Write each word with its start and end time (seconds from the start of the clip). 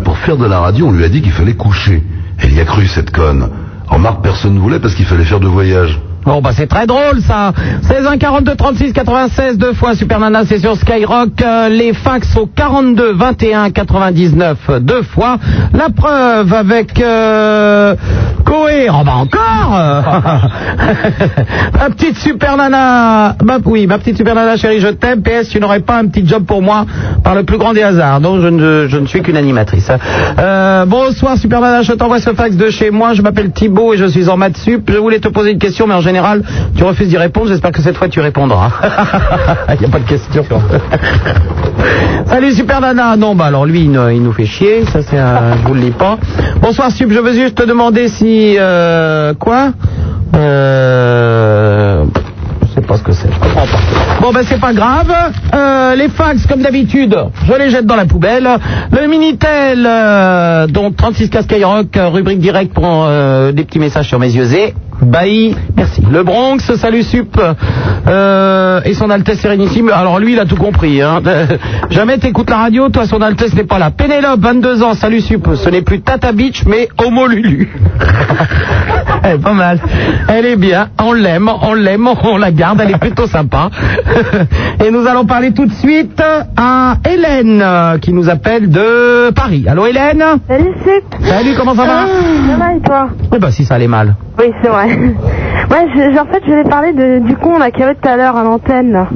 Pour 0.00 0.16
faire 0.18 0.36
de 0.36 0.46
la 0.46 0.60
radio, 0.60 0.86
on 0.86 0.92
lui 0.92 1.04
a 1.04 1.08
dit 1.08 1.22
qu'il 1.22 1.32
fallait 1.32 1.54
coucher. 1.54 2.02
Elle 2.38 2.52
y 2.54 2.60
a 2.60 2.64
cru, 2.64 2.86
cette 2.86 3.10
conne. 3.10 3.48
Remarque, 3.88 4.22
personne 4.22 4.54
ne 4.54 4.60
voulait 4.60 4.78
parce 4.80 4.94
qu'il 4.94 5.04
fallait 5.06 5.24
faire 5.24 5.40
de 5.40 5.48
voyage. 5.48 5.98
Bon 6.24 6.40
bah 6.40 6.50
c'est 6.54 6.68
très 6.68 6.86
drôle 6.86 7.20
ça 7.20 7.52
16 7.82 8.06
1 8.06 8.16
42 8.16 8.54
36 8.54 8.92
96 8.92 9.58
deux 9.58 9.72
fois 9.72 9.96
Super 9.96 10.20
Nana 10.20 10.44
c'est 10.44 10.60
sur 10.60 10.76
Skyrock 10.76 11.30
Euh, 11.42 11.68
les 11.68 11.92
fax 11.94 12.36
au 12.36 12.46
42 12.46 13.12
21 13.14 13.70
99 13.70 14.56
deux 14.82 15.02
fois 15.02 15.38
la 15.74 15.90
preuve 15.90 16.52
avec 16.54 17.00
euh, 17.00 17.96
Oh 18.48 19.04
bah 19.04 19.12
encore 19.16 19.74
euh. 19.74 20.02
ma 21.78 21.90
petite 21.90 22.16
Super 22.18 22.56
Nana 22.56 23.36
oui 23.64 23.86
ma 23.86 23.98
petite 23.98 24.16
Super 24.16 24.34
Nana 24.34 24.56
chérie 24.56 24.80
je 24.80 24.88
t'aime 24.88 25.22
PS 25.22 25.48
tu 25.48 25.60
n'aurais 25.60 25.80
pas 25.80 25.98
un 25.98 26.06
petit 26.06 26.26
job 26.26 26.44
pour 26.44 26.62
moi 26.62 26.84
par 27.22 27.34
le 27.34 27.44
plus 27.44 27.58
grand 27.58 27.72
des 27.72 27.82
hasards 27.82 28.20
donc 28.20 28.40
je 28.40 28.48
ne, 28.48 28.86
je 28.88 28.96
ne 28.98 29.06
suis 29.06 29.22
qu'une 29.22 29.36
animatrice 29.36 29.90
Euh, 30.38 30.84
bonsoir 30.86 31.36
Super 31.36 31.60
Nana 31.60 31.82
je 31.82 31.92
t'envoie 31.92 32.20
ce 32.20 32.30
fax 32.34 32.56
de 32.56 32.70
chez 32.70 32.90
moi 32.90 33.14
je 33.14 33.22
m'appelle 33.22 33.52
Thibaut 33.52 33.94
et 33.94 33.96
je 33.96 34.06
suis 34.06 34.28
en 34.28 34.36
maths 34.36 34.56
sup 34.56 34.90
je 34.92 34.98
voulais 34.98 35.20
te 35.20 35.28
poser 35.28 35.52
une 35.52 35.58
question 35.58 35.86
mais 35.86 35.94
en 35.94 36.00
général 36.00 36.42
tu 36.76 36.84
refuses 36.84 37.08
d'y 37.08 37.18
répondre 37.18 37.48
j'espère 37.48 37.72
que 37.72 37.82
cette 37.82 37.96
fois 37.96 38.08
tu 38.08 38.20
répondras 38.20 38.70
il 39.74 39.80
n'y 39.80 39.86
a 39.86 39.88
pas 39.88 39.98
de 39.98 40.08
question 40.08 40.44
Salut 42.26 42.52
Super 42.52 42.80
Nana. 42.80 43.16
Non, 43.16 43.34
bah 43.34 43.46
alors 43.46 43.66
lui, 43.66 43.80
il 43.82 43.90
nous 43.90 44.32
fait 44.32 44.46
chier. 44.46 44.84
Ça, 44.86 45.02
c'est 45.02 45.18
un. 45.18 45.56
Je 45.62 45.68
vous 45.68 45.74
le 45.74 45.80
lis 45.80 45.90
pas. 45.90 46.16
Bonsoir 46.60 46.90
Sup. 46.90 47.10
Je 47.12 47.18
veux 47.18 47.32
juste 47.32 47.56
te 47.56 47.64
demander 47.64 48.08
si. 48.08 48.31
Euh, 48.58 49.34
quoi 49.34 49.72
Euh. 50.34 52.04
Je 52.74 52.80
sais 52.80 52.86
pas 52.86 52.96
ce 52.96 53.02
que 53.02 53.12
c'est. 53.12 53.28
Je 53.30 53.38
comprends 53.38 53.66
pas. 53.66 53.78
Bon, 54.22 54.32
ben 54.32 54.42
c'est 54.48 54.58
pas 54.60 54.72
grave. 54.72 55.12
Euh, 55.54 55.94
les 55.94 56.08
fax, 56.08 56.46
comme 56.46 56.62
d'habitude, 56.62 57.14
je 57.46 57.52
les 57.54 57.68
jette 57.68 57.84
dans 57.84 57.96
la 57.96 58.06
poubelle. 58.06 58.48
Le 58.90 59.06
Minitel, 59.08 59.84
euh, 59.86 60.66
donc 60.68 60.96
36 60.96 61.28
cas 61.28 61.42
Skyrock, 61.42 61.94
euh, 61.96 62.08
rubrique 62.08 62.38
directe 62.38 62.72
pour 62.72 63.06
des 63.52 63.64
petits 63.64 63.78
messages 63.78 64.08
sur 64.08 64.18
mes 64.18 64.32
yeux 64.34 64.50
et. 64.54 64.74
Bailly, 65.00 65.56
merci. 65.76 66.02
Le 66.10 66.22
Bronx, 66.22 66.58
salut 66.76 67.02
Sup. 67.02 67.40
Euh, 68.06 68.80
et 68.84 68.94
son 68.94 69.10
Altesse 69.10 69.40
Sérénissime. 69.40 69.90
Alors 69.90 70.18
lui, 70.18 70.32
il 70.32 70.38
a 70.38 70.44
tout 70.44 70.56
compris. 70.56 71.00
Hein. 71.02 71.20
Jamais 71.90 72.18
t'écoutes 72.18 72.50
la 72.50 72.58
radio, 72.58 72.88
toi, 72.88 73.06
son 73.06 73.20
Altesse 73.20 73.54
n'est 73.54 73.64
pas 73.64 73.78
là. 73.78 73.90
Pénélope, 73.90 74.40
22 74.40 74.82
ans, 74.82 74.94
salut 74.94 75.20
Sup. 75.20 75.48
Ce 75.54 75.68
n'est 75.70 75.82
plus 75.82 76.00
Tata 76.00 76.32
Beach, 76.32 76.64
mais 76.66 76.88
Homo 76.98 77.26
Lulu. 77.26 77.72
Elle 79.22 79.30
est 79.36 79.38
pas 79.38 79.52
mal. 79.52 79.80
Elle 80.28 80.46
est 80.46 80.56
bien. 80.56 80.88
On 81.02 81.12
l'aime, 81.12 81.50
on 81.62 81.74
l'aime, 81.74 82.08
on 82.22 82.36
la 82.36 82.50
garde. 82.52 82.80
Elle 82.80 82.90
est 82.92 82.98
plutôt 82.98 83.26
sympa. 83.26 83.70
Et 84.84 84.90
nous 84.90 85.06
allons 85.06 85.24
parler 85.24 85.52
tout 85.52 85.66
de 85.66 85.72
suite 85.72 86.22
à 86.56 86.96
Hélène, 87.08 87.64
qui 88.00 88.12
nous 88.12 88.28
appelle 88.28 88.70
de 88.70 89.30
Paris. 89.30 89.64
Allô 89.68 89.86
Hélène? 89.86 90.24
Salut 90.46 90.74
Sup 90.84 91.24
Salut, 91.24 91.54
comment 91.56 91.74
ça 91.74 91.84
va? 91.84 92.06
Ça 92.06 92.56
va 92.56 92.74
et 92.74 92.80
toi? 92.80 93.08
Eh 93.34 93.38
ben 93.38 93.50
si 93.50 93.64
ça 93.64 93.74
allait 93.74 93.88
mal. 93.88 94.14
Oui, 94.38 94.46
c'est 94.62 94.68
vrai. 94.68 94.91
Ouais, 95.70 96.18
en 96.18 96.26
fait, 96.26 96.42
je 96.44 96.50
voulais 96.50 96.64
parler 96.68 96.92
de, 96.92 97.20
du 97.20 97.34
con 97.36 97.58
là 97.58 97.70
qu'il 97.70 97.80
y 97.80 97.84
avait 97.84 97.94
tout 97.94 98.08
à 98.08 98.16
l'heure 98.16 98.36
à 98.36 98.42
l'antenne. 98.42 99.06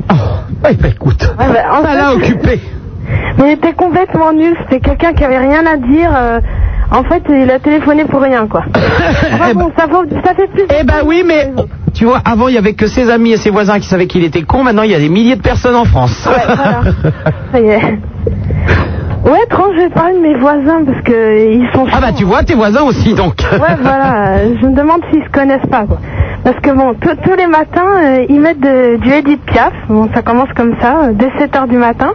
Eh 0.70 0.74
ben 0.74 0.90
écoute, 0.90 1.22
Ouais, 1.38 1.46
bah, 1.52 1.60
en 1.78 1.82
ça 1.82 1.88
fait- 1.88 1.96
l'a 1.98 2.14
occupé. 2.14 2.60
Mais 3.38 3.48
il 3.48 3.52
était 3.52 3.72
complètement 3.74 4.32
nul. 4.32 4.56
C'était 4.62 4.80
quelqu'un 4.80 5.12
qui 5.12 5.24
avait 5.24 5.38
rien 5.38 5.64
à 5.66 5.76
dire. 5.76 6.10
euh, 6.16 6.40
en 6.90 7.02
fait, 7.04 7.22
il 7.28 7.50
a 7.50 7.58
téléphoné 7.58 8.04
pour 8.04 8.20
rien, 8.22 8.46
quoi. 8.46 8.62
Enfin, 9.34 9.54
bon, 9.54 9.70
ça, 9.76 9.86
vaut- 9.86 10.04
ça 10.24 10.34
fait 10.34 10.46
plus. 10.48 10.62
Eh 10.80 10.84
ben 10.84 11.02
oui, 11.04 11.22
mais 11.26 11.52
tu 11.94 12.04
vois, 12.06 12.20
avant 12.24 12.48
il 12.48 12.54
y 12.54 12.58
avait 12.58 12.74
que 12.74 12.86
ses 12.86 13.10
amis 13.10 13.32
et 13.32 13.36
ses 13.36 13.50
voisins 13.50 13.78
qui 13.78 13.86
savaient 13.86 14.06
qu'il 14.06 14.24
était 14.24 14.42
con. 14.42 14.62
Maintenant 14.64 14.82
il 14.82 14.90
y 14.92 14.94
a 14.94 14.98
des 14.98 15.08
milliers 15.10 15.36
de 15.36 15.42
personnes 15.42 15.76
en 15.76 15.84
France. 15.84 16.26
Ouais, 16.26 16.42
voilà. 16.46 16.80
Ça 17.52 17.60
y 17.60 17.66
est. 17.68 17.98
Ouais, 19.26 19.42
étrange, 19.44 19.70
je 19.76 19.80
vais 19.82 19.88
parler 19.90 20.14
de 20.14 20.20
mes 20.20 20.34
voisins 20.38 20.84
parce 20.86 21.02
que 21.02 21.52
ils 21.52 21.68
sont. 21.74 21.86
Ah 21.92 22.00
bah 22.00 22.12
tu 22.16 22.24
vois, 22.24 22.44
tes 22.44 22.54
voisins 22.54 22.82
aussi 22.82 23.12
donc. 23.14 23.34
Ouais, 23.52 23.58
voilà. 23.82 24.36
euh, 24.38 24.54
Je 24.60 24.66
me 24.66 24.74
demande 24.76 25.00
s'ils 25.10 25.24
se 25.24 25.30
connaissent 25.30 25.66
pas, 25.70 25.84
quoi. 25.84 25.98
Parce 26.44 26.58
que 26.60 26.70
bon, 26.70 26.94
tous 26.94 27.34
les 27.36 27.48
matins, 27.48 27.90
euh, 28.04 28.26
ils 28.28 28.38
mettent 28.40 28.60
de- 28.60 28.98
du 28.98 29.10
Edith 29.12 29.42
Piaf. 29.46 29.72
Bon, 29.88 30.08
ça 30.14 30.22
commence 30.22 30.48
comme 30.54 30.76
ça, 30.80 31.06
euh, 31.06 31.12
dès 31.12 31.28
7 31.38 31.56
heures 31.56 31.66
du 31.66 31.76
matin. 31.76 32.12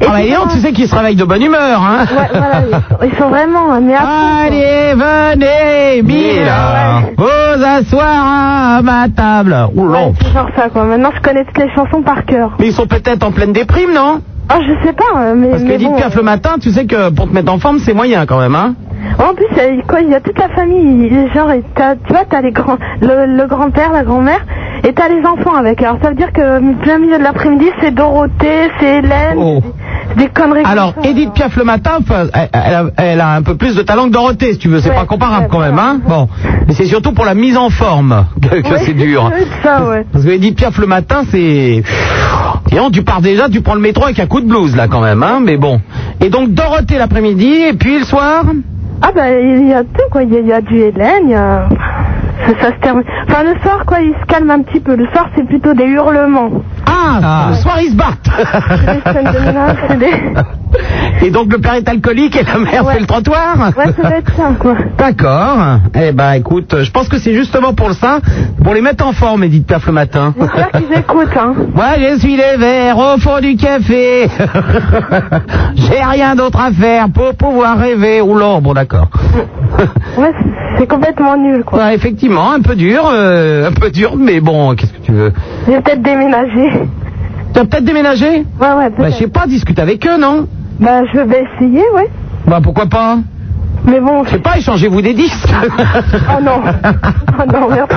Et 0.00 0.06
Ah 0.08 0.14
bah 0.14 0.46
tu 0.52 0.58
sais 0.58 0.72
qu'ils 0.72 0.88
se 0.88 0.96
réveillent 0.96 1.14
de 1.14 1.22
bonne 1.24 1.42
humeur, 1.42 1.80
hein 1.80 2.04
Ouais, 2.10 2.28
voilà, 2.32 2.62
ils 3.04 3.14
sont, 3.16 3.28
vraiment, 3.28 3.74
euh, 3.74 3.80
mais 3.80 3.94
à 3.94 3.98
fond, 4.00 4.06
quoi. 4.06 4.46
Allez, 4.46 4.94
venez, 4.96 6.02
Mila, 6.02 7.02
vous 7.16 7.64
asseoir 7.64 8.78
à 8.78 8.82
ma 8.82 9.08
table. 9.08 9.56
Ouh. 9.76 9.86
Ouais, 9.92 10.12
c'est 10.20 10.32
genre 10.32 10.48
ça, 10.56 10.68
quoi. 10.70 10.82
Maintenant, 10.82 11.10
je 11.14 11.20
connais 11.20 11.44
toutes 11.44 11.58
les 11.58 11.70
chansons 11.72 12.02
par 12.02 12.24
cœur. 12.24 12.50
Mais 12.58 12.66
ils 12.66 12.72
sont 12.72 12.86
peut-être 12.88 13.22
en 13.24 13.30
pleine 13.30 13.52
déprime, 13.52 13.92
non? 13.94 14.20
Ah, 14.54 14.60
je 14.60 14.86
sais 14.86 14.92
pas, 14.92 15.04
euh, 15.16 15.34
mais. 15.34 15.48
Parce 15.48 15.62
que 15.62 15.68
mais 15.68 15.74
Edith 15.76 15.88
bon, 15.88 15.96
Piaf 15.96 16.14
le 16.14 16.22
matin, 16.22 16.56
tu 16.60 16.70
sais 16.70 16.84
que 16.84 17.08
pour 17.08 17.26
te 17.26 17.32
mettre 17.32 17.50
en 17.50 17.58
forme, 17.58 17.78
c'est 17.78 17.94
moyen 17.94 18.26
quand 18.26 18.38
même, 18.38 18.54
hein 18.54 18.74
En 19.18 19.34
plus, 19.34 19.46
il 19.52 19.56
y 19.56 19.60
a- 19.80 19.82
quoi, 19.86 20.00
il 20.00 20.08
y 20.10 20.14
a 20.14 20.20
toute 20.20 20.38
la 20.38 20.48
famille. 20.48 21.08
il- 21.10 21.32
Genre, 21.34 21.50
t'as- 21.74 21.96
tu 21.96 22.12
vois, 22.12 22.24
t'as 22.28 22.40
les 22.40 22.52
grands, 22.52 22.78
le, 23.00 23.26
le 23.36 23.46
grand-père, 23.46 23.92
la 23.92 24.02
grand-mère, 24.04 24.44
et 24.84 24.92
t'as 24.92 25.08
les 25.08 25.24
enfants 25.26 25.54
avec. 25.54 25.82
Alors, 25.82 25.98
ça 26.02 26.10
veut 26.10 26.14
dire 26.16 26.32
que 26.32 26.74
plein 26.82 26.98
milieu 26.98 27.18
de 27.18 27.22
l'après-midi, 27.22 27.66
c'est 27.80 27.94
Dorothée, 27.94 28.70
c'est 28.80 28.98
Hélène, 28.98 29.36
Oh. 29.36 29.62
c'est 30.10 30.18
des 30.18 30.28
conneries. 30.28 30.62
Alors, 30.64 30.94
ça. 31.00 31.08
Edith 31.08 31.32
Piaf 31.32 31.56
le 31.56 31.64
matin, 31.64 31.98
elle, 32.10 32.48
elle 32.52 32.74
a, 32.74 32.84
elle 32.96 33.20
a 33.20 33.34
un 33.34 33.42
peu 33.42 33.56
plus 33.56 33.74
de 33.76 33.82
talent 33.82 34.04
que 34.06 34.12
Dorothée, 34.12 34.52
si 34.52 34.58
tu 34.58 34.68
veux. 34.68 34.80
C'est 34.80 34.90
Ouais, 34.90 34.94
pas 34.96 35.04
comparable 35.06 35.48
quand 35.50 35.60
même, 35.60 35.78
hein 35.78 36.00
Bon. 36.06 36.28
Mais 36.66 36.74
c'est 36.74 36.84
surtout 36.86 37.12
pour 37.12 37.24
la 37.24 37.34
mise 37.34 37.56
en 37.56 37.70
forme 37.70 38.26
que, 38.42 38.60
que 38.60 38.68
Ouais, 38.68 38.78
c'est 38.84 38.94
dur. 38.94 39.30
c'est 39.38 39.66
ça, 39.68 39.84
ouais. 39.88 40.04
Parce 40.12 40.24
que 40.24 40.30
Edith 40.30 40.56
Piaf 40.56 40.76
le 40.78 40.86
matin, 40.86 41.22
c'est... 41.30 41.82
Et 42.72 42.80
on, 42.80 42.90
tu 42.90 43.02
pars 43.02 43.20
déjà, 43.20 43.48
tu 43.48 43.60
prends 43.60 43.74
le 43.74 43.80
métro 43.80 44.04
avec 44.04 44.18
un 44.18 44.26
coup 44.26 44.40
de 44.40 44.46
blues, 44.48 44.74
là, 44.76 44.88
quand 44.88 45.00
même, 45.00 45.22
hein 45.22 45.40
Mais 45.42 45.56
bon. 45.56 45.80
Et 46.20 46.28
donc, 46.30 46.50
Dorothée 46.52 46.98
l'après-midi, 46.98 47.62
et 47.70 47.74
puis 47.74 47.98
le 47.98 48.04
soir 48.04 48.44
Ah, 49.00 49.10
bah, 49.14 49.30
il 49.30 49.68
y 49.68 49.72
a 49.72 49.82
tout, 49.84 50.08
quoi. 50.10 50.22
Il 50.22 50.32
y, 50.32 50.36
a- 50.36 50.40
il 50.40 50.46
y 50.46 50.52
a 50.52 50.60
du 50.60 50.78
Hélène, 50.78 51.22
il 51.24 51.30
y 51.30 51.34
a. 51.34 51.68
Ça, 52.46 52.52
ça 52.60 52.72
se 52.74 52.80
termine. 52.80 53.04
Enfin, 53.28 53.42
le 53.44 53.58
soir, 53.60 53.84
quoi, 53.86 54.00
il 54.00 54.12
se 54.20 54.26
calme 54.26 54.50
un 54.50 54.62
petit 54.62 54.80
peu. 54.80 54.96
Le 54.96 55.06
soir, 55.08 55.28
c'est 55.36 55.46
plutôt 55.46 55.74
des 55.74 55.84
hurlements. 55.84 56.50
Ah, 56.86 57.48
le 57.50 57.54
soir, 57.56 57.76
ils 57.80 57.90
se 57.90 57.96
battent 57.96 58.30
Des 59.04 59.12
scènes 59.12 59.32
de 59.32 59.38
ménage, 59.46 59.76
c'est 59.88 59.98
des. 59.98 60.12
Et 61.26 61.30
donc, 61.30 61.52
le 61.52 61.58
père 61.58 61.74
est 61.74 61.88
alcoolique 61.88 62.34
et 62.36 62.42
la 62.44 62.58
mère 62.58 62.84
Ouais. 62.84 62.94
fait 62.94 63.00
le 63.00 63.06
trottoir 63.06 63.56
Ouais, 63.76 63.84
ça 63.86 64.02
doit 64.02 64.16
être 64.16 64.34
ça, 64.34 64.50
quoi. 64.58 64.74
D'accord. 64.98 65.78
Eh 65.94 66.12
ben, 66.12 66.32
écoute, 66.32 66.74
je 66.82 66.90
pense 66.90 67.08
que 67.08 67.18
c'est 67.18 67.34
justement 67.34 67.74
pour 67.74 67.92
ça, 67.92 68.18
pour 68.64 68.74
les 68.74 68.80
mettre 68.80 69.06
en 69.06 69.12
forme, 69.12 69.44
Edith 69.44 69.66
Piaf 69.66 69.86
le 69.86 69.92
matin. 69.92 70.34
J'espère 70.38 70.70
qu'ils 70.72 70.92
écoutent, 70.98 71.36
hein. 71.38 71.54
Moi, 71.74 71.84
je 71.98 72.18
suis 72.18 72.36
les 72.36 72.56
verres 72.56 72.98
au 72.98 73.18
fond 73.18 73.38
du 73.40 73.56
café. 73.56 74.28
J'ai 75.76 76.02
rien 76.02 76.34
d'autre 76.34 76.60
à 76.60 76.72
faire 76.72 77.08
pour 77.10 77.34
pouvoir 77.34 77.78
rêver. 77.78 78.20
Oula, 78.20 78.60
bon, 78.60 78.72
d'accord. 78.72 79.08
Ouais, 80.18 80.32
c'est 80.78 80.86
complètement 80.86 81.36
nul, 81.36 81.64
quoi. 81.64 81.78
Ouais, 81.78 81.94
effectivement, 81.94 82.31
un 82.40 82.60
peu 82.60 82.74
dur, 82.74 83.02
euh, 83.12 83.68
un 83.68 83.72
peu 83.72 83.90
dur, 83.90 84.14
mais 84.16 84.40
bon, 84.40 84.74
qu'est-ce 84.74 84.92
que 84.92 85.02
tu 85.02 85.12
veux 85.12 85.32
Je 85.66 85.72
vais 85.72 85.80
peut-être 85.80 86.02
déménager. 86.02 86.70
Tu 87.54 87.60
as 87.60 87.64
peut-être 87.64 87.84
déménagé 87.84 88.26
Ouais, 88.28 88.42
ouais, 88.60 88.88
Bah, 88.88 88.90
peut-être. 88.96 89.12
je 89.14 89.18
sais 89.18 89.28
pas, 89.28 89.46
discute 89.46 89.78
avec 89.78 90.06
eux, 90.06 90.18
non 90.18 90.46
Bah, 90.80 91.02
je 91.12 91.18
vais 91.20 91.44
essayer, 91.56 91.82
ouais. 91.94 92.08
Bah, 92.46 92.60
pourquoi 92.62 92.86
pas 92.86 93.18
Mais 93.86 94.00
bon, 94.00 94.24
Je 94.24 94.30
sais 94.30 94.38
pas, 94.38 94.56
échangez-vous 94.58 95.02
des 95.02 95.14
disques. 95.14 95.48
Oh 96.36 96.42
non. 96.42 96.60
Oh 97.38 97.42
non, 97.52 97.68
merci. 97.68 97.96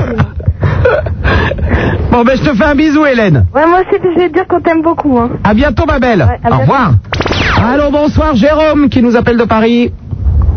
bon, 2.11 2.23
ben, 2.23 2.37
je 2.37 2.43
te 2.49 2.55
fais 2.55 2.63
un 2.65 2.75
bisou, 2.75 3.05
Hélène. 3.05 3.45
Ouais, 3.55 3.65
moi 3.67 3.79
aussi, 3.79 3.99
je 4.03 4.19
vais 4.19 4.29
te 4.29 4.33
dire 4.33 4.47
qu'on 4.47 4.59
t'aime 4.61 4.81
beaucoup, 4.81 5.17
hein. 5.17 5.29
À 5.43 5.53
bientôt, 5.53 5.85
ma 5.85 5.99
belle. 5.99 6.19
Ouais, 6.27 6.39
à 6.43 6.47
Au 6.47 6.57
bientôt. 6.57 6.61
revoir. 6.61 6.91
Allô, 7.65 7.91
bonsoir, 7.91 8.35
Jérôme, 8.35 8.89
qui 8.89 9.01
nous 9.01 9.15
appelle 9.15 9.37
de 9.37 9.43
Paris. 9.45 9.91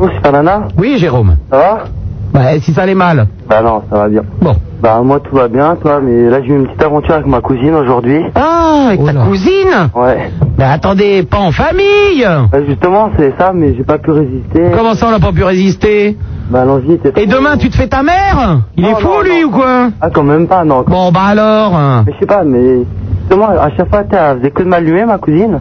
Oh, 0.01 0.09
Super 0.09 0.33
Nana, 0.33 0.69
Oui, 0.77 0.97
Jérôme. 0.99 1.37
ça 1.51 1.57
va? 1.57 1.85
Bah, 2.33 2.59
si 2.61 2.73
ça 2.75 2.83
allait 2.83 2.95
mal. 2.95 3.27
Bah 3.49 3.63
non, 3.63 3.83
ça 3.91 3.97
va 3.99 4.09
bien. 4.09 4.23
Bon. 4.41 4.55
Bah 4.81 5.01
moi 5.03 5.19
tout 5.19 5.35
va 5.35 5.49
bien, 5.49 5.75
toi, 5.75 5.99
mais 6.01 6.31
là 6.31 6.41
j'ai 6.41 6.53
eu 6.53 6.57
une 6.57 6.67
petite 6.67 6.83
aventure 6.85 7.15
avec 7.15 7.27
ma 7.27 7.41
cousine 7.41 7.75
aujourd'hui. 7.75 8.23
Ah, 8.37 8.87
avec 8.89 9.05
ta 9.05 9.13
cousine 9.13 9.91
Ouais. 9.95 10.31
Mais 10.57 10.65
attendez, 10.65 11.25
pas 11.25 11.39
en 11.39 11.51
famille 11.51 12.25
Bah, 12.53 12.59
justement, 12.67 13.11
c'est 13.19 13.35
ça, 13.39 13.53
mais 13.53 13.75
j'ai 13.75 13.83
pas 13.83 13.99
pu 13.99 14.11
résister. 14.13 14.71
Comment 14.77 14.95
ça, 14.95 15.07
on 15.09 15.11
n'a 15.11 15.19
pas 15.19 15.33
pu 15.33 15.43
résister 15.43 16.17
Bah 16.51 16.65
l'envie 16.65 16.93
était... 16.93 17.21
Et 17.21 17.27
demain, 17.27 17.57
tu 17.57 17.71
te 17.71 17.77
fais 17.77 17.89
ta 17.89 18.03
mère 18.05 18.61
Il 18.77 18.85
est 18.85 18.95
fou, 18.95 19.09
non, 19.09 19.21
lui, 19.23 19.43
non. 19.43 19.49
ou 19.49 19.51
quoi 19.51 19.89
Ah, 20.01 20.11
quand 20.11 20.23
même 20.23 20.47
pas, 20.47 20.63
non. 20.65 20.85
Bon, 20.87 21.11
bah 21.11 21.23
alors 21.31 21.75
hein. 21.75 22.05
Mais 22.07 22.13
je 22.15 22.19
sais 22.21 22.27
pas, 22.27 22.45
mais 22.45 22.85
justement, 23.23 23.49
à 23.49 23.71
chaque 23.77 23.89
fois, 23.89 24.05
t'as- 24.05 24.33
elle 24.33 24.39
faisait 24.39 24.51
que 24.53 24.63
de 24.63 24.69
m'allumer, 24.69 25.05
ma 25.07 25.19
cousine. 25.19 25.59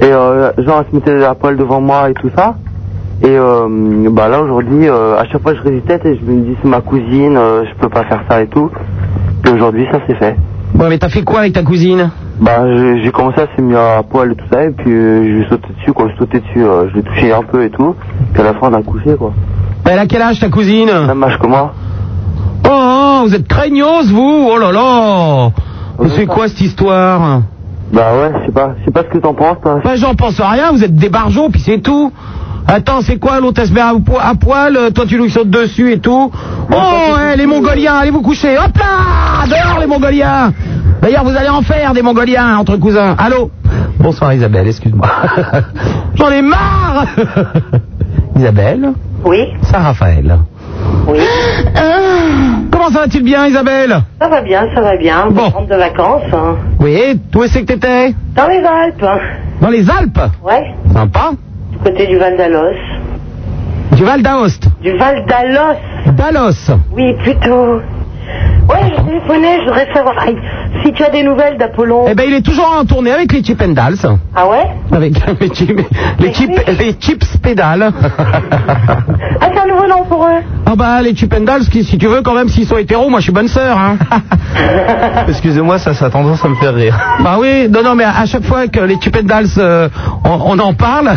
Et 0.00 0.04
euh, 0.12 0.52
genre, 0.58 0.82
elle 0.84 0.90
se 0.90 0.94
mettait 0.94 1.18
la 1.18 1.34
poêle 1.34 1.56
devant 1.56 1.80
moi 1.80 2.08
et 2.10 2.14
tout 2.14 2.30
ça. 2.36 2.54
Et 3.24 3.28
euh, 3.28 3.68
bah 4.10 4.28
là, 4.28 4.42
aujourd'hui, 4.42 4.88
euh, 4.88 5.16
à 5.16 5.24
chaque 5.26 5.42
fois, 5.42 5.54
je 5.54 5.60
résistais 5.62 6.00
et 6.04 6.16
je 6.16 6.24
me 6.24 6.42
dis, 6.42 6.56
c'est 6.60 6.68
ma 6.68 6.80
cousine, 6.80 7.36
euh, 7.36 7.64
je 7.64 7.74
peux 7.80 7.88
pas 7.88 8.02
faire 8.04 8.24
ça 8.28 8.42
et 8.42 8.48
tout. 8.48 8.68
Et 9.46 9.50
aujourd'hui, 9.50 9.86
ça 9.92 10.00
s'est 10.06 10.16
fait. 10.16 10.36
Ouais, 10.76 10.88
mais 10.88 10.98
t'as 10.98 11.08
fait 11.08 11.22
quoi 11.22 11.40
avec 11.40 11.52
ta 11.52 11.62
cousine? 11.62 12.10
Bah, 12.40 12.64
j'ai 13.00 13.12
commencé 13.12 13.40
à 13.40 13.46
se 13.54 13.60
mis 13.60 13.76
à 13.76 14.02
poil 14.02 14.32
et 14.32 14.34
tout 14.34 14.46
ça, 14.50 14.64
et 14.64 14.70
puis 14.70 14.90
euh, 14.90 15.22
je 15.22 15.28
lui 15.28 15.44
sautais 15.48 15.72
dessus, 15.78 15.92
quoi. 15.92 16.08
Je 16.12 16.16
sautais 16.18 16.40
dessus, 16.40 16.64
euh, 16.64 16.88
je 16.90 16.96
l'ai 16.96 17.02
touché 17.04 17.32
un 17.32 17.42
peu 17.42 17.62
et 17.62 17.70
tout. 17.70 17.94
Puis 18.32 18.42
à 18.42 18.44
la 18.44 18.54
fin, 18.54 18.70
on 18.70 18.74
a 18.74 18.82
couché, 18.82 19.14
quoi. 19.16 19.32
Elle 19.84 19.98
a 20.00 20.06
quel 20.06 20.22
âge, 20.22 20.40
ta 20.40 20.48
cousine? 20.48 20.90
Même 21.06 21.22
âge 21.22 21.38
que 21.38 21.46
moi. 21.46 21.74
Oh, 22.68 22.70
oh, 22.72 23.22
vous 23.26 23.34
êtes 23.36 23.46
craignos, 23.46 24.10
vous 24.10 24.48
Oh 24.50 24.58
là 24.58 24.72
là 24.72 25.50
C'est 26.16 26.26
quoi 26.26 26.48
cette 26.48 26.60
histoire? 26.60 27.42
Bah 27.92 28.14
ouais, 28.16 28.32
je 28.40 28.46
sais 28.46 28.52
pas, 28.52 28.74
je 28.80 28.84
sais 28.86 28.90
pas 28.90 29.02
ce 29.02 29.08
que 29.08 29.18
t'en 29.18 29.34
penses, 29.34 29.58
toi. 29.62 29.80
Bah, 29.84 29.94
j'en 29.94 30.14
pense 30.14 30.40
à 30.40 30.48
rien, 30.48 30.72
vous 30.72 30.82
êtes 30.82 30.96
des 30.96 31.10
barjots, 31.10 31.50
puis 31.50 31.60
c'est 31.60 31.78
tout 31.78 32.10
Attends, 32.68 33.00
c'est 33.02 33.18
quoi 33.18 33.40
l'autre 33.40 33.60
Elle 33.60 33.68
se 33.68 33.72
met 33.72 33.80
à, 33.80 33.92
po- 33.94 34.18
à 34.20 34.34
poil, 34.34 34.76
euh, 34.76 34.90
toi 34.90 35.04
tu 35.06 35.18
lui 35.18 35.30
sautes 35.30 35.50
dessus 35.50 35.92
et 35.92 35.98
tout. 35.98 36.30
Oh, 36.70 36.74
ouais, 37.16 37.36
les 37.36 37.46
Mongoliens, 37.46 37.94
allez 37.96 38.10
vous 38.10 38.22
coucher. 38.22 38.56
Hop 38.58 38.76
là 38.78 39.46
Dehors 39.46 39.78
les 39.80 39.86
Mongoliens 39.86 40.52
D'ailleurs, 41.02 41.24
vous 41.24 41.36
allez 41.36 41.48
en 41.48 41.62
faire 41.62 41.92
des 41.92 42.02
Mongoliens 42.02 42.56
entre 42.58 42.76
cousins. 42.76 43.14
Allô 43.18 43.50
Bonsoir 43.98 44.32
Isabelle, 44.34 44.68
excuse-moi. 44.68 45.08
J'en 46.14 46.30
ai 46.30 46.42
marre 46.42 47.06
Isabelle 48.36 48.92
Oui, 49.24 49.38
Ça, 49.62 49.78
Raphaël. 49.80 50.38
oui. 51.08 51.18
Comment 52.70 52.88
ça 52.90 53.00
va-t-il 53.00 53.22
bien, 53.24 53.46
Isabelle 53.46 54.00
Ça 54.20 54.28
va 54.28 54.40
bien, 54.42 54.66
ça 54.74 54.80
va 54.80 54.96
bien. 54.96 55.26
Bon. 55.30 55.48
Rentre 55.48 55.68
de 55.68 55.76
vacances. 55.76 56.22
hein. 56.32 56.56
Oui, 56.80 57.20
où 57.34 57.42
est-ce 57.42 57.58
que 57.58 57.64
t'étais? 57.64 58.14
Dans 58.34 58.46
les 58.48 58.62
Alpes. 58.64 59.04
Dans 59.60 59.68
les 59.68 59.88
Alpes? 59.90 60.20
Ouais, 60.42 60.74
Sympa. 60.92 61.32
Du 61.82 61.90
côté 61.90 62.06
du 62.06 62.16
Val 62.16 62.36
d'Alos. 62.36 62.76
Du 63.96 64.04
Val 64.04 64.22
d'Aoste. 64.22 64.68
Du 64.82 64.96
Val 64.96 65.24
d'Alos 65.26 65.78
D'Alos. 66.16 66.70
Oui, 66.96 67.14
plutôt. 67.22 67.80
Ouais, 68.68 68.92
je 68.96 69.02
téléphonais, 69.04 69.58
je 69.60 69.64
voudrais 69.64 69.92
savoir 69.92 70.14
aïe, 70.20 70.36
si 70.84 70.92
tu 70.92 71.02
as 71.02 71.10
des 71.10 71.24
nouvelles 71.24 71.58
d'Apollon. 71.58 72.04
Eh 72.08 72.14
ben, 72.14 72.24
il 72.26 72.34
est 72.34 72.42
toujours 72.42 72.72
en 72.80 72.84
tournée 72.84 73.10
avec 73.10 73.32
les 73.32 73.42
Chip 73.42 73.60
and 73.60 73.72
Dals. 73.72 73.96
Ah 74.34 74.48
ouais? 74.48 74.68
Avec 74.92 75.14
les 75.40 75.48
chips, 75.48 75.80
les 76.20 76.32
chips, 76.32 76.66
les 76.78 76.92
chips 76.98 77.36
pédales. 77.38 77.90
Ah, 78.18 79.48
c'est 79.52 79.58
un 79.60 79.66
nouveau 79.66 79.86
nom 79.88 80.04
pour 80.08 80.24
eux 80.24 80.40
Ah 80.64 80.76
bah 80.76 81.02
les 81.02 81.14
Chip 81.16 81.34
and 81.34 81.40
Dals, 81.42 81.64
qui, 81.68 81.82
si 81.82 81.98
tu 81.98 82.06
veux 82.06 82.22
quand 82.22 82.34
même 82.34 82.48
s'ils 82.48 82.66
sont 82.66 82.78
hétéros, 82.78 83.10
moi 83.10 83.18
je 83.18 83.24
suis 83.24 83.32
bonne 83.32 83.48
sœur. 83.48 83.76
Hein. 83.76 83.96
Excusez-moi, 85.28 85.78
ça, 85.78 85.92
ça 85.92 86.06
a 86.06 86.10
tendance 86.10 86.44
à 86.44 86.48
me 86.48 86.54
faire 86.54 86.74
rire. 86.74 86.96
bah 87.22 87.36
oui, 87.40 87.68
non 87.68 87.82
non 87.82 87.94
mais 87.96 88.04
à 88.04 88.24
chaque 88.26 88.44
fois 88.44 88.68
que 88.68 88.80
les 88.80 88.98
Chip 89.00 89.16
and 89.16 89.24
Dals, 89.26 89.46
euh, 89.58 89.88
on, 90.24 90.56
on 90.56 90.58
en 90.60 90.72
parle. 90.72 91.10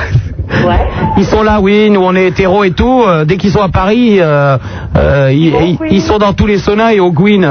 Ouais. 0.68 0.88
Ils 1.18 1.26
sont 1.26 1.44
là, 1.44 1.60
oui, 1.62 1.90
nous 1.90 2.02
on 2.02 2.16
est 2.16 2.28
hétéros 2.28 2.64
et 2.64 2.72
tout. 2.72 3.04
euh, 3.08 3.26
dès 3.26 3.38
qu'ils 3.38 3.52
sont 3.52 3.62
à 3.62 3.70
Paris, 3.70 4.18
euh, 4.20 4.58
euh, 4.98 5.32
ils, 5.34 5.54
ils- 5.64 5.78
ils 5.92 6.02
sont 6.02 6.18
dans 6.18 6.34
tous 6.34 6.48
les 6.48 6.58
saunas 6.58 6.94
et 6.94 7.00
au 7.00 7.12
Gwyn. 7.12 7.44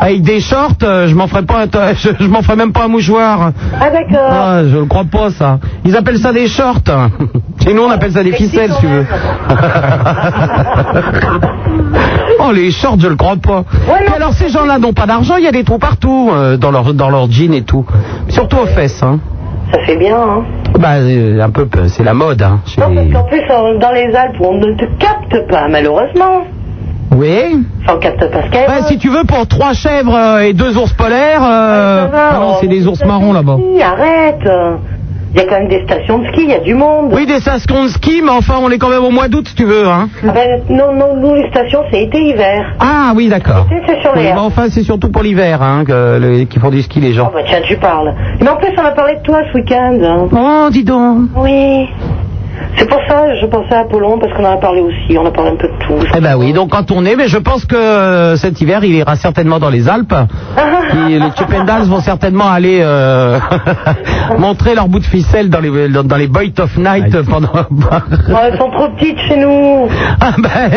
avec 0.00 0.22
des 0.22 0.40
shorts, 0.40 0.76
je 0.80 1.14
m'en 1.14 1.26
ferais 1.26 1.42
pas, 1.44 1.64
un- 1.64 1.94
je, 2.02 2.10
je 2.18 2.26
m'en 2.28 2.42
ferais 2.42 2.56
même 2.56 2.72
pas 2.72 2.84
un 2.84 2.88
mouchoir. 2.88 3.52
Ah 3.80 3.90
d'accord. 3.90 4.30
Ah, 4.30 4.60
je 4.64 4.76
ne 4.78 4.84
crois 4.84 5.04
pas 5.04 5.30
ça. 5.30 5.58
Ils 5.84 5.96
appellent 5.96 6.18
ça 6.18 6.32
des 6.32 6.48
shorts. 6.48 6.80
Chez 7.62 7.74
nous, 7.74 7.82
on 7.82 7.90
appelle 7.90 8.12
ça 8.12 8.22
des 8.22 8.32
ficelles, 8.32 8.72
si 8.72 8.80
tu 8.80 8.86
veux. 8.86 9.04
oh, 12.40 12.52
les 12.52 12.70
shorts, 12.70 12.98
je 13.00 13.08
le 13.08 13.16
crois 13.16 13.36
pas. 13.36 13.64
Et 14.08 14.12
alors, 14.14 14.32
ces 14.32 14.48
gens-là 14.48 14.78
n'ont 14.78 14.92
pas 14.94 15.06
d'argent, 15.06 15.36
il 15.36 15.44
y 15.44 15.48
a 15.48 15.52
des 15.52 15.64
trous 15.64 15.78
partout, 15.78 16.30
dans 16.58 16.70
leur 16.70 16.94
dans 16.94 17.10
leur 17.10 17.30
jean 17.30 17.52
et 17.54 17.62
tout. 17.62 17.84
Surtout 18.28 18.56
aux 18.58 18.66
fesses, 18.66 19.02
hein. 19.02 19.18
Ça 19.72 19.78
fait 19.84 19.96
bien, 19.96 20.16
hein. 20.16 20.44
Bah, 20.78 20.96
euh, 20.96 21.40
un 21.40 21.50
peu, 21.50 21.66
peu, 21.66 21.86
c'est 21.88 22.02
la 22.02 22.14
mode, 22.14 22.42
hein. 22.42 22.60
chez 22.66 22.80
Non, 22.80 22.94
parce 22.94 23.12
qu'en 23.12 23.24
plus, 23.24 23.42
dans 23.78 23.92
les 23.92 24.14
Alpes, 24.14 24.40
on 24.40 24.54
ne 24.54 24.74
te 24.74 24.84
capte 24.98 25.48
pas, 25.48 25.68
malheureusement. 25.68 26.42
Oui. 27.16 27.64
Enfin, 27.82 27.94
on 27.96 27.98
capte 27.98 28.30
pas 28.30 28.42
Skyrock. 28.46 28.66
Bah, 28.68 28.82
si 28.86 28.98
tu 28.98 29.08
veux, 29.08 29.24
pour 29.24 29.46
trois 29.46 29.72
chèvres 29.72 30.14
euh, 30.14 30.40
et 30.40 30.52
deux 30.52 30.76
ours 30.78 30.92
polaires, 30.92 31.42
euh, 31.44 32.04
Ça 32.04 32.10
va, 32.10 32.28
ah 32.32 32.38
non, 32.40 32.54
c'est 32.60 32.68
des 32.68 32.86
ours 32.86 33.04
marrons 33.04 33.32
là-bas. 33.32 33.58
ski, 33.58 33.82
Arrête. 33.82 34.48
Il 35.32 35.40
y 35.40 35.44
a 35.44 35.46
quand 35.46 35.60
même 35.60 35.68
des 35.68 35.84
stations 35.84 36.18
de 36.18 36.26
ski, 36.28 36.40
il 36.42 36.50
y 36.50 36.54
a 36.54 36.58
du 36.58 36.74
monde. 36.74 37.10
Oui, 37.12 37.24
des 37.24 37.38
stations 37.38 37.84
de 37.84 37.88
ski, 37.88 38.20
mais 38.24 38.30
enfin, 38.32 38.54
on 38.60 38.68
est 38.70 38.78
quand 38.78 38.88
même 38.88 39.04
au 39.04 39.10
mois 39.10 39.28
d'août, 39.28 39.46
si 39.46 39.54
tu 39.54 39.64
veux, 39.64 39.86
hein. 39.86 40.08
Ah 40.26 40.32
ben, 40.32 40.60
non, 40.68 40.92
non, 40.92 41.14
nous, 41.16 41.34
les 41.36 41.48
stations, 41.50 41.80
c'est 41.90 42.02
été-hiver. 42.02 42.74
Ah 42.80 43.12
oui, 43.14 43.28
d'accord. 43.28 43.66
C'est 43.86 44.00
sur 44.02 44.12
Oui, 44.16 44.26
enfin, 44.36 44.68
c'est 44.70 44.82
surtout 44.82 45.08
pour 45.10 45.22
l'hiver, 45.22 45.62
hein, 45.62 45.84
qu'ils 45.86 46.60
font 46.60 46.70
du 46.70 46.82
ski, 46.82 46.98
les 47.00 47.12
gens. 47.12 47.28
Oh 47.30 47.34
bah 47.34 47.42
tiens, 47.46 47.60
tu 47.62 47.76
parles. 47.76 48.12
Mais 48.40 48.48
en 48.48 48.56
plus, 48.56 48.70
on 48.76 48.84
a 48.84 48.90
parlé 48.90 49.16
de 49.16 49.22
toi 49.22 49.38
ce 49.52 49.56
week-end. 49.56 49.98
hein. 50.02 50.28
Oh, 50.32 50.68
dis 50.70 50.82
donc. 50.84 51.28
Oui. 51.36 51.88
C'est 52.76 52.88
pour 52.88 53.00
ça 53.08 53.20
je 53.40 53.46
pensais 53.46 53.74
à 53.74 53.80
Apollon, 53.80 54.18
parce 54.18 54.32
qu'on 54.34 54.44
en 54.44 54.52
a 54.52 54.56
parlé 54.56 54.80
aussi. 54.80 55.16
On 55.18 55.26
a 55.26 55.30
parlé 55.30 55.50
un 55.50 55.56
peu 55.56 55.68
de 55.68 55.78
tout. 55.86 56.06
Eh 56.16 56.20
ben 56.20 56.36
oui, 56.36 56.52
donc 56.52 56.74
en 56.74 56.82
tournée, 56.82 57.16
mais 57.16 57.28
je 57.28 57.38
pense 57.38 57.64
que 57.64 57.76
euh, 57.76 58.36
cet 58.36 58.60
hiver, 58.60 58.84
il 58.84 58.94
ira 58.94 59.16
certainement 59.16 59.58
dans 59.58 59.70
les 59.70 59.88
Alpes. 59.88 60.14
Et 61.08 61.18
les 61.18 61.30
Chippendales 61.36 61.84
vont 61.84 62.00
certainement 62.00 62.50
aller 62.50 62.80
euh, 62.82 63.38
montrer 64.38 64.74
leur 64.74 64.88
bout 64.88 64.98
de 64.98 65.04
ficelle 65.04 65.50
dans 65.50 65.60
les, 65.60 65.88
dans, 65.88 66.04
dans 66.04 66.16
les 66.16 66.26
Boys 66.26 66.58
of 66.58 66.76
Night 66.76 67.22
pendant... 67.22 67.50
Oh, 68.32 68.36
elles 68.44 68.58
sont 68.58 68.70
trop 68.70 68.88
petites 68.90 69.18
chez 69.28 69.36
nous. 69.36 69.88
ah 70.20 70.32
ben, 70.38 70.70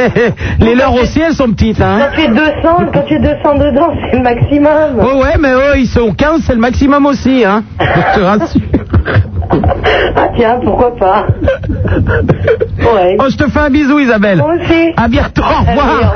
les 0.59 0.75
leurs 0.75 0.93
aussi, 0.93 1.19
elles 1.19 1.33
sont 1.33 1.49
petites, 1.51 1.81
hein. 1.81 1.99
Quand 1.99 2.15
tu 2.15 2.21
es 2.21 2.27
200, 2.27 2.51
quand 2.93 3.01
tu 3.07 3.13
es 3.15 3.19
200 3.19 3.55
dedans, 3.57 3.93
c'est 4.09 4.17
le 4.17 4.23
maximum. 4.23 4.99
Oh 4.99 5.21
ouais, 5.21 5.37
mais 5.39 5.53
eux, 5.53 5.77
ils 5.77 5.87
sont 5.87 6.11
15, 6.13 6.41
c'est 6.45 6.53
le 6.53 6.59
maximum 6.59 7.05
aussi, 7.05 7.43
hein. 7.45 7.63
Je 7.79 8.19
te 8.19 8.23
rassure. 8.23 8.61
Ah 10.15 10.29
tiens, 10.35 10.59
pourquoi 10.63 10.95
pas. 10.95 11.27
Ouais. 12.83 13.17
Oh, 13.19 13.25
je 13.29 13.37
te 13.37 13.49
fais 13.49 13.59
un 13.59 13.69
bisou, 13.69 13.97
Isabelle. 13.99 14.37
Moi 14.39 14.55
aussi. 14.55 14.91
À 14.97 15.07
bientôt, 15.07 15.41
au 15.41 15.61
revoir. 15.71 16.15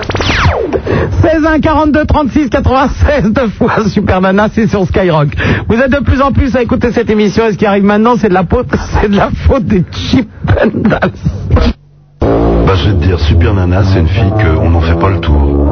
16 1.21 1.45
1 1.45 1.59
42 1.59 2.05
36 2.05 2.49
96 2.49 3.31
deux 3.31 3.47
fois 3.49 3.71
Super 3.87 4.21
Nana, 4.21 4.47
c'est 4.51 4.67
sur 4.67 4.85
Skyrock. 4.85 5.29
Vous 5.67 5.79
êtes 5.79 5.91
de 5.91 6.03
plus 6.03 6.21
en 6.21 6.31
plus 6.31 6.55
à 6.55 6.61
écouter 6.61 6.91
cette 6.91 7.09
émission 7.09 7.45
et 7.47 7.53
ce 7.53 7.57
qui 7.57 7.65
arrive 7.65 7.83
maintenant, 7.85 8.15
c'est 8.17 8.29
de 8.29 8.33
la 8.33 8.43
faute, 8.43 8.67
c'est 9.01 9.09
de 9.09 9.15
la 9.17 9.29
faute 9.47 9.65
des 9.65 9.83
Chip. 9.91 10.27
Bah, 12.19 12.73
je 12.75 12.89
vais 12.89 12.95
te 12.95 13.03
dire, 13.05 13.19
Super 13.19 13.53
Nana, 13.53 13.83
c'est 13.83 13.99
une 13.99 14.07
fille 14.07 14.31
qu'on 14.31 14.69
n'en 14.69 14.81
fait 14.81 14.99
pas 14.99 15.09
le 15.09 15.19
tour. 15.19 15.67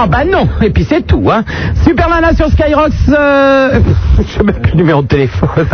Ah 0.00 0.06
bah 0.06 0.24
non, 0.24 0.46
et 0.62 0.70
puis 0.70 0.86
c'est 0.88 1.04
tout, 1.04 1.28
hein. 1.28 1.42
Super 1.84 2.08
Nana 2.08 2.32
sur 2.32 2.48
Skyrock, 2.48 2.92
euh... 3.08 3.80
je 4.28 4.42
même 4.44 4.54
plus 4.54 4.70
le 4.70 4.76
numéro 4.76 5.02
de 5.02 5.08
téléphone. 5.08 5.66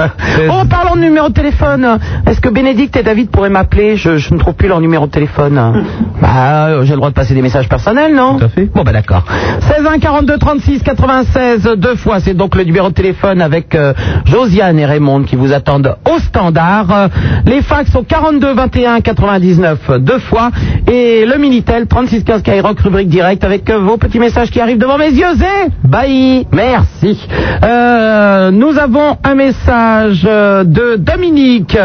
Oh, 0.48 0.62
parlons 0.68 0.96
de 0.96 1.00
numéro 1.02 1.28
de 1.28 1.34
téléphone. 1.34 1.98
Est-ce 2.26 2.40
que 2.40 2.48
Bénédicte 2.48 2.96
et 2.96 3.02
David 3.02 3.28
pourraient 3.28 3.50
m'appeler 3.50 3.98
je, 3.98 4.16
je 4.16 4.32
ne 4.32 4.38
trouve 4.38 4.54
plus 4.54 4.68
leur 4.68 4.80
numéro 4.80 5.06
de 5.06 5.10
téléphone. 5.10 5.84
Bah, 6.22 6.68
euh, 6.68 6.84
j'ai 6.84 6.92
le 6.92 6.96
droit 6.96 7.10
de 7.10 7.14
passer 7.14 7.34
des 7.34 7.42
messages 7.42 7.68
personnels, 7.68 8.14
non 8.14 8.38
Tout 8.38 8.46
à 8.46 8.48
fait. 8.48 8.64
Bon 8.74 8.82
bah 8.82 8.92
d'accord. 8.92 9.24
16 9.60 9.86
1 9.86 9.98
42 9.98 10.38
36 10.38 10.82
96 10.82 11.62
deux 11.76 11.96
fois, 11.96 12.20
c'est 12.20 12.32
donc 12.32 12.56
le 12.56 12.64
numéro 12.64 12.88
de 12.88 12.94
téléphone 12.94 13.42
avec 13.42 13.74
euh, 13.74 13.92
Josiane 14.24 14.78
et 14.78 14.86
Raymond 14.86 15.24
qui 15.24 15.36
vous 15.36 15.52
attendent 15.52 15.96
au 16.10 16.18
standard. 16.18 16.90
Euh, 16.90 17.08
les 17.44 17.60
fax 17.60 17.92
sont 17.92 18.04
42 18.04 18.54
21 18.54 19.00
99 19.02 19.90
deux 19.98 20.18
fois 20.20 20.50
et 20.86 21.24
le 21.26 21.38
Minitel 21.38 21.86
36 21.86 22.24
15 22.24 22.40
Skyrock 22.40 22.78
rubrique 22.80 23.08
direct 23.08 23.42
avec 23.44 23.68
euh, 23.70 23.78
vos 23.78 23.96
petits 23.96 24.18
messages 24.18 24.50
qui 24.50 24.60
arrivent 24.60 24.78
devant 24.78 24.98
mes 24.98 25.10
yeux 25.10 25.24
et 25.34 25.70
bye. 25.86 26.46
Merci. 26.52 27.26
Euh, 27.62 28.50
nous 28.50 28.78
avons 28.78 29.16
un 29.24 29.34
message 29.34 30.26
euh, 30.28 30.64
de 30.64 30.96
Dominique. 30.96 31.78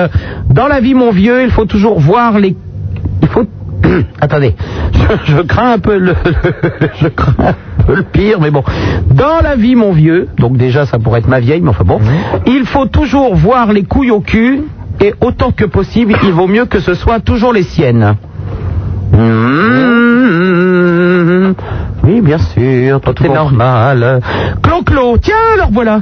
Dans 0.49 0.67
la 0.67 0.79
vie 0.81 0.93
mon 0.93 1.11
vieux, 1.11 1.43
il 1.43 1.51
faut 1.51 1.65
toujours 1.65 1.99
voir 1.99 2.39
les 2.39 2.55
il 3.21 3.27
faut 3.29 3.45
Attendez, 4.21 4.55
je, 4.93 5.33
je 5.35 5.41
crains 5.41 5.71
un 5.73 5.79
peu 5.79 5.97
le, 5.97 6.13
le- 6.25 6.89
je 7.01 7.07
crains 7.07 7.33
un 7.39 7.83
peu 7.85 7.95
le 7.95 8.03
pire, 8.03 8.41
mais 8.41 8.51
bon. 8.51 8.63
Dans 9.09 9.39
la 9.41 9.55
vie, 9.55 9.75
mon 9.75 9.93
vieux, 9.93 10.27
donc 10.37 10.57
déjà 10.57 10.85
ça 10.85 10.99
pourrait 10.99 11.19
être 11.21 11.29
ma 11.29 11.39
vieille, 11.39 11.61
mais 11.61 11.69
enfin 11.69 11.85
bon, 11.85 11.99
il 12.45 12.65
faut 12.65 12.85
toujours 12.87 13.35
voir 13.35 13.71
les 13.71 13.83
couilles 13.83 14.11
au 14.11 14.19
cul, 14.19 14.63
et 15.01 15.13
autant 15.21 15.51
que 15.51 15.63
possible, 15.63 16.13
il 16.23 16.31
vaut 16.31 16.47
mieux 16.47 16.65
que 16.65 16.81
ce 16.81 16.93
soit 16.93 17.21
toujours 17.21 17.53
les 17.53 17.63
siennes. 17.63 18.15
Mmh. 19.11 19.79
Oui, 22.03 22.21
bien 22.21 22.37
sûr, 22.39 23.01
tout 23.01 23.23
est 23.23 23.29
normal. 23.29 24.21
Clo-Clo, 24.63 25.17
tiens, 25.21 25.35
alors 25.53 25.69
voilà. 25.71 25.99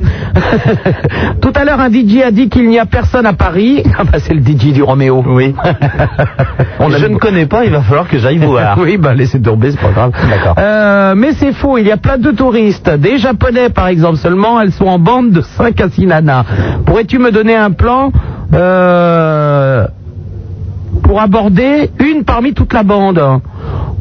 Tout 1.41 1.51
à 1.53 1.65
l'heure, 1.65 1.79
un 1.81 1.89
DJ 1.91 2.21
a 2.25 2.31
dit 2.31 2.47
qu'il 2.49 2.69
n'y 2.69 2.79
a 2.79 2.85
personne 2.85 3.25
à 3.25 3.33
Paris. 3.33 3.83
Ah 3.99 4.03
bah, 4.03 4.19
c'est 4.19 4.35
le 4.35 4.41
DJ 4.41 4.73
du 4.73 4.83
Roméo. 4.83 5.23
Oui. 5.25 5.55
On 6.79 6.89
je 6.91 7.07
ne 7.07 7.17
connais 7.17 7.47
pas, 7.47 7.65
il 7.65 7.71
va 7.71 7.81
falloir 7.81 8.07
que 8.07 8.19
j'aille 8.19 8.37
voir. 8.37 8.77
oui, 8.79 8.97
bah 8.97 9.15
laissez 9.15 9.41
tomber, 9.41 9.71
c'est 9.71 9.79
pas 9.81 9.89
grave. 9.89 10.11
D'accord. 10.29 10.53
Euh, 10.59 11.15
mais 11.15 11.31
c'est 11.33 11.51
faux, 11.51 11.79
il 11.79 11.87
y 11.87 11.91
a 11.91 11.97
plein 11.97 12.19
de 12.19 12.29
touristes. 12.31 12.89
Des 12.89 13.17
Japonais, 13.17 13.69
par 13.69 13.87
exemple, 13.87 14.17
seulement, 14.17 14.61
elles 14.61 14.71
sont 14.71 14.85
en 14.85 14.99
bande 14.99 15.31
de 15.31 15.41
5 15.41 15.81
à 15.81 15.89
6 15.89 16.05
nanas. 16.05 16.43
Pourrais-tu 16.85 17.17
me 17.17 17.31
donner 17.31 17.55
un 17.55 17.71
plan? 17.71 18.11
Euh, 18.53 19.87
pour 21.01 21.21
aborder 21.21 21.89
une 21.99 22.23
parmi 22.23 22.53
toute 22.53 22.73
la 22.73 22.83
bande 22.83 23.21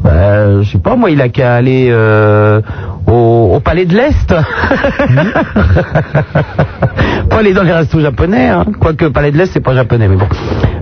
euh, 0.05 0.63
Je 0.63 0.71
sais 0.71 0.79
pas, 0.79 0.95
moi, 0.95 1.11
il 1.11 1.21
a 1.21 1.29
qu'à 1.29 1.55
aller 1.55 1.87
euh, 1.89 2.61
au, 3.07 3.53
au 3.55 3.59
Palais 3.59 3.85
de 3.85 3.95
l'Est. 3.95 4.33
pas 7.27 7.39
aller 7.39 7.53
dans 7.53 7.63
les 7.63 7.73
restos 7.73 7.99
japonais, 7.99 8.47
hein. 8.47 8.65
quoique 8.79 9.05
Palais 9.05 9.31
de 9.31 9.37
l'Est, 9.37 9.51
c'est 9.51 9.59
pas 9.59 9.75
japonais, 9.75 10.07
mais 10.07 10.15
bon. 10.15 10.27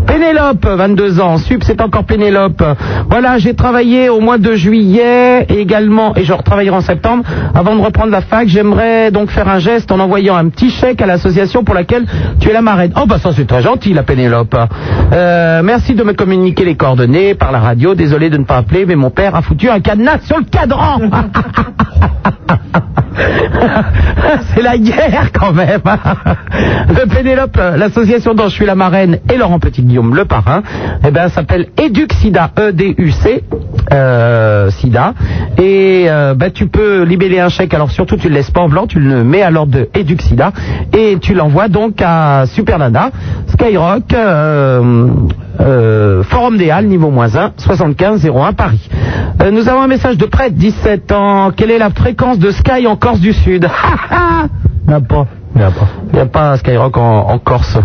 Pénélope, 0.05 0.65
22 0.65 1.19
ans, 1.19 1.37
sup, 1.37 1.63
c'est 1.63 1.81
encore 1.81 2.05
Pénélope. 2.05 2.63
Voilà, 3.09 3.37
j'ai 3.37 3.55
travaillé 3.55 4.09
au 4.09 4.19
mois 4.19 4.37
de 4.37 4.53
juillet 4.53 5.45
et 5.49 5.59
également, 5.59 6.15
et 6.15 6.23
je 6.23 6.33
retravaillerai 6.33 6.75
en 6.75 6.81
septembre. 6.81 7.23
Avant 7.53 7.75
de 7.75 7.81
reprendre 7.81 8.11
la 8.11 8.21
fac, 8.21 8.47
j'aimerais 8.47 9.11
donc 9.11 9.29
faire 9.29 9.49
un 9.49 9.59
geste 9.59 9.91
en 9.91 9.99
envoyant 9.99 10.35
un 10.35 10.49
petit 10.49 10.69
chèque 10.69 11.01
à 11.01 11.05
l'association 11.05 11.63
pour 11.63 11.73
laquelle 11.73 12.05
tu 12.39 12.49
es 12.49 12.53
la 12.53 12.61
marraine. 12.61 12.91
Oh 12.95 13.05
bah 13.07 13.17
ça 13.17 13.31
c'est 13.33 13.47
très 13.47 13.61
gentil 13.61 13.93
la 13.93 14.03
Pénélope. 14.03 14.55
Euh, 15.11 15.61
merci 15.63 15.95
de 15.95 16.03
me 16.03 16.13
communiquer 16.13 16.65
les 16.65 16.75
coordonnées 16.75 17.33
par 17.33 17.51
la 17.51 17.59
radio. 17.59 17.95
Désolé 17.95 18.29
de 18.29 18.37
ne 18.37 18.43
pas 18.43 18.57
appeler, 18.57 18.85
mais 18.85 18.95
mon 18.95 19.09
père 19.09 19.35
a 19.35 19.41
foutu 19.41 19.69
un 19.69 19.79
cadenas 19.79 20.19
sur 20.23 20.37
le 20.37 20.45
cadran. 20.45 20.99
C'est 24.53 24.61
la 24.61 24.77
guerre 24.77 25.31
quand 25.33 25.53
même. 25.53 25.81
Le 26.89 27.07
Pénélope, 27.07 27.57
l'association 27.77 28.33
dont 28.33 28.47
je 28.47 28.53
suis 28.53 28.65
la 28.65 28.75
marraine 28.75 29.19
et 29.31 29.37
Laurent 29.37 29.59
Petit-Guillaume 29.59 30.15
le 30.15 30.25
parrain, 30.25 30.63
eh 31.05 31.11
ben, 31.11 31.29
s'appelle 31.29 31.67
EducSida, 31.79 32.51
E-D-U-C, 32.57 33.43
euh, 33.91 34.69
SIDA. 34.69 35.13
Et 35.57 36.05
euh, 36.07 36.33
bah, 36.33 36.49
tu 36.49 36.67
peux 36.67 37.03
libeller 37.03 37.39
un 37.39 37.49
chèque, 37.49 37.73
alors 37.73 37.91
surtout 37.91 38.17
tu 38.17 38.29
le 38.29 38.35
laisses 38.35 38.51
pas 38.51 38.61
en 38.61 38.69
blanc, 38.69 38.87
tu 38.87 38.99
le 38.99 39.23
mets 39.23 39.41
à 39.41 39.51
l'ordre 39.51 39.71
de 39.71 39.89
EducSida 39.97 40.51
et 40.93 41.17
tu 41.19 41.33
l'envoies 41.33 41.67
donc 41.67 42.01
à 42.01 42.45
Super 42.47 42.79
Nana, 42.79 43.11
Skyrock, 43.47 44.13
euh, 44.13 45.07
euh, 45.59 46.23
Forum 46.23 46.57
des 46.57 46.69
Halles, 46.69 46.87
niveau 46.87 47.09
moins 47.09 47.35
1, 47.35 47.53
75 47.57 48.25
01 48.25 48.53
Paris. 48.53 48.89
Euh, 49.41 49.51
nous 49.51 49.67
avons 49.69 49.81
un 49.81 49.87
message 49.87 50.17
de 50.17 50.25
prêtre, 50.25 50.55
17 50.55 51.11
ans. 51.11 51.51
Quelle 51.55 51.71
est 51.71 51.77
la 51.77 51.89
fréquence 51.89 52.39
de 52.39 52.51
Sky 52.51 52.87
en 52.87 52.95
Corse 52.95 53.19
du 53.19 53.33
Sud 53.33 53.67
Il 54.87 54.89
n'y 54.89 54.93
a 54.93 55.01
pas. 55.01 55.25
Il 55.55 55.61
n'y 56.13 56.19
a 56.19 56.25
pas. 56.25 56.51
Un 56.51 56.57
Skyrock 56.57 56.97
en, 56.97 57.27
en 57.29 57.39
Corse. 57.39 57.77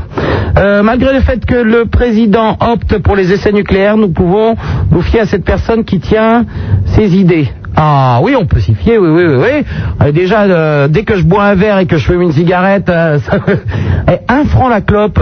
Euh, 0.59 0.83
malgré 0.83 1.13
le 1.15 1.21
fait 1.21 1.45
que 1.47 1.55
le 1.55 1.87
président 1.87 2.57
opte 2.61 2.99
pour 2.99 3.17
les 3.17 3.33
essais 3.33 3.53
nucléaires, 3.53 3.97
nous 3.97 4.11
pouvons 4.11 4.57
nous 4.91 5.03
fier 5.03 5.21
à 5.21 5.27
cette 5.27 5.45
personne 5.45 5.85
qui 5.85 6.01
tient 6.01 6.45
ses 6.87 7.17
idées. 7.17 7.49
Ah 7.77 8.19
oui, 8.23 8.35
on 8.37 8.47
peut 8.47 8.61
s'y 8.61 8.75
fier, 8.75 8.99
oui, 8.99 9.09
oui, 9.09 9.23
oui. 9.27 9.37
oui. 9.37 9.65
Euh, 10.03 10.13
déjà, 10.13 10.43
euh, 10.43 10.89
dès 10.89 11.05
que 11.05 11.17
je 11.17 11.23
bois 11.25 11.45
un 11.45 11.55
verre 11.55 11.79
et 11.79 11.87
que 11.87 11.97
je 11.97 12.05
fume 12.05 12.23
une 12.23 12.33
cigarette, 12.33 12.89
euh, 12.89 13.19
ça... 13.31 13.39
Eh, 14.09 14.19
un 14.29 14.45
franc 14.45 14.69
la 14.69 14.81
clope. 14.81 15.21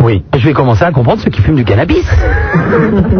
Oui. 0.00 0.22
Je 0.36 0.44
vais 0.46 0.52
commencer 0.52 0.84
à 0.84 0.90
comprendre 0.90 1.20
ceux 1.20 1.30
qui 1.30 1.40
fument 1.42 1.56
du 1.56 1.64
cannabis. 1.64 2.04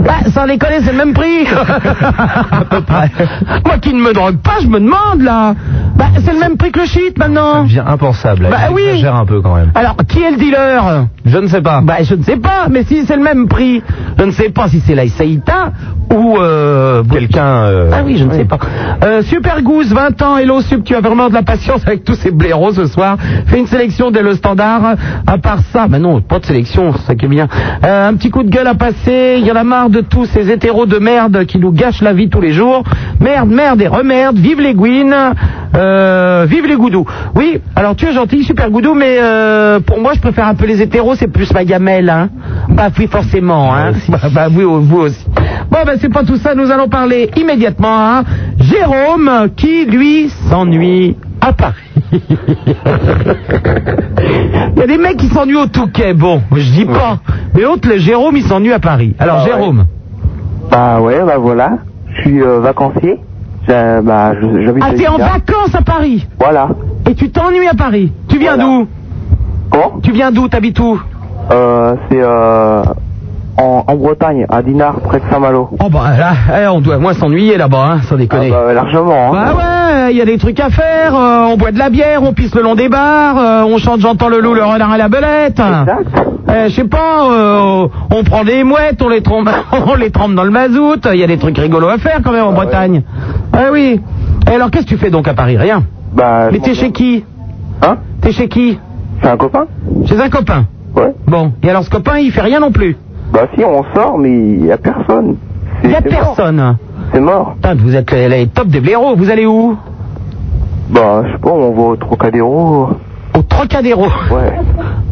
bah, 0.04 0.28
sans 0.32 0.46
déconner, 0.46 0.80
c'est 0.82 0.92
le 0.92 0.98
même 0.98 1.14
prix. 1.14 1.44
Moi 3.64 3.78
qui 3.80 3.94
ne 3.94 4.00
me 4.02 4.12
drogue 4.12 4.38
pas, 4.38 4.58
je 4.60 4.66
me 4.66 4.80
demande 4.80 5.22
là. 5.22 5.54
Bah, 5.96 6.06
c'est 6.24 6.32
le 6.32 6.38
même 6.40 6.56
prix 6.56 6.72
que 6.72 6.80
le 6.80 6.86
shit 6.86 7.16
Ça 7.18 7.28
maintenant. 7.28 7.62
devient 7.64 7.82
impensable. 7.86 8.48
Bah 8.50 8.56
Il 8.70 8.74
oui. 8.74 9.06
un 9.06 9.24
peu 9.26 9.40
quand 9.40 9.54
même. 9.54 9.70
Alors, 9.74 9.96
qui 10.08 10.22
est 10.22 10.30
le 10.30 10.36
dealer? 10.38 11.06
Je 11.24 11.38
ne 11.38 11.46
sais 11.46 11.62
pas. 11.62 11.80
Bah, 11.82 12.02
je 12.02 12.14
ne 12.14 12.22
sais 12.22 12.36
pas, 12.38 12.66
mais 12.70 12.84
si 12.84 13.04
c'est 13.06 13.16
le 13.16 13.22
même 13.22 13.48
prix, 13.48 13.82
je 14.18 14.24
ne 14.24 14.30
sais 14.32 14.48
pas 14.50 14.68
si 14.68 14.80
c'est 14.80 14.94
la 14.94 15.06
Saïta 15.08 15.72
ou 16.12 16.36
euh, 16.38 17.02
Quelqu'un. 17.10 17.64
euh, 17.64 17.90
ah 17.92 18.02
oui, 18.04 18.16
je 18.16 18.24
ne 18.24 18.32
sais 18.32 18.44
pas. 18.44 18.58
Euh, 19.04 19.22
Super 19.22 19.62
Goose, 19.62 19.92
20 19.92 20.20
ans, 20.22 20.36
hello 20.36 20.60
Sup, 20.60 20.84
tu 20.84 20.94
as 20.94 21.00
vraiment 21.00 21.28
de 21.28 21.34
la 21.34 21.42
patience 21.42 21.82
avec 21.86 22.04
tous 22.04 22.14
ces 22.14 22.30
blaireaux 22.30 22.72
ce 22.72 22.86
soir. 22.86 23.16
Fais 23.46 23.58
une 23.58 23.66
sélection 23.66 24.10
dès 24.10 24.22
le 24.22 24.34
standard. 24.34 24.94
À 25.26 25.38
part 25.38 25.58
ça, 25.72 25.86
bah 25.88 25.98
non, 25.98 26.20
pas 26.20 26.38
de 26.38 26.46
sélection, 26.46 26.61
c'est 26.66 27.06
ça 27.06 27.14
qui 27.14 27.26
est 27.26 27.28
bien. 27.28 27.48
Euh, 27.84 28.08
un 28.08 28.14
petit 28.14 28.30
coup 28.30 28.42
de 28.42 28.50
gueule 28.50 28.66
à 28.66 28.74
passer, 28.74 29.36
il 29.38 29.46
y 29.46 29.52
en 29.52 29.56
a 29.56 29.64
marre 29.64 29.90
de 29.90 30.00
tous 30.00 30.26
ces 30.26 30.50
hétéros 30.50 30.86
de 30.86 30.98
merde 30.98 31.44
qui 31.46 31.58
nous 31.58 31.72
gâchent 31.72 32.02
la 32.02 32.12
vie 32.12 32.28
tous 32.28 32.40
les 32.40 32.52
jours. 32.52 32.82
Merde, 33.20 33.50
merde 33.50 33.82
et 33.82 33.88
remerde, 33.88 34.36
vive 34.36 34.60
les 34.60 34.74
Gwyn, 34.74 35.14
euh, 35.74 36.46
vive 36.48 36.66
les 36.66 36.76
Goudous. 36.76 37.06
Oui, 37.34 37.60
alors 37.76 37.96
tu 37.96 38.06
es 38.06 38.12
gentil, 38.12 38.44
Super 38.44 38.70
Goudou, 38.70 38.94
mais 38.94 39.18
euh, 39.20 39.80
pour 39.80 40.00
moi 40.00 40.12
je 40.14 40.20
préfère 40.20 40.46
un 40.46 40.54
peu 40.54 40.66
les 40.66 40.80
hétéros, 40.82 41.14
c'est 41.14 41.28
plus 41.28 41.52
ma 41.52 41.64
gamelle, 41.64 42.10
hein. 42.10 42.28
Bah 42.68 42.88
oui, 42.98 43.06
forcément, 43.06 43.74
hein. 43.74 43.92
Bah, 44.08 44.18
bah 44.32 44.48
oui, 44.54 44.64
vous 44.64 45.00
aussi. 45.00 45.24
Bon, 45.70 45.78
ben 45.86 45.96
c'est 46.00 46.12
pas 46.12 46.24
tout 46.24 46.36
ça, 46.36 46.54
nous 46.54 46.70
allons 46.70 46.88
parler 46.88 47.30
immédiatement 47.36 47.96
à 47.96 48.22
Jérôme 48.58 49.48
qui, 49.56 49.86
lui, 49.86 50.28
s'ennuie 50.48 51.16
à 51.44 51.52
Paris. 51.52 51.74
Il 54.74 54.78
y 54.78 54.82
a 54.82 54.86
des 54.86 54.98
mecs 54.98 55.16
qui 55.16 55.28
s'ennuient 55.28 55.56
au 55.56 55.66
Touquet, 55.66 56.14
bon, 56.14 56.40
je 56.54 56.70
dis 56.72 56.84
pas. 56.86 57.18
Mais 57.54 57.64
autres, 57.64 57.88
le 57.88 57.98
Jérôme, 57.98 58.36
il 58.36 58.42
s'ennuie 58.44 58.72
à 58.72 58.78
Paris. 58.78 59.14
Alors, 59.18 59.38
Ah 59.40 59.42
ouais. 59.44 59.50
Jérôme. 59.50 59.84
Bah 60.70 61.00
ouais, 61.00 61.20
bah 61.24 61.36
voilà. 61.38 61.78
Je 62.14 62.20
suis 62.22 62.40
euh, 62.42 62.60
vacancier. 62.60 63.18
Bah, 63.68 64.32
je- 64.40 64.64
j'habite 64.64 64.82
Ah, 64.86 64.92
t'es 64.96 65.06
en 65.08 65.18
vacances 65.18 65.74
à 65.74 65.82
Paris 65.82 66.26
Voilà. 66.38 66.68
et 67.08 67.14
tu 67.14 67.30
t'ennuies 67.30 67.68
à 67.68 67.74
Paris. 67.74 68.12
Tu 68.28 68.38
viens 68.38 68.56
Voilà. 68.56 68.64
d'où 68.70 68.88
Comment? 69.70 70.00
Tu 70.02 70.12
viens 70.12 70.30
d'où? 70.32 70.48
T'habites 70.48 70.78
où? 70.80 71.00
Euh, 71.50 71.94
C'est 72.10 72.20
euh, 72.20 72.82
en, 73.58 73.84
en 73.86 73.96
Bretagne, 73.96 74.46
à 74.48 74.62
Dinard, 74.62 75.00
près 75.00 75.18
de 75.20 75.24
Saint-Malo. 75.30 75.68
Oh 75.78 75.88
bah 75.90 76.16
là, 76.18 76.32
eh, 76.62 76.66
on 76.68 76.80
doit 76.80 76.98
moins 76.98 77.12
s'ennuyer 77.14 77.56
là-bas, 77.56 77.84
hein, 77.92 78.00
sans 78.02 78.14
Ah 78.14 78.18
déconner. 78.18 78.50
bah, 78.50 78.72
largement. 78.72 79.34
Hein. 79.34 79.54
Bah 79.54 79.54
ouais, 80.06 80.12
il 80.12 80.16
y 80.16 80.22
a 80.22 80.24
des 80.24 80.38
trucs 80.38 80.58
à 80.60 80.70
faire, 80.70 81.14
euh, 81.14 81.48
on 81.52 81.56
boit 81.56 81.70
de 81.72 81.78
la 81.78 81.90
bière, 81.90 82.22
on 82.22 82.32
pisse 82.32 82.54
le 82.54 82.62
long 82.62 82.74
des 82.74 82.88
bars, 82.88 83.36
euh, 83.38 83.64
on 83.64 83.78
chante 83.78 84.00
J'entends 84.00 84.28
le 84.28 84.40
loup, 84.40 84.54
le 84.54 84.64
renard 84.64 84.94
et 84.94 84.98
la 84.98 85.08
belette. 85.08 85.60
Exact. 85.60 86.06
Eh, 86.48 86.68
je 86.70 86.74
sais 86.74 86.84
pas, 86.88 87.30
euh, 87.30 87.88
on 88.10 88.24
prend 88.24 88.44
des 88.44 88.64
mouettes, 88.64 89.00
on 89.02 89.08
les 89.08 89.22
trompe, 89.22 89.48
on 89.86 89.94
les 89.94 90.10
trempe 90.10 90.34
dans 90.34 90.44
le 90.44 90.50
mazout, 90.50 91.06
il 91.12 91.18
y 91.20 91.24
a 91.24 91.26
des 91.26 91.38
trucs 91.38 91.56
rigolos 91.58 91.88
à 91.88 91.98
faire 91.98 92.20
quand 92.24 92.32
même 92.32 92.44
en 92.46 92.52
Bretagne. 92.52 93.02
Ah 93.52 93.66
oui. 93.72 94.00
Et 94.50 94.54
alors 94.54 94.70
qu'est-ce 94.70 94.84
que 94.84 94.90
tu 94.90 94.96
fais 94.98 95.10
donc 95.10 95.28
à 95.28 95.34
Paris? 95.34 95.56
Rien. 95.56 95.82
Bah, 96.14 96.48
Mais 96.50 96.58
t'es 96.58 96.74
chez 96.74 96.90
qui? 96.90 97.24
Hein? 97.82 97.96
T'es 98.20 98.32
chez 98.32 98.48
qui? 98.48 98.78
C'est 99.22 99.28
un 99.28 99.36
copain 99.36 99.66
Chez 100.06 100.20
un 100.20 100.28
copain? 100.28 100.64
Ouais. 100.96 101.14
Bon, 101.26 101.52
et 101.62 101.70
alors 101.70 101.84
ce 101.84 101.90
copain 101.90 102.18
il 102.18 102.32
fait 102.32 102.40
rien 102.42 102.60
non 102.60 102.70
plus. 102.72 102.96
Bah 103.32 103.46
si, 103.54 103.64
on 103.64 103.82
sort, 103.94 104.18
mais 104.18 104.30
il 104.30 104.66
y 104.66 104.72
a 104.72 104.76
personne. 104.76 105.36
Il 105.84 105.90
y 105.90 105.94
a 105.94 106.02
personne. 106.02 106.76
C'est 107.12 107.20
mort. 107.20 107.54
Putain, 107.56 107.74
vous 107.74 107.96
êtes 107.96 108.10
les, 108.12 108.46
top 108.48 108.68
des 108.68 108.80
blaireaux, 108.80 109.16
vous 109.16 109.30
allez 109.30 109.46
où? 109.46 109.76
Bah, 110.90 111.22
je 111.26 111.32
sais 111.32 111.38
pas, 111.38 111.50
on 111.50 111.72
va 111.72 111.82
au 111.82 111.96
Trocadéro. 111.96 112.88
Au 113.34 113.42
Trocadéro. 113.42 114.04
Ouais. 114.30 114.52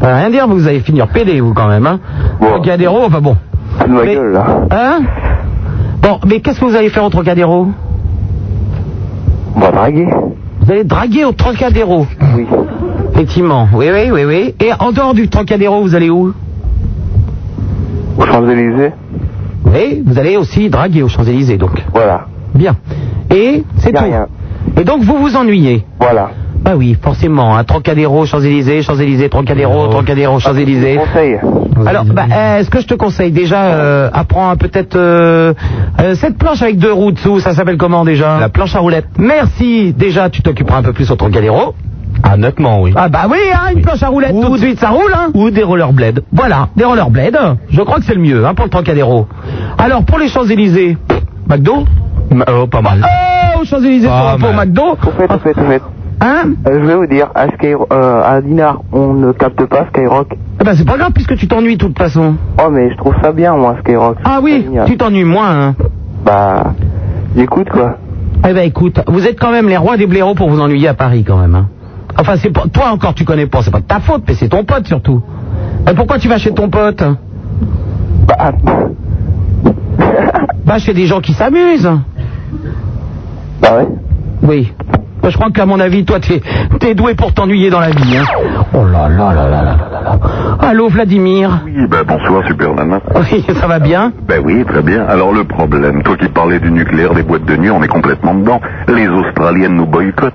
Veut 0.00 0.07
rien 0.15 0.31
dire, 0.31 0.47
vous 0.49 0.69
allez 0.69 0.81
finir 0.81 1.09
pédé 1.09 1.41
vous 1.41 1.55
quand 1.55 1.69
même, 1.69 1.87
hein 1.87 1.99
Bon. 2.41 2.47
Trocadéro, 2.49 2.99
enfin 3.07 3.21
bon. 3.21 3.37
C'est 3.79 3.89
de 3.89 3.93
ma 3.93 4.03
Mais- 4.05 4.15
gueule, 4.15 4.33
là. 4.33 4.45
Hein? 4.71 5.00
Bon, 6.03 6.19
mais 6.27 6.41
qu'est-ce 6.41 6.61
que 6.61 6.65
vous 6.67 6.77
allez 6.77 6.91
faire 6.91 7.05
au 7.05 7.11
Trocadéro? 7.11 7.69
On 9.57 9.61
va 9.61 9.71
draguer. 9.73 10.09
Vous 10.61 10.71
allez 10.71 10.85
draguer 10.85 11.25
au 11.25 11.33
Trocadéro? 11.33 12.07
Oui. 12.37 12.47
Effectivement, 13.15 13.69
oui, 13.75 13.89
oui, 13.93 14.11
oui, 14.12 14.25
oui. 14.25 14.55
Et 14.61 14.71
en 14.79 14.93
dehors 14.93 15.15
du 15.15 15.29
Trocadéro, 15.29 15.81
vous 15.83 15.95
allez 15.95 16.11
où? 16.11 16.33
Aux 18.21 18.27
Champs-Élysées. 18.27 18.93
Oui, 19.67 20.03
vous 20.05 20.19
allez 20.19 20.37
aussi 20.37 20.69
draguer 20.69 21.03
aux 21.03 21.09
Champs-Élysées, 21.09 21.57
donc. 21.57 21.73
Voilà. 21.93 22.27
Bien. 22.55 22.77
Et 23.35 23.65
c'est 23.79 23.93
tout. 23.93 24.03
rien. 24.03 24.27
Et 24.77 24.85
donc 24.85 25.03
vous 25.03 25.17
vous 25.19 25.37
ennuyez 25.37 25.85
Voilà. 25.99 26.31
Bah 26.62 26.73
oui, 26.77 26.97
forcément. 27.00 27.57
Un 27.57 27.65
Trocadéro, 27.65 28.27
Champs-Élysées, 28.27 28.83
Champs-Élysées, 28.83 29.31
Trocadéro, 29.31 29.87
Trocadéro, 29.89 30.39
Champs-Élysées. 30.39 30.97
Conseil. 30.97 31.39
Alors, 31.87 32.05
bah, 32.05 32.27
euh, 32.31 32.62
ce 32.62 32.69
que 32.69 32.81
je 32.81 32.87
te 32.87 32.93
conseille 32.95 33.33
déjà, 33.33 33.62
euh, 33.69 34.11
apprends 34.12 34.55
peut-être 34.57 34.97
euh, 34.97 35.55
euh, 35.99 36.15
cette 36.17 36.37
planche 36.37 36.61
avec 36.61 36.77
deux 36.79 36.93
roues 36.93 37.12
dessous, 37.12 37.41
ça 37.41 37.55
s'appelle 37.55 37.79
comment 37.79 38.05
déjà? 38.05 38.39
La 38.39 38.50
planche 38.50 38.75
à 38.75 38.81
roulettes. 38.81 39.07
Merci. 39.17 39.95
Déjà, 39.97 40.29
tu 40.29 40.43
t'occuperas 40.43 40.79
un 40.79 40.83
peu 40.83 40.93
plus 40.93 41.11
au 41.11 41.17
Trocadéro. 41.17 41.75
Ah, 42.23 42.37
nettement, 42.37 42.83
oui. 42.83 42.93
Ah 42.97 43.09
bah 43.09 43.27
oui, 43.31 43.39
hein, 43.53 43.73
une 43.75 43.83
planche 43.83 44.03
à 44.03 44.09
roulettes, 44.09 44.33
Ou- 44.35 44.45
tout 44.45 44.53
de 44.53 44.59
suite, 44.59 44.79
ça 44.79 44.91
roule, 44.91 45.12
hein 45.15 45.29
Ou 45.35 45.50
des 45.50 45.62
rollerblades. 45.62 46.23
Voilà, 46.33 46.69
des 46.77 46.85
rollerblades. 46.85 47.57
Je 47.71 47.81
crois 47.83 47.97
que 47.99 48.05
c'est 48.05 48.15
le 48.15 48.21
mieux, 48.21 48.45
hein, 48.47 48.55
pour 48.55 48.65
le 48.67 48.71
Trocadéro. 48.71 49.27
Alors, 49.79 50.05
pour 50.05 50.19
les 50.19 50.29
Champs-Élysées, 50.29 50.97
McDo? 51.49 51.85
Oh, 52.33 52.67
pas 52.67 52.81
mal. 52.83 53.03
Oh, 53.05 53.61
aux 53.61 53.65
Champs-Élysées, 53.65 54.07
Pas 54.09 54.33
pour, 54.39 54.47
pour 54.49 54.55
mal. 54.55 54.69
McDo 54.69 54.97
Tout 55.03 55.11
fait, 55.11 55.27
tout 55.29 55.39
fait, 55.41 55.55
tout 55.55 55.65
fait. 55.65 55.83
Hein? 56.23 56.50
Euh, 56.69 56.81
je 56.83 56.87
vais 56.87 56.95
vous 56.97 57.07
dire, 57.07 57.29
à, 57.35 57.47
Sky, 57.49 57.69
euh, 57.93 58.23
à 58.23 58.41
Dinard, 58.43 58.83
on 58.93 59.15
ne 59.15 59.33
capte 59.33 59.65
pas 59.65 59.87
Skyrock. 59.89 60.37
Eh 60.61 60.65
ben, 60.65 60.75
c'est 60.77 60.85
pas 60.87 60.99
grave, 60.99 61.12
puisque 61.15 61.35
tu 61.37 61.49
t'ennuies 61.49 61.77
de 61.79 61.87
toute 61.87 61.99
façon. 61.99 62.35
Oh, 62.62 62.69
mais 62.71 62.91
je 62.91 62.97
trouve 62.99 63.15
ça 63.23 63.33
bien, 63.33 63.57
moi, 63.57 63.77
Skyrock. 63.81 64.19
Ah 64.25 64.41
oui, 64.43 64.62
génial. 64.65 64.85
tu 64.87 64.97
t'ennuies 64.99 65.25
moins, 65.25 65.50
hein 65.69 65.75
Bah, 66.25 66.75
j'écoute, 67.35 67.71
quoi. 67.71 67.97
Eh 68.49 68.53
ben 68.55 68.65
écoute, 68.65 69.00
vous 69.07 69.27
êtes 69.27 69.39
quand 69.39 69.50
même 69.50 69.69
les 69.69 69.77
rois 69.77 69.97
des 69.99 70.07
blaireaux 70.07 70.35
pour 70.35 70.49
vous 70.49 70.61
ennuyer 70.61 70.89
à 70.89 70.95
Paris 70.95 71.25
quand 71.27 71.37
même. 71.37 71.55
Hein. 71.55 71.67
Enfin, 72.19 72.37
c'est 72.37 72.50
pas 72.50 72.64
toi 72.73 72.90
encore 72.93 73.14
tu 73.14 73.25
connais 73.25 73.47
pas, 73.47 73.62
c'est 73.62 73.71
pas 73.71 73.81
de 73.81 73.85
ta 73.87 74.00
faute, 74.00 74.23
mais 74.29 74.35
c'est 74.35 74.49
ton 74.49 74.64
pote 74.64 74.87
surtout. 74.87 75.23
Et 75.90 75.95
pourquoi 75.95 76.19
tu 76.19 76.29
vas 76.29 76.38
chez 76.38 76.52
ton 76.52 76.69
pote? 76.69 77.02
Bah, 78.26 78.52
Va 80.64 80.79
chez 80.79 80.95
des 80.95 81.07
gens 81.07 81.21
qui 81.21 81.33
s'amusent. 81.33 81.90
bah 83.61 83.69
ouais. 83.79 83.88
Oui. 84.43 84.73
Moi, 85.23 85.31
Je 85.31 85.37
crois 85.37 85.50
qu'à 85.50 85.67
mon 85.67 85.79
avis, 85.81 86.05
toi, 86.05 86.19
t'es 86.21 86.40
es 86.88 86.95
doué 86.95 87.14
pour 87.14 87.35
t'ennuyer 87.35 87.69
dans 87.69 87.81
la 87.81 87.90
vie. 87.90 88.17
Hein. 88.17 88.25
Oh 88.73 88.85
là 88.87 89.09
là 89.09 89.35
là 89.35 89.49
là 89.50 89.62
là 89.62 89.76
là 89.93 90.00
là. 90.02 90.19
Allô, 90.61 90.88
Vladimir 90.88 91.61
Oui, 91.67 91.87
ben 91.88 92.05
bonsoir 92.07 92.43
Super 92.47 92.75
Nana. 92.75 93.00
Oui, 93.17 93.45
ça 93.61 93.67
va 93.67 93.79
bien? 93.79 94.12
Ben 94.26 94.40
oui, 94.43 94.64
très 94.64 94.81
bien. 94.83 95.05
Alors 95.07 95.33
le 95.33 95.45
problème, 95.45 96.02
toi 96.02 96.17
qui 96.17 96.29
parlais 96.29 96.59
du 96.59 96.71
nucléaire, 96.71 97.12
des 97.14 97.23
boîtes 97.23 97.45
de 97.45 97.57
nuit, 97.57 97.71
on 97.71 97.83
est 97.83 97.88
complètement 97.88 98.35
dedans. 98.35 98.61
Les 98.88 99.09
Australiennes 99.09 99.75
nous 99.75 99.87
boycottent. 99.87 100.33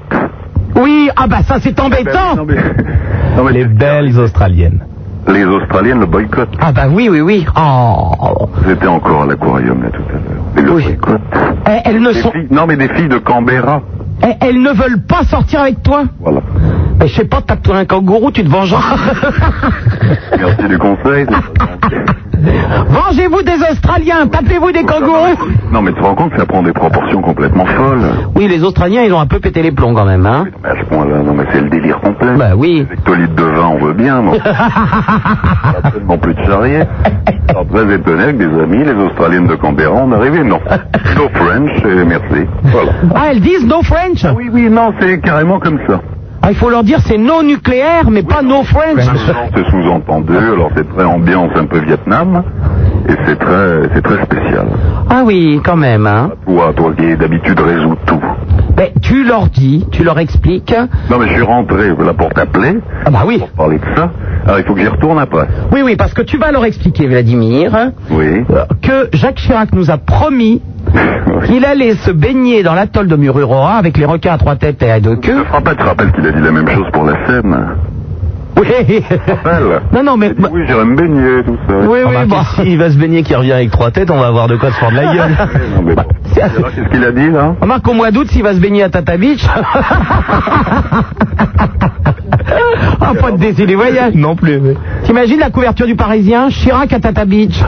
Oui, 0.75 1.10
ah 1.15 1.27
bah 1.27 1.39
ça 1.48 1.55
c'est 1.62 1.75
Ben 1.75 1.86
embêtant 1.86 2.36
non, 2.38 2.46
mais- 2.46 2.55
non, 3.38 3.44
mais 3.46 3.51
Les 3.53 3.65
belles 3.65 4.17
Australiennes. 4.20 4.84
Les 5.27 5.44
Australiennes 5.46 6.00
le 6.01 6.05
boycottent. 6.05 6.55
Ah 6.60 6.72
bah 6.72 6.84
oui, 6.91 7.08
oui, 7.10 7.20
oui. 7.22 7.46
Oh. 7.58 8.48
J'étais 8.67 8.86
encore 8.88 9.24
à 9.24 9.25
l'aquarium 9.25 9.82
là 9.82 9.89
tout 9.89 10.01
à 10.10 10.13
l'heure. 10.13 10.65
Le 10.67 10.72
Oui. 10.74 10.84
boycottent. 10.84 11.22
Eh, 11.67 11.79
Elles 11.86 12.00
ne 12.01 12.12
Des 12.13 12.22
sont... 12.22 12.32
filles- 12.32 12.48
non 12.51 12.67
mais 12.67 12.77
des 12.77 12.89
filles 12.89 13.08
de 13.10 13.17
Canberra. 13.17 13.82
eh, 14.24 14.34
Elles 14.41 14.62
ne 14.62 14.70
veulent 14.70 15.01
pas 15.08 15.24
sortir 15.24 15.62
avec 15.62 15.82
toi 15.82 16.03
Voilà. 16.20 16.41
Mais 17.00 17.08
je 17.08 17.15
sais 17.15 17.25
pas, 17.25 17.41
tape-toi 17.41 17.75
un 17.77 17.86
kangourou, 17.86 18.32
tu 18.32 18.44
te 18.44 18.50
vengeras. 18.50 18.98
Merci 20.39 20.67
du 20.70 20.77
conseil. 20.77 21.25
Vengez-vous 22.90 23.42
des 23.44 23.62
Australiens, 23.72 24.28
tapez-vous 24.28 24.72
des 24.72 24.84
kangourous. 24.84 25.38
Non, 25.72 25.82
mais 25.82 25.92
tu 25.92 26.00
te 26.00 26.04
rends 26.04 26.16
compte 26.16 26.32
que 26.32 26.38
ça 26.40 26.46
prend 26.46 26.64
des 26.64 26.74
proportions 26.74 27.22
complètement 27.22 27.66
folles. 27.66 28.04
Oui, 28.36 28.48
les 28.48 28.64
Australiens, 28.64 29.04
ils 29.04 29.14
ont 29.14 29.20
un 29.20 29.28
peu 29.28 29.40
pété 29.40 29.62
les 29.62 29.72
plombs 29.72 29.94
quand 29.94 30.06
même, 30.06 30.25
hein. 30.25 30.46
Mais 30.64 30.70
à 30.70 30.75
ce 30.80 30.86
point-là, 30.86 31.18
non, 31.24 31.34
mais 31.34 31.46
c'est 31.52 31.62
le 31.62 31.70
délire 31.70 32.00
complet. 32.00 32.36
Bah 32.38 32.52
oui. 32.56 32.86
Les 33.18 33.28
de 33.28 33.44
vin, 33.44 33.68
on 33.68 33.86
veut 33.86 33.94
bien, 33.94 34.22
non 34.22 34.34
Pas 34.40 35.90
tellement 35.94 36.18
plus 36.18 36.34
de 36.34 36.44
charrier. 36.44 36.84
Alors, 37.48 37.66
très 37.68 37.94
étonné 37.96 38.25
que 38.34 38.44
des 38.44 38.62
amis, 38.62 38.84
les 38.84 38.94
Australiennes 39.06 39.48
de 39.48 39.56
Canberra, 39.56 40.02
on 40.04 40.12
arrivait, 40.12 40.44
non. 40.44 40.60
No 41.16 41.30
French, 41.34 41.72
et 41.86 42.04
merci. 42.06 42.48
Voilà. 42.64 42.92
Ah, 43.16 43.28
elles 43.32 43.40
disent 43.42 43.66
no 43.66 43.82
French. 43.84 44.25
Oui, 44.36 44.50
oui, 44.52 44.70
non, 44.70 44.94
c'est 45.00 45.20
carrément 45.22 45.60
comme 45.60 45.80
ça. 45.88 46.02
Ah, 46.46 46.52
il 46.52 46.58
faut 46.58 46.70
leur 46.70 46.84
dire 46.84 47.00
c'est 47.08 47.18
no 47.18 47.42
nucléaire, 47.42 48.12
mais 48.12 48.22
pas 48.22 48.44
no 48.44 48.62
French. 48.64 49.02
C'est 49.56 49.66
sous-entendu, 49.72 50.38
alors 50.38 50.70
c'est 50.75 50.88
très 50.88 51.04
ambiance 51.04 51.50
un 51.56 51.66
peu 51.66 51.80
Vietnam, 51.80 52.44
et 53.10 53.14
c'est 53.25 53.40
très, 53.40 53.90
c'est 53.96 54.02
très 54.04 54.24
spécial. 54.25 54.68
Ah 55.17 55.24
oui, 55.24 55.62
quand 55.63 55.77
même, 55.77 56.05
hein. 56.07 56.31
Toi, 56.45 56.74
toi 56.75 56.91
qui 56.98 57.15
d'habitude 57.15 57.57
résous 57.57 57.95
tout. 58.05 58.19
Mais 58.77 58.91
tu 59.01 59.24
leur 59.24 59.48
dis, 59.48 59.86
tu 59.89 60.03
leur 60.03 60.19
expliques. 60.19 60.75
Non, 61.10 61.17
mais 61.19 61.27
je 61.29 61.34
suis 61.36 61.41
rentré 61.41 61.88
là 61.88 62.13
pour 62.13 62.34
t'appeler, 62.34 62.79
Ah 63.05 63.12
bah 63.12 63.19
oui. 63.25 63.38
pour 63.39 63.48
parler 63.51 63.77
de 63.77 63.86
ça. 63.95 64.10
Alors, 64.45 64.60
il 64.60 64.65
faut 64.65 64.74
que 64.74 64.81
j'y 64.81 64.88
retourne 64.89 65.17
après. 65.17 65.48
Oui, 65.72 65.81
oui, 65.86 65.95
parce 65.95 66.13
que 66.13 66.22
tu 66.22 66.38
vas 66.38 66.51
leur 66.51 66.65
expliquer, 66.65 67.07
Vladimir, 67.07 67.91
Oui. 68.12 68.43
euh, 68.50 68.65
que 68.81 69.10
Jacques 69.15 69.38
Chirac 69.38 69.72
nous 69.72 69.89
a 69.89 69.98
promis 69.98 70.62
qu'il 71.45 71.63
allait 71.63 71.95
se 71.95 72.12
baigner 72.12 72.62
dans 72.62 72.74
l'atoll 72.74 73.07
de 73.07 73.15
Mururoa 73.15 73.75
avec 73.75 73.98
les 73.98 74.05
requins 74.05 74.34
à 74.34 74.38
trois 74.38 74.57
têtes 74.57 74.84
et 74.84 74.91
à 74.91 75.00
deux 75.00 75.15
Je 75.22 75.29
queues. 75.29 75.43
te 75.45 75.51
rappelle, 75.53 75.77
tu 75.77 75.84
te 75.84 75.88
rappelles 75.88 76.12
qu'il 76.12 76.27
a 76.27 76.31
dit 76.34 76.41
la 76.41 76.51
même 76.51 76.67
chose 76.67 76.88
pour 76.91 77.05
la 77.05 77.25
scène. 77.25 77.57
Oui. 78.58 79.04
Non, 79.94 80.04
non, 80.04 80.18
mais. 80.18 80.32
Oui, 80.52 80.62
j'irai 80.66 80.86
me 80.86 80.96
baigner, 80.96 81.44
tout 81.46 81.58
ça. 81.68 81.76
Oui, 81.78 81.88
oui, 81.88 82.04
Remarquez, 82.04 82.30
bon. 82.30 82.64
S'il 82.64 82.78
va 82.78 82.90
se 82.90 82.98
baigner 82.98 83.22
qui 83.24 83.36
revient 83.36 83.52
avec 83.52 83.70
trois 83.72 83.92
têtes, 83.92 84.10
on 84.10 84.18
va 84.18 84.28
avoir 84.28 84.48
de 84.48 84.56
quoi 84.56 84.72
se 84.72 84.78
fendre 84.78 84.96
la 84.96 85.14
gueule. 85.14 85.32
Non, 85.76 85.82
mais 85.84 85.96
bon. 85.96 86.04
Qu'est-ce 86.36 86.90
qu'il 86.90 87.04
a 87.04 87.12
dit, 87.12 87.30
là 87.32 87.56
Remarque 87.62 87.88
au 87.88 87.94
mois 87.94 88.12
d'août, 88.12 88.28
s'il 88.30 88.44
va 88.44 88.54
se 88.54 88.60
baigner 88.60 88.84
à 88.84 88.90
Tata 88.90 89.18
Beach. 89.18 89.46
ah, 93.02 93.14
pas 93.20 93.32
de 93.32 93.38
désir 93.38 93.68
des 93.68 93.76
voyages. 93.76 94.14
non 94.16 94.36
plus. 94.36 94.60
mais- 94.60 94.76
T'imagines 95.04 95.40
la 95.40 95.50
couverture 95.50 95.86
du 95.88 95.96
Parisien 95.96 96.50
Chirac 96.50 96.92
à 96.94 97.00
Tata 97.00 97.26
Beach. 97.26 97.62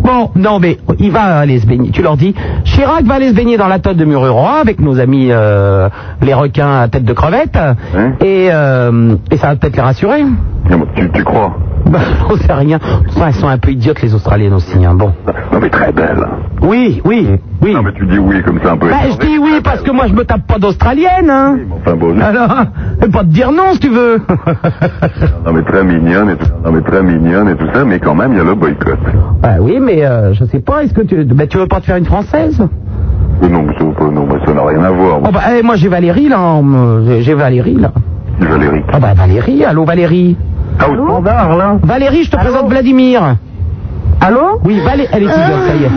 Bon, 0.00 0.30
non, 0.36 0.58
mais 0.58 0.78
il 0.98 1.10
va 1.10 1.38
aller 1.38 1.58
se 1.58 1.66
baigner. 1.66 1.90
Tu 1.90 2.02
leur 2.02 2.16
dis, 2.16 2.34
Chirac 2.64 3.04
va 3.04 3.14
aller 3.14 3.28
se 3.30 3.34
baigner 3.34 3.56
dans 3.56 3.68
la 3.68 3.78
tote 3.78 3.96
de 3.96 4.04
Mururoa 4.04 4.60
avec 4.60 4.80
nos 4.80 4.98
amis 5.00 5.28
euh, 5.30 5.88
les 6.22 6.34
requins 6.34 6.80
à 6.80 6.88
tête 6.88 7.04
de 7.04 7.12
crevette. 7.12 7.58
Ouais. 7.94 8.12
Et, 8.26 8.48
euh, 8.52 9.16
et 9.30 9.36
ça 9.36 9.48
va 9.48 9.56
peut-être 9.56 9.76
les 9.76 9.82
rassurer. 9.82 10.24
Tu, 10.96 11.10
tu 11.10 11.24
crois 11.24 11.54
Bah, 11.86 12.00
on 12.28 12.36
sait 12.36 12.52
rien. 12.52 12.78
Enfin, 13.08 13.28
elles 13.28 13.34
sont 13.34 13.48
un 13.48 13.56
peu 13.56 13.70
idiotes, 13.70 14.02
les 14.02 14.14
Australiennes 14.14 14.52
aussi. 14.52 14.84
Hein. 14.84 14.94
Bon. 14.94 15.12
Non, 15.52 15.58
mais 15.60 15.70
très 15.70 15.90
belle. 15.92 16.26
Oui, 16.60 17.00
oui, 17.04 17.28
oui. 17.62 17.74
Non, 17.74 17.82
mais 17.82 17.92
tu 17.92 18.06
dis 18.06 18.18
oui 18.18 18.42
comme 18.42 18.60
ça 18.62 18.72
un 18.72 18.76
peu. 18.76 18.88
Bah, 18.88 18.96
je 19.10 19.16
dis 19.26 19.38
oui 19.38 19.60
parce 19.62 19.82
que 19.82 19.90
moi 19.90 20.06
je 20.06 20.14
me 20.14 20.24
tape 20.24 20.46
pas 20.46 20.58
d'Australienne. 20.58 21.28
Hein. 21.30 21.58
Enfin 21.76 21.96
bon, 21.96 22.18
Alors, 22.20 22.48
pas 23.12 23.20
te 23.20 23.24
dire 23.24 23.50
non 23.52 23.72
si 23.72 23.80
tu 23.80 23.88
veux. 23.88 24.18
non 25.46 25.52
mais 25.52 25.62
très 25.62 25.84
mignonne 25.84 26.30
et 26.30 26.36
tout, 26.36 26.46
non 26.64 26.72
mais 26.72 26.80
très 26.82 27.02
mignonne 27.02 27.48
et 27.48 27.56
tout 27.56 27.66
ça, 27.74 27.84
mais 27.84 27.98
quand 27.98 28.14
même 28.14 28.32
il 28.32 28.38
y 28.38 28.40
a 28.40 28.44
le 28.44 28.54
boycott. 28.54 28.98
bah 29.42 29.56
oui, 29.60 29.78
mais 29.80 30.04
euh, 30.04 30.32
je 30.34 30.44
sais 30.44 30.60
pas. 30.60 30.84
Est-ce 30.84 30.94
que 30.94 31.02
tu, 31.02 31.24
bah, 31.24 31.46
tu 31.46 31.58
veux 31.58 31.66
pas 31.66 31.80
te 31.80 31.86
faire 31.86 31.96
une 31.96 32.04
française? 32.06 32.60
Euh, 33.42 33.48
Non, 33.48 33.62
mais 33.62 33.72
ça, 33.78 33.84
euh, 33.84 34.10
non, 34.10 34.26
mais 34.26 34.44
ça 34.44 34.52
n'a 34.52 34.62
rien 34.66 34.82
à 34.84 34.90
voir. 34.90 35.20
Oh 35.24 35.28
bah, 35.32 35.40
eh, 35.58 35.62
moi 35.62 35.76
j'ai 35.76 35.88
Valérie 35.88 36.28
là. 36.28 36.40
en 36.40 36.62
j'ai- 37.20 37.34
Valérie 37.34 37.76
là. 37.76 37.92
Valérie? 38.40 38.82
Ah 38.92 39.00
bah 39.00 39.14
Valérie, 39.14 39.64
allô 39.64 39.84
Valérie. 39.84 40.36
Ah, 40.78 40.88
au 40.90 40.94
standard 40.94 41.56
là 41.56 41.76
Valérie, 41.82 42.22
je 42.22 42.30
te 42.30 42.36
présente 42.36 42.68
Vladimir. 42.68 43.36
Allô? 44.20 44.60
Oui, 44.64 44.80
Valérie, 44.84 45.08
elle 45.12 45.22
est 45.22 45.26
idiote, 45.26 45.38
ça 45.66 45.74
y 45.74 45.84
est. 45.84 45.90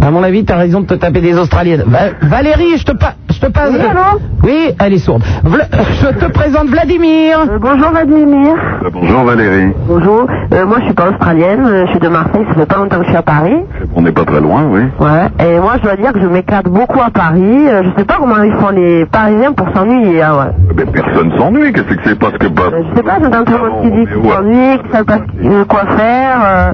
À 0.00 0.10
mon 0.10 0.22
avis, 0.22 0.44
t'as 0.44 0.56
raison 0.56 0.80
de 0.80 0.86
te 0.86 0.94
taper 0.94 1.20
des 1.20 1.36
Australiennes. 1.38 1.84
Va- 1.86 2.10
Valérie, 2.28 2.76
je 2.76 2.84
te, 2.84 2.92
pa- 2.92 3.14
je 3.32 3.40
te 3.40 3.46
passe. 3.50 3.70
Oui, 3.72 3.80
allô 3.80 4.20
Oui, 4.44 4.74
elle 4.80 4.92
est 4.94 4.98
sourde. 4.98 5.22
Vla- 5.44 5.68
je 6.00 6.08
te 6.18 6.30
présente 6.30 6.68
Vladimir. 6.68 7.38
Euh, 7.50 7.58
Bonjour 7.60 7.90
Vladimir. 7.90 8.54
Euh, 8.84 8.90
Bonjour 8.92 9.22
Valérie. 9.24 9.72
Bonjour. 9.88 10.26
Euh, 10.52 10.66
moi 10.66 10.76
je 10.80 10.84
suis 10.86 10.94
pas 10.94 11.08
australienne, 11.10 11.64
euh, 11.66 11.86
je 11.86 11.90
suis 11.92 12.00
de 12.00 12.08
Marseille, 12.08 12.44
ça 12.48 12.54
fait 12.54 12.66
pas 12.66 12.76
longtemps 12.76 12.98
que 12.98 13.04
je 13.04 13.08
suis 13.08 13.16
à 13.16 13.22
Paris. 13.22 13.56
On 13.94 14.02
n'est 14.02 14.12
pas 14.12 14.24
très 14.24 14.40
loin, 14.40 14.64
oui. 14.70 14.82
Ouais. 15.00 15.46
Et 15.46 15.58
moi 15.60 15.74
je 15.78 15.82
dois 15.82 15.96
dire 15.96 16.12
que 16.12 16.20
je 16.20 16.26
m'éclate 16.26 16.66
beaucoup 16.68 17.00
à 17.00 17.10
Paris. 17.10 17.66
Euh, 17.68 17.82
je 17.84 18.00
sais 18.00 18.04
pas 18.06 18.16
comment 18.18 18.42
ils 18.42 18.52
font 18.54 18.70
les 18.70 19.06
Parisiens 19.06 19.52
pour 19.52 19.68
s'ennuyer. 19.74 20.22
hein, 20.22 20.34
ouais. 20.38 20.52
Eh 20.70 20.74
ben, 20.74 20.86
personne 20.92 21.32
s'ennuie, 21.38 21.72
qu'est-ce 21.72 21.84
que 21.94 22.02
c'est? 22.04 22.18
Parce 22.18 22.34
que 22.38 22.46
pas... 22.48 22.62
Euh, 22.72 22.82
je 22.90 22.96
sais 22.96 23.02
pas, 23.02 23.18
j'entends 23.22 23.44
tout 23.44 23.52
le 23.52 23.70
monde 23.70 23.82
qui 23.82 23.90
dit 23.90 23.96
mais 23.98 24.06
qu'ils 24.06 24.16
ouais. 24.30 24.36
s'ennuient, 24.36 24.78
qu'ils 24.82 24.90
savent 24.92 25.04
pas 25.04 25.18
ce- 25.42 25.48
euh, 25.48 25.64
quoi 25.64 25.80
faire. 25.96 26.38
euh. 26.44 26.72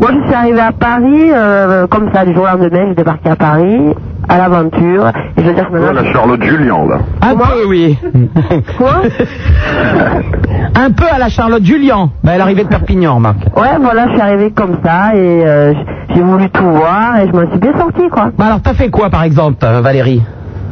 Moi 0.00 0.10
je 0.12 0.26
suis 0.26 0.34
arrivée 0.34 0.60
à 0.60 0.72
Paris, 0.72 1.30
euh, 1.32 1.86
comme 1.86 2.10
ça, 2.12 2.24
du 2.24 2.32
jour 2.34 2.44
au 2.44 2.46
lendemain, 2.46 2.86
j'étais 2.88 3.04
partie 3.04 3.28
à 3.28 3.36
Paris, 3.36 3.94
à 4.28 4.38
l'aventure. 4.38 5.08
Et 5.36 5.42
je 5.42 5.46
veux 5.46 5.54
dire 5.54 5.70
que 5.70 5.76
la 5.76 6.12
Charlotte 6.12 6.42
Julien 6.42 6.86
là. 6.88 6.98
Un 7.20 7.36
peu, 7.36 7.66
oui. 7.68 7.98
Quoi 8.78 9.02
Un 10.74 10.90
peu 10.92 11.04
à 11.10 11.18
la 11.18 11.28
Charlotte 11.28 11.64
Julien. 11.64 12.10
Bah, 12.24 12.32
elle 12.34 12.40
arrivait 12.40 12.64
de 12.64 12.68
Perpignan, 12.68 13.20
Marc. 13.20 13.38
Ouais, 13.56 13.76
voilà, 13.80 14.06
je 14.08 14.12
suis 14.12 14.20
arrivée 14.20 14.50
comme 14.52 14.78
ça 14.84 15.14
et 15.14 15.44
euh, 15.46 15.74
j'ai 16.14 16.22
voulu 16.22 16.48
tout 16.50 16.64
voir 16.64 17.18
et 17.18 17.26
je 17.26 17.32
m'en 17.32 17.50
suis 17.50 17.58
bien 17.60 17.76
sortie, 17.76 18.08
quoi. 18.08 18.30
Bah 18.38 18.46
alors, 18.46 18.62
t'as 18.62 18.74
fait 18.74 18.88
quoi, 18.90 19.10
par 19.10 19.22
exemple, 19.24 19.58
euh, 19.64 19.80
Valérie? 19.82 20.22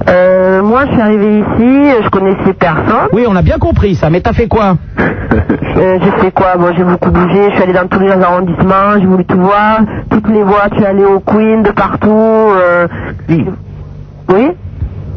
Euh, 0.08 0.62
moi, 0.62 0.84
je 0.86 0.92
suis 0.92 1.00
arrivée 1.00 1.38
ici, 1.40 2.02
je 2.04 2.08
connaissais 2.10 2.52
personne. 2.54 3.08
Oui, 3.12 3.24
on 3.28 3.36
a 3.36 3.42
bien 3.42 3.58
compris 3.58 3.94
ça, 3.94 4.10
mais 4.10 4.20
t'as 4.20 4.32
fait 4.32 4.48
quoi 4.48 4.76
Euh, 5.00 5.98
j'ai 6.02 6.10
fait 6.22 6.30
quoi 6.30 6.56
Bon, 6.56 6.72
j'ai 6.76 6.84
beaucoup 6.84 7.10
bougé, 7.10 7.50
je 7.50 7.54
suis 7.54 7.62
allée 7.62 7.72
dans 7.72 7.86
tous 7.88 8.00
les 8.00 8.10
arrondissements, 8.10 8.98
j'ai 8.98 9.06
voulu 9.06 9.24
tout 9.24 9.38
voir, 9.40 9.80
toutes 10.10 10.28
les 10.28 10.42
voies, 10.42 10.68
tu 10.74 10.82
es 10.82 10.86
allée 10.86 11.04
au 11.04 11.20
Queen, 11.20 11.62
de 11.62 11.70
partout. 11.70 12.08
Euh... 12.10 12.86
Oui? 13.28 14.48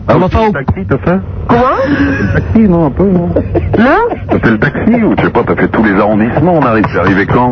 Ah, 0.07 0.13
Comment 0.13 0.29
ça, 0.29 0.39
le 0.41 0.47
au- 0.49 0.51
taxi, 0.51 0.85
t'as 0.89 0.97
fait 0.97 1.19
Comment 1.47 1.61
Le 1.87 2.33
taxi, 2.33 2.59
non, 2.67 2.85
un 2.87 2.91
peu, 2.91 3.03
non 3.05 3.29
Là 3.77 3.97
T'as 4.29 4.39
fait 4.39 4.51
le 4.51 4.59
taxi 4.59 5.03
ou 5.03 5.15
tu 5.15 5.23
sais 5.25 5.29
pas, 5.31 5.43
t'as 5.45 5.55
fait 5.55 5.67
tous 5.69 5.83
les 5.83 5.93
arrondissements, 5.99 6.53
on 6.55 6.61
arrive, 6.65 6.85
c'est 6.91 6.99
arrivé 6.99 7.25
quand 7.25 7.51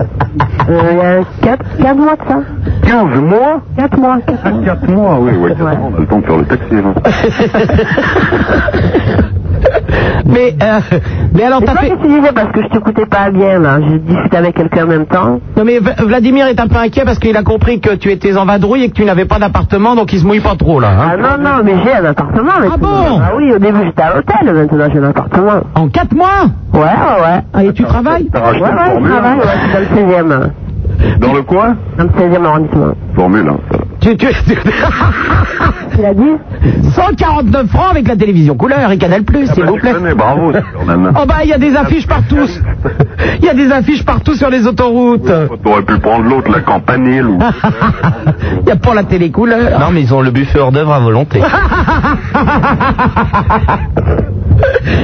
Euh, 0.69 1.21
Il 1.41 1.45
y 1.45 1.49
a 1.49 1.57
4, 1.57 1.95
mois 1.97 2.15
de 2.15 2.21
ça. 2.27 2.39
15 2.83 3.19
mois 3.21 3.61
4 3.77 3.97
mois. 3.97 4.17
Ah, 4.43 4.51
4 4.65 4.87
mois, 4.89 5.17
oui, 5.19 5.31
oui, 5.37 5.49
quatre 5.49 5.63
Ouais. 5.65 5.77
mois, 5.77 5.89
on 5.91 5.95
a 5.95 5.99
le 5.99 6.05
temps 6.07 6.19
de 6.19 6.25
faire 6.25 6.37
le 6.37 6.45
taxi, 6.45 6.75
là. 6.75 6.93
mais, 10.25 10.55
euh, 10.61 10.79
mais 11.33 11.43
alors, 11.43 11.61
t'as 11.63 11.75
fait... 11.75 11.87
qu'est-ce 11.89 11.95
que 11.99 12.01
tu 12.07 12.19
disais 12.19 12.31
Parce 12.33 12.51
que 12.51 12.61
je 12.63 12.67
t'écoutais 12.67 13.05
pas 13.05 13.29
bien, 13.31 13.59
là. 13.59 13.79
Je 13.81 13.95
discutais 13.97 14.37
avec 14.37 14.55
quelqu'un 14.55 14.83
en 14.85 14.87
même 14.87 15.05
temps. 15.05 15.39
Non, 15.57 15.63
mais 15.65 15.79
V- 15.79 15.91
Vladimir 16.05 16.47
est 16.47 16.59
un 16.59 16.67
peu 16.67 16.77
inquiet 16.77 17.03
parce 17.05 17.19
qu'il 17.19 17.35
a 17.37 17.43
compris 17.43 17.79
que 17.79 17.95
tu 17.95 18.11
étais 18.11 18.35
en 18.37 18.45
vadrouille 18.45 18.83
et 18.83 18.89
que 18.89 18.95
tu 18.95 19.05
n'avais 19.05 19.25
pas 19.25 19.39
d'appartement, 19.39 19.95
donc 19.95 20.13
il 20.13 20.19
se 20.19 20.25
mouille 20.25 20.39
pas 20.41 20.55
trop, 20.55 20.79
là. 20.79 20.89
hein. 20.89 21.09
Ah 21.13 21.17
non, 21.37 21.43
non, 21.43 21.63
mais 21.63 21.73
j'ai 21.83 21.93
un 21.93 22.05
appartement 22.05 22.59
maintenant. 22.59 22.77
bon 22.79 23.19
Ah 23.21 23.31
oui, 23.37 23.51
au 23.53 23.59
début 23.59 23.79
j'étais 23.85 24.01
à 24.01 24.15
l'hôtel, 24.15 24.53
maintenant 24.53 24.87
j'ai 24.93 24.99
un 24.99 25.09
appartement. 25.09 25.59
En 25.75 25.87
quatre 25.89 26.13
mois 26.15 26.45
Ouais, 26.73 26.79
ouais, 26.81 26.85
ouais. 26.85 27.41
Ah, 27.53 27.63
et 27.63 27.73
tu 27.73 27.83
travailles 27.83 28.29
T'as 28.31 28.39
Ouais, 28.51 28.59
ouais, 28.61 28.69
je 28.69 28.91
Formule 28.91 29.09
travaille, 29.11 29.33
1 29.33 29.37
ouais, 29.37 29.43
je 29.79 29.85
suis 29.95 30.05
dans 30.05 30.27
le 30.27 30.35
16e. 30.39 30.49
Dans 31.19 31.33
le 31.33 31.41
coin 31.43 31.75
Dans 31.97 32.03
le 32.03 32.09
16e 32.09 32.45
arrondissement. 32.45 32.93
Formule 33.15 33.47
1, 33.47 33.77
ça. 33.77 33.78
Tu, 34.01 34.17
tu... 34.17 34.27
Tu 35.95 36.01
l'as 36.01 36.13
dit 36.13 36.31
149 36.93 37.67
francs 37.67 37.91
avec 37.91 38.07
la 38.07 38.15
télévision 38.15 38.55
couleur 38.55 38.89
et 38.91 38.97
Canal+, 38.97 39.21
s'il 39.53 39.65
vous 39.65 39.75
plaît. 39.75 39.91
Ah, 39.93 39.93
bah, 39.93 39.99
connais, 39.99 40.13
bravo, 40.13 40.51
quand 40.51 40.85
même. 40.85 41.11
Oh 41.19 41.25
bah, 41.27 41.35
il 41.43 41.49
y 41.49 41.53
a 41.53 41.57
des 41.57 41.75
affiches 41.75 42.07
partout. 42.07 42.47
Il 43.39 43.45
y 43.45 43.49
a 43.49 43.53
des 43.53 43.71
affiches 43.71 44.05
partout 44.05 44.35
sur 44.35 44.49
les 44.49 44.65
autoroutes. 44.65 45.31
T'aurais 45.63 45.83
pu 45.83 45.97
prendre 45.99 46.25
l'autre, 46.25 46.51
la 46.51 46.61
campanile, 46.61 47.25
ou... 47.25 47.39
Il 48.61 48.65
n'y 48.65 48.71
a 48.71 48.75
pas 48.75 48.93
la 48.93 49.03
télé 49.03 49.31
couleur. 49.31 49.79
Non, 49.79 49.87
mais 49.91 50.01
ils 50.01 50.13
ont 50.13 50.21
le 50.21 50.31
buffet 50.31 50.59
hors 50.59 50.71
d'œuvre 50.71 50.93
à 50.93 50.99
volonté. 50.99 51.41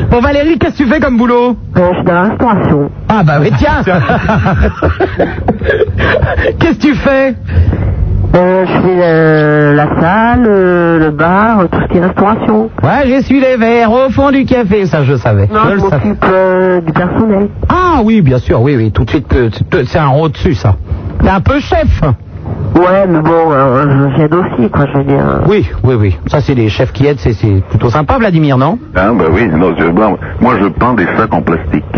Bon 0.10 0.20
Valérie, 0.20 0.58
qu'est-ce 0.60 0.78
que 0.78 0.84
tu 0.84 0.90
fais 0.90 1.00
comme 1.00 1.18
boulot? 1.18 1.56
Je 1.76 1.82
suis 1.82 2.04
dans 2.04 2.14
la 2.14 2.24
restauration. 2.24 2.92
Ah 3.08 3.24
bah 3.24 3.38
oui, 3.40 3.52
tiens 3.58 3.82
Qu'est-ce 6.60 6.78
que 6.78 6.82
tu 6.82 6.94
fais? 6.96 7.36
Euh, 8.36 8.66
je 8.66 8.72
fais 8.82 9.00
euh, 9.02 9.74
la 9.76 9.86
salle, 10.02 10.46
euh, 10.48 11.00
le 11.00 11.12
bar, 11.12 11.64
tout 11.72 11.80
ce 11.82 11.88
qui 11.88 11.98
est 12.00 12.02
restauration. 12.06 12.70
Ouais, 12.84 13.06
j'essuie 13.08 13.40
les 13.40 13.56
verres 13.56 13.92
au 13.92 14.10
fond 14.10 14.30
du 14.32 14.44
café, 14.46 14.86
ça 14.86 15.04
je 15.04 15.16
savais. 15.16 15.48
Non, 15.54 15.62
Je 15.66 15.70
je 15.70 15.74
le 15.76 15.80
savais. 15.82 16.06
m'occupe 16.08 16.26
euh, 16.32 16.82
du 16.82 16.92
personnel. 16.92 17.48
Ah 17.70 18.02
oui, 18.04 18.22
bien 18.22 18.38
sûr, 18.40 18.62
oui, 18.62 18.76
oui, 18.76 18.92
tout 18.92 19.06
de 19.06 19.10
suite, 19.10 19.34
c'est- 19.86 19.98
un 20.00 20.08
rôle 20.08 20.32
dessus 20.32 20.54
ça. 20.56 20.76
T'es 21.22 21.30
un 21.30 21.40
peu 21.40 21.60
chef 21.62 22.02
Ouais, 22.76 23.08
mais 23.08 23.22
bon, 23.22 23.52
euh, 23.54 24.10
j'aide 24.18 24.34
aussi, 24.36 24.70
quoi, 24.70 24.86
je 24.92 24.98
veux 24.98 25.04
dire. 25.06 25.24
Oui, 25.48 25.66
oui, 25.84 25.96
oui. 25.96 26.18
Ça 26.28 26.42
c'est 26.42 26.54
les 26.56 26.68
chefs 26.68 26.92
qui 26.92 27.08
aident, 27.08 27.20
c'est- 27.20 27.32
c'est 27.34 27.64
plutôt 27.70 27.90
sympa 27.90 28.18
Vladimir, 28.18 28.58
non? 28.58 28.78
Ah, 28.96 29.12
bah 29.18 29.26
oui, 29.32 29.48
non, 29.48 29.74
je- 29.80 29.86
moi, 29.86 30.18
moi, 30.42 30.56
je 30.62 30.68
peins 30.68 30.94
des 30.94 31.06
sacs 31.18 31.34
en 31.34 31.42
plastique. 31.42 31.86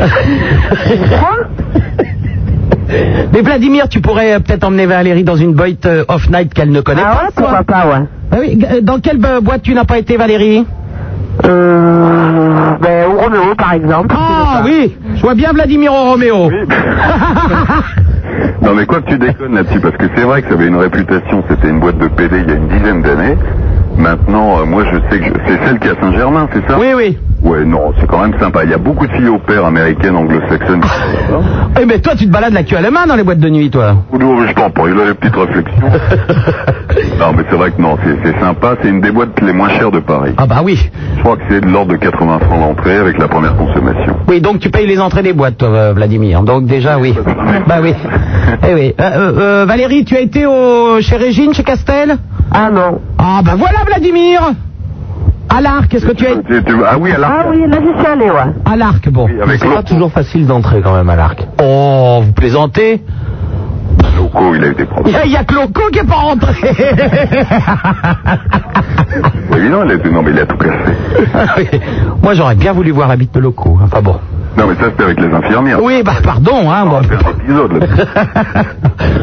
Mais 3.34 3.42
Vladimir, 3.42 3.90
tu 3.90 4.00
pourrais 4.02 4.34
euh, 4.34 4.40
peut-être 4.40 4.64
emmener 4.64 4.86
Valérie 4.86 5.24
dans 5.24 5.36
une 5.36 5.54
boîte 5.54 5.86
euh, 5.86 6.06
off-night 6.08 6.54
qu'elle 6.54 6.72
ne 6.72 6.82
connaît 6.82 7.02
Ah 7.06 7.16
pas. 7.16 7.24
ouais, 7.24 7.30
pourquoi 7.36 7.64
pas, 7.64 7.88
ouais. 7.88 8.06
Ah 8.32 8.36
oui, 8.40 8.60
dans 8.82 9.00
quelle 9.00 9.24
euh, 9.26 9.42
boîte 9.42 9.62
tu 9.64 9.74
n'as 9.74 9.86
pas 9.86 9.98
été 9.98 10.18
Valérie? 10.18 10.66
Euh, 11.46 12.72
ben, 12.82 13.08
ou 13.10 13.18
Roméo, 13.20 13.56
par 13.58 13.74
exemple. 13.74 14.16
Ah 14.18 14.62
oui, 14.66 14.96
je 15.16 15.22
vois 15.22 15.36
bien 15.36 15.52
Vladimir 15.54 15.92
Roméo. 15.92 16.50
Non 18.62 18.74
mais 18.76 18.86
quoi 18.86 19.02
que 19.02 19.10
tu 19.10 19.18
déconnes 19.18 19.56
là-dessus, 19.56 19.80
parce 19.80 19.96
que 19.98 20.06
c'est 20.16 20.24
vrai 20.24 20.42
que 20.42 20.50
ça 20.50 20.54
avait 20.56 20.68
une 20.68 20.76
réputation, 20.76 21.44
c'était 21.50 21.70
une 21.70 21.80
boîte 21.80 21.98
de 21.98 22.08
PD 22.08 22.38
il 22.44 22.50
y 22.50 22.54
a 22.54 22.56
une 22.56 22.68
dizaine 22.68 23.02
d'années. 23.02 23.36
Maintenant, 23.98 24.60
euh, 24.62 24.66
moi 24.66 24.84
je 24.92 24.98
sais 25.10 25.20
que 25.20 25.26
je- 25.26 25.32
c'est 25.48 25.66
celle 25.66 25.80
qui 25.80 25.88
est 25.88 25.92
à 25.92 26.02
Saint-Germain, 26.02 26.48
c'est 26.54 26.66
ça 26.68 26.78
Oui, 26.80 26.88
oui. 26.96 27.18
Ouais, 27.44 27.64
non, 27.66 27.94
c'est 28.00 28.08
quand 28.08 28.20
même 28.22 28.38
sympa. 28.40 28.64
Il 28.64 28.72
y 28.72 28.74
a 28.74 28.78
beaucoup 28.80 29.06
de 29.06 29.12
filles 29.14 29.28
au 29.30 29.38
père 29.38 29.64
américaines, 29.66 30.16
anglo-saxonnes 30.16 30.82
qui 30.82 30.88
sont 30.90 31.34
là-bas. 31.36 31.44
Eh 31.82 31.86
mais 31.86 32.00
toi, 32.00 32.14
tu 32.16 32.26
te 32.26 32.32
balades 32.32 32.54
la 32.54 32.64
queue 32.64 32.78
à 32.78 32.82
la 32.82 32.90
main 32.92 33.06
dans 33.06 33.16
les 33.16 33.24
boîtes 33.24 33.40
de 33.40 33.50
nuit, 33.50 33.70
toi. 33.70 33.96
Ou 34.12 34.18
non, 34.18 34.36
mais 34.40 34.48
je 34.48 34.54
t'en 34.56 34.70
prie, 34.72 34.92
il 34.94 35.00
a 35.00 35.06
des 35.06 35.14
petites 35.14 35.36
réflexions. 35.36 35.74
non, 37.20 37.34
mais 37.38 37.44
c'est 37.50 37.56
vrai 37.56 37.72
que 37.72 37.82
non, 37.82 37.96
c'est 38.04 38.18
c'est 38.24 38.40
sympa. 38.40 38.76
C'est 38.82 38.90
une 38.90 39.02
des 39.02 39.12
boîtes 39.12 39.40
les 39.42 39.54
moins 39.54 39.70
chères 39.70 39.92
de 39.92 40.00
Paris. 40.00 40.34
Ah 40.38 40.48
bah 40.48 40.62
oui. 40.64 40.80
Je 41.18 41.22
crois 41.22 41.38
que 41.38 41.44
c'est 41.50 41.62
de 41.62 41.68
l'ordre 41.68 41.92
de 41.92 41.98
80 41.98 42.40
francs 42.40 42.60
l'entrée 42.60 42.98
avec 42.98 43.18
la 43.20 43.28
première 43.28 43.56
consommation. 43.56 44.16
Oui, 44.28 44.42
donc 44.42 44.60
tu 44.60 44.70
payes 44.70 44.88
les 44.88 45.00
entrées 45.00 45.24
des 45.24 45.34
boîtes, 45.34 45.58
toi, 45.58 45.70
euh, 45.70 45.94
Vladimir. 45.94 46.42
Donc 46.42 46.66
déjà, 46.66 46.98
oui. 46.98 47.14
Bah 47.68 47.78
oui. 47.82 47.94
Eh 48.68 48.74
oui. 48.74 48.96
Euh, 49.00 49.04
euh, 49.04 49.32
euh, 49.38 49.66
Valérie, 49.68 50.06
tu 50.06 50.16
as 50.16 50.22
été 50.22 50.46
au... 50.46 51.00
chez 51.02 51.18
Régine, 51.18 51.54
chez 51.54 51.64
Castel? 51.64 52.18
Ah 52.52 52.70
non. 52.72 53.00
Ah 53.30 53.42
bah 53.44 53.56
voilà, 53.58 53.80
Vladimir 53.86 54.42
À 55.50 55.60
l'arc, 55.60 55.94
est-ce 55.94 56.06
que 56.06 56.14
tu 56.14 56.26
as 56.26 56.32
été... 56.32 56.44
Tu- 56.44 56.64
tu- 56.64 56.76
ah 56.90 56.98
oui, 56.98 57.12
alors. 57.12 57.30
Ah 57.30 57.46
oui, 57.50 57.60
là 57.68 57.78
j'y 57.82 57.98
suis 58.00 58.08
allée, 58.08 58.30
ouais. 58.32 58.54
À 58.66 58.76
l'arc, 58.78 59.10
bon. 59.10 59.28
avec 59.44 59.60
C'est 59.60 59.68
pas 59.68 59.84
toujours 59.84 60.12
facile 60.14 60.48
d'entrer 60.48 60.80
quand 60.82 60.94
même 60.96 61.10
à 61.10 61.16
l'arc. 61.18 61.46
Oh, 61.62 62.22
vous 62.24 62.32
plaisantez 62.32 63.04
Loco, 64.16 64.56
il 64.56 64.64
a 64.64 64.68
eu 64.68 64.76
des 64.76 64.86
problèmes. 64.86 65.14
a- 65.16 65.26
il 65.26 65.32
y 65.32 65.36
a 65.36 65.44
que 65.44 65.56
Loco 65.56 65.82
qui 65.92 66.00
est 66.00 66.04
pas 66.08 66.16
rentré 66.16 66.54
Oui, 69.52 69.70
non, 69.70 69.84
il 69.86 69.92
a, 69.92 69.98
non, 70.10 70.22
mais 70.24 70.32
il 70.32 70.40
a 70.40 70.46
tout 70.46 70.58
cassé. 70.58 71.82
Moi, 72.24 72.34
j'aurais 72.34 72.56
bien 72.56 72.72
voulu 72.72 72.92
voir 72.92 73.08
la 73.10 73.18
bite 73.18 73.34
de 73.34 73.40
Loco. 73.42 73.78
Enfin 73.84 74.02
bon. 74.02 74.16
Non, 74.58 74.66
mais 74.68 74.76
ça, 74.76 74.86
c'était 74.90 75.04
avec 75.04 75.20
les 75.22 75.32
infirmières. 75.34 75.82
Oui, 75.84 76.02
bah 76.04 76.14
pardon, 76.24 76.70
hein. 76.72 76.84
On 76.86 76.90
Bon, 76.90 76.96
va 77.00 77.04
faire 77.04 77.20
un 77.28 77.32
épisode 77.44 77.72
là-dessus. 77.74 78.08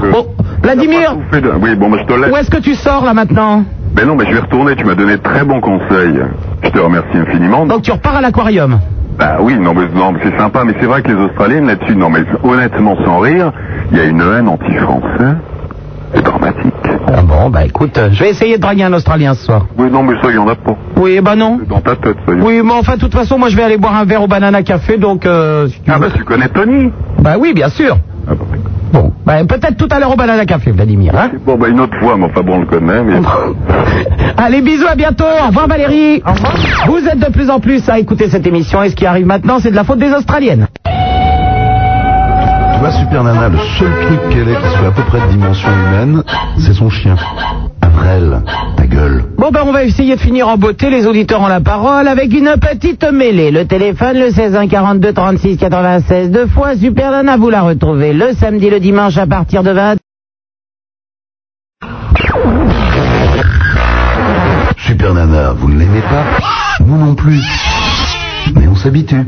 Bon, 0.12 0.26
Vladimir, 0.62 1.16
de- 1.32 1.52
Oui, 1.60 1.74
bon, 1.76 1.90
bah, 1.90 1.98
je 2.00 2.06
te 2.06 2.20
laisse. 2.20 2.30
où 2.32 2.36
est-ce 2.36 2.50
que 2.50 2.58
tu 2.60 2.74
sors 2.74 3.04
là 3.04 3.14
maintenant? 3.14 3.64
Mais 3.96 4.04
non, 4.04 4.14
mais 4.16 4.24
je 4.26 4.32
vais 4.34 4.40
retourner. 4.40 4.76
Tu 4.76 4.84
m'as 4.84 4.94
donné 4.94 5.12
de 5.16 5.22
très 5.22 5.44
bons 5.44 5.60
conseils. 5.60 6.20
Je 6.62 6.68
te 6.70 6.78
remercie 6.78 7.16
infiniment. 7.16 7.66
Donc 7.66 7.82
tu 7.82 7.92
repars 7.92 8.16
à 8.16 8.20
l'aquarium? 8.20 8.78
Bah 9.18 9.36
oui, 9.40 9.56
non, 9.58 9.74
mais, 9.74 9.86
non, 9.94 10.12
mais 10.12 10.18
c'est 10.24 10.36
sympa, 10.38 10.62
mais 10.64 10.74
c'est 10.80 10.86
vrai 10.86 11.02
que 11.02 11.08
les 11.08 11.14
Australiennes 11.14 11.66
là-dessus, 11.66 11.94
non, 11.96 12.10
mais 12.10 12.24
honnêtement, 12.42 12.96
sans 13.04 13.18
rire, 13.20 13.52
il 13.92 13.96
y 13.96 14.00
a 14.00 14.04
une 14.04 14.20
haine 14.20 14.48
anti-français. 14.48 15.34
C'est 16.14 16.22
dramatique. 16.22 16.74
Ah 17.06 17.22
bon, 17.22 17.50
bah 17.50 17.64
écoute, 17.64 17.96
euh, 17.98 18.08
je 18.12 18.22
vais 18.22 18.30
essayer 18.30 18.56
de 18.56 18.62
draguer 18.62 18.84
un 18.84 18.92
Australien 18.92 19.34
ce 19.34 19.44
soir. 19.44 19.66
Oui, 19.78 19.88
non, 19.90 20.02
mais 20.02 20.14
ça, 20.22 20.28
il 20.30 20.34
y 20.34 20.38
en 20.38 20.48
a 20.48 20.54
pas. 20.54 20.74
Oui, 20.96 21.20
bah 21.20 21.36
non. 21.36 21.58
C'est 21.60 21.68
dans 21.68 21.80
ta 21.80 21.96
tête, 21.96 22.16
ça. 22.26 22.32
y 22.32 22.38
est. 22.38 22.42
Oui, 22.42 22.60
mais 22.64 22.72
enfin, 22.72 22.94
de 22.94 23.00
toute 23.00 23.12
façon, 23.14 23.38
moi 23.38 23.48
je 23.50 23.56
vais 23.56 23.62
aller 23.62 23.76
boire 23.76 23.96
un 23.96 24.04
verre 24.04 24.22
au 24.22 24.26
Banana 24.26 24.62
Café, 24.62 24.96
donc... 24.96 25.26
Euh, 25.26 25.68
si 25.68 25.80
tu 25.80 25.90
Ah, 25.90 25.98
veux- 25.98 26.08
bah 26.08 26.14
tu 26.16 26.24
connais 26.24 26.48
Tony 26.48 26.90
Bah 27.20 27.34
oui, 27.38 27.52
bien 27.54 27.68
sûr. 27.68 27.96
Ah, 28.26 28.32
bah, 28.34 28.44
Bon, 28.92 29.12
bah 29.26 29.44
peut-être 29.44 29.76
tout 29.76 29.88
à 29.90 29.98
l'heure 29.98 30.12
au 30.12 30.16
Banana 30.16 30.46
Café, 30.46 30.70
Vladimir. 30.70 31.12
Hein 31.18 31.30
Bon, 31.44 31.56
bah 31.58 31.68
une 31.68 31.80
autre 31.80 31.98
fois, 31.98 32.16
mais 32.16 32.26
enfin 32.26 32.42
bon, 32.42 32.54
on 32.56 32.60
le 32.60 32.66
connaît, 32.66 33.02
mais... 33.02 33.14
Allez, 34.36 34.62
bisous, 34.62 34.86
à 34.88 34.94
bientôt. 34.94 35.24
Au 35.24 35.48
revoir, 35.48 35.66
Valérie. 35.68 36.22
Vous 36.86 37.06
êtes 37.08 37.18
de 37.18 37.32
plus 37.32 37.50
en 37.50 37.58
plus 37.60 37.88
à 37.88 37.98
écouter 37.98 38.28
cette 38.28 38.46
émission, 38.46 38.82
et 38.82 38.90
ce 38.90 38.96
qui 38.96 39.04
arrive 39.06 39.26
maintenant, 39.26 39.58
c'est 39.60 39.70
de 39.72 39.76
la 39.76 39.84
faute 39.84 39.98
des 39.98 40.12
Australiennes. 40.12 40.68
Super 43.00 43.24
Nana, 43.24 43.48
le 43.48 43.58
seul 43.78 43.92
truc 44.06 44.20
qu'elle 44.30 44.48
ait 44.48 44.56
qui 44.56 44.78
soit 44.78 44.88
à 44.88 44.90
peu 44.90 45.02
près 45.02 45.20
de 45.20 45.26
dimension 45.32 45.68
humaine, 45.68 46.22
c'est 46.58 46.72
son 46.74 46.90
chien. 46.90 47.16
Avrel, 47.80 48.42
ta 48.76 48.86
gueule. 48.86 49.24
Bon, 49.36 49.50
ben 49.50 49.62
on 49.66 49.72
va 49.72 49.84
essayer 49.84 50.16
de 50.16 50.20
finir 50.20 50.48
en 50.48 50.56
beauté, 50.56 50.90
les 50.90 51.06
auditeurs 51.06 51.40
ont 51.40 51.46
la 51.46 51.60
parole, 51.60 52.08
avec 52.08 52.32
une 52.32 52.54
petite 52.60 53.04
mêlée. 53.04 53.50
Le 53.50 53.66
téléphone, 53.66 54.18
le 54.18 54.30
16 54.30 54.56
1 54.56 54.68
42 54.68 55.12
36 55.12 55.56
96, 55.56 56.30
deux 56.30 56.46
fois. 56.46 56.76
Super 56.76 57.10
Nana, 57.10 57.36
vous 57.36 57.50
la 57.50 57.62
retrouvez 57.62 58.12
le 58.12 58.32
samedi, 58.32 58.70
le 58.70 58.80
dimanche 58.80 59.16
à 59.18 59.26
partir 59.26 59.62
de 59.62 59.70
20. 59.70 59.96
Super 64.78 65.14
Nana, 65.14 65.52
vous 65.52 65.68
ne 65.68 65.78
l'aimez 65.78 66.02
pas? 66.02 66.24
Nous 66.80 66.96
non 66.96 67.14
plus. 67.14 67.42
Mais 68.54 68.68
on 68.68 68.76
s'habitue. 68.76 69.24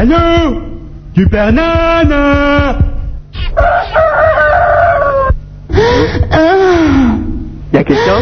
Allô 0.00 0.62
Super 1.14 1.52
Nana 1.52 2.78
Y 7.70 7.76
a 7.76 7.84
quelqu'un 7.84 8.20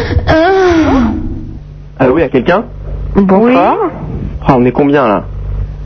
Allô, 1.97 2.17
y 2.17 2.23
a 2.23 2.27
quelqu'un 2.27 2.65
Bonsoir. 3.15 3.77
Ah, 4.45 4.55
on 4.57 4.65
est 4.65 4.73
combien 4.73 5.07
là 5.07 5.23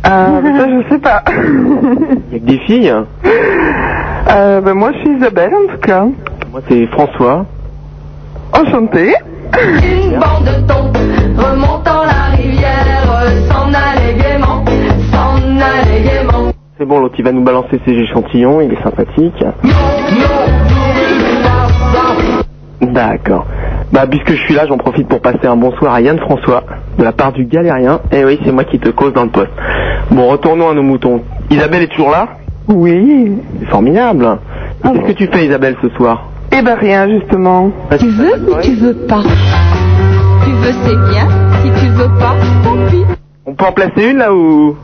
Euh, 0.08 0.42
mais 0.42 0.58
ça, 0.58 0.68
je 0.68 0.90
sais 0.90 1.00
pas. 1.00 1.24
Y 2.32 2.38
a 2.38 2.40
que 2.40 2.46
des 2.46 2.58
filles 2.66 2.94
euh, 4.32 4.62
ben, 4.62 4.74
moi, 4.74 4.94
je 4.94 4.98
suis 4.98 5.18
Isabelle, 5.18 5.52
en 5.54 5.72
tout 5.74 5.80
cas. 5.80 6.06
Moi, 6.52 6.62
c'est 6.68 6.88
François. 6.88 7.46
Enchantée. 8.52 9.14
Une 9.62 10.18
bande 10.18 10.46
de 10.46 10.68
thon 10.68 10.92
remontant 11.38 12.03
C'est 16.84 16.90
bon, 16.90 17.00
l'autre 17.00 17.16
il 17.18 17.24
va 17.24 17.32
nous 17.32 17.44
balancer 17.44 17.80
ses 17.86 17.94
échantillons, 17.94 18.60
il 18.60 18.74
est 18.74 18.84
sympathique. 18.84 19.42
D'accord. 22.82 23.46
Bah, 23.94 24.06
puisque 24.06 24.32
je 24.32 24.42
suis 24.42 24.54
là, 24.54 24.66
j'en 24.68 24.78
profite 24.78 25.08
pour 25.08 25.22
passer 25.22 25.48
un 25.48 25.56
bonsoir 25.56 25.94
à 25.94 26.02
Yann 26.02 26.20
François, 26.20 26.66
de 26.98 27.04
la 27.06 27.14
part 27.14 27.32
du 27.32 27.46
galérien. 27.46 28.02
Eh 28.12 28.26
oui, 28.26 28.38
c'est 28.44 28.52
moi 28.52 28.66
qui 28.66 28.80
te 28.80 28.90
cause 28.90 29.14
dans 29.14 29.24
le 29.24 29.30
poste. 29.30 29.54
Bon, 30.12 30.28
retournons 30.28 30.72
à 30.72 30.74
nos 30.74 30.84
moutons. 30.84 31.22
Isabelle 31.50 31.84
est 31.84 31.88
toujours 31.88 32.12
là? 32.12 32.28
Oui. 32.68 33.32
C'est 33.62 33.70
formidable. 33.70 34.38
Et 34.84 34.90
Qu'est-ce 34.90 35.08
que 35.08 35.12
tu 35.14 35.28
fais, 35.28 35.46
Isabelle, 35.46 35.78
ce 35.82 35.88
soir? 35.92 36.32
Eh 36.52 36.62
ben, 36.62 36.76
rien, 36.76 37.08
justement. 37.08 37.72
Tu 37.98 38.10
veux 38.10 38.52
ou 38.52 38.60
tu 38.62 38.76
veux 38.76 38.96
pas? 39.08 39.24
Tu 40.44 40.52
veux 40.52 40.74
c'est 40.84 41.14
bien, 41.14 41.30
si 41.64 41.72
tu 41.80 41.90
veux 41.92 42.10
pas, 42.20 42.36
tant 42.62 42.76
pis. 42.90 43.06
On 43.46 43.54
peut 43.54 43.66
en 43.68 43.72
placer 43.72 44.10
une 44.10 44.18
là 44.18 44.34
ou? 44.34 44.76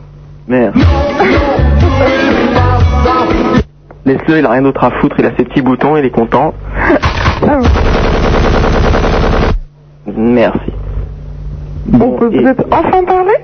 Merde. 0.48 0.74
Laisse-le, 4.10 4.38
il 4.40 4.46
a 4.46 4.50
rien 4.50 4.62
d'autre 4.62 4.82
à 4.82 4.90
foutre, 4.90 5.14
il 5.20 5.24
a 5.26 5.30
ses 5.36 5.44
petits 5.44 5.62
boutons, 5.62 5.96
il 5.96 6.04
est 6.04 6.10
content. 6.10 6.52
Merci. 10.04 10.58
On 11.94 11.96
Bon, 11.96 12.10
peut 12.18 12.28
et- 12.32 12.42
peut-être 12.42 12.64
enfin 12.72 13.04
parler 13.04 13.36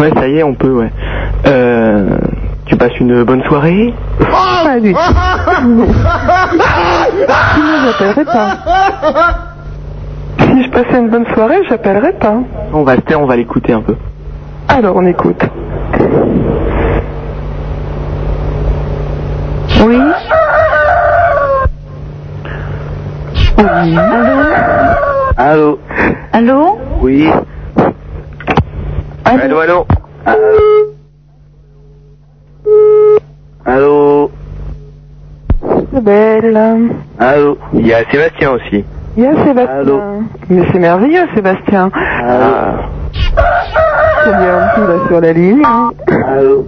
Ouais, 0.00 0.10
ça 0.12 0.26
y 0.26 0.38
est, 0.38 0.42
on 0.42 0.54
peut, 0.54 0.72
ouais. 0.72 0.90
Euh, 1.46 2.18
tu 2.66 2.74
passes 2.76 2.98
une 2.98 3.22
bonne 3.22 3.44
soirée 3.44 3.94
Pas 4.18 4.80
du 4.80 4.92
tout. 4.92 4.98
Sinon, 7.54 7.76
j'appellerai 7.86 8.24
pas. 8.24 8.56
Si 10.40 10.64
je 10.64 10.70
passais 10.70 10.98
une 10.98 11.10
bonne 11.10 11.26
soirée, 11.32 11.60
j'appellerai 11.68 12.12
pas. 12.14 12.38
On 12.72 12.82
va 12.82 12.94
on 13.20 13.26
va 13.26 13.36
l'écouter 13.36 13.72
un 13.72 13.82
peu. 13.82 13.94
Alors, 14.66 14.96
on 14.96 15.06
écoute. 15.06 15.44
Oui 19.86 19.98
Oui. 23.58 23.96
Allô 23.96 24.42
Allô 25.36 25.78
Allô 26.32 26.78
Oui 27.00 27.28
Allô 29.24 29.58
allô 29.60 29.86
Allô 33.64 34.30
C'est 35.92 36.00
belle. 36.02 36.90
Allô 37.18 37.58
Il 37.72 37.86
y 37.86 37.94
a 37.94 38.04
Sébastien 38.10 38.50
aussi. 38.52 38.84
Il 39.16 39.22
y 39.22 39.26
a 39.26 39.44
Sébastien. 39.44 39.76
Allô 39.78 40.00
Mais 40.50 40.62
c'est 40.72 40.78
merveilleux, 40.78 41.26
Sébastien. 41.34 41.90
Ah. 41.94 42.88
C'est 44.24 44.30
bien, 44.30 44.70
il 44.76 44.82
va 44.84 45.06
sur 45.06 45.20
la 45.20 45.32
ligne. 45.32 45.62
hein. 45.64 45.90
Allô 46.26 46.66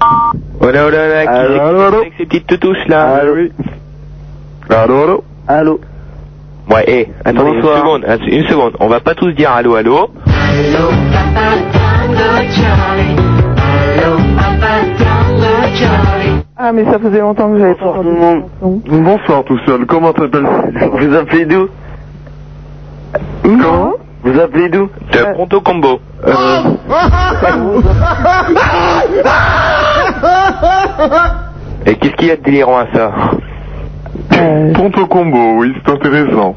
Oh 0.61 0.71
là, 0.71 0.85
oh 0.87 0.91
là 0.91 1.09
là, 1.09 1.23
qui 1.23 1.29
Allô, 1.29 1.55
est- 1.55 1.61
allô, 1.61 1.81
allô 1.81 1.97
avec 1.99 2.13
ses 2.17 2.25
petites 2.27 2.47
toutouches 2.47 2.87
là 2.89 3.17
Allô, 3.17 3.35
oui. 3.35 3.53
Allô, 4.71 5.03
allô 5.03 5.25
Allô 5.49 5.81
Ouais, 6.71 6.85
hé, 6.89 7.09
attendez 7.25 7.53
Bonsoir. 7.53 7.77
une 7.77 7.83
seconde, 8.03 8.05
une 8.27 8.45
seconde, 8.49 8.73
on 8.81 8.89
va 8.89 8.99
pas 9.01 9.15
tous 9.15 9.31
dire 9.33 9.51
allô, 9.53 9.75
allô. 9.77 10.11
Hello, 10.27 10.89
Papa 11.13 11.47
Tango 11.73 12.19
Charlie. 12.51 13.17
Hello, 13.95 14.17
Papa 14.37 14.73
Tango 14.99 15.53
Charlie. 15.75 16.43
Ah, 16.57 16.73
mais 16.73 16.85
ça 16.87 16.99
faisait 16.99 17.21
longtemps 17.21 17.53
que 17.53 17.59
j'avais 17.59 17.75
pas 17.77 17.87
entendu. 17.87 18.11
Bonsoir 18.89 19.45
tout 19.45 19.59
seul, 19.67 19.87
comment 19.87 20.13
t'appelles-tu 20.13 20.89
Vous 21.07 21.15
appelez 21.15 21.45
d'où? 21.47 21.69
Comment? 23.43 23.93
Vous 24.25 24.41
appelez 24.41 24.69
d'où? 24.69 24.89
De 25.13 25.19
Euh. 25.19 25.33
Pronto 25.35 25.61
Combo. 25.61 26.01
Euh, 26.27 26.33
Et 31.87 31.95
qu'est-ce 31.95 32.17
qu'il 32.17 32.27
y 32.27 32.31
a 32.33 32.37
de 32.37 32.43
délirant 32.43 32.79
à 32.79 32.87
ça? 32.93 33.13
Ponto 34.75 35.07
combo, 35.07 35.59
oui, 35.59 35.73
c'est 35.85 35.93
intéressant. 35.93 36.55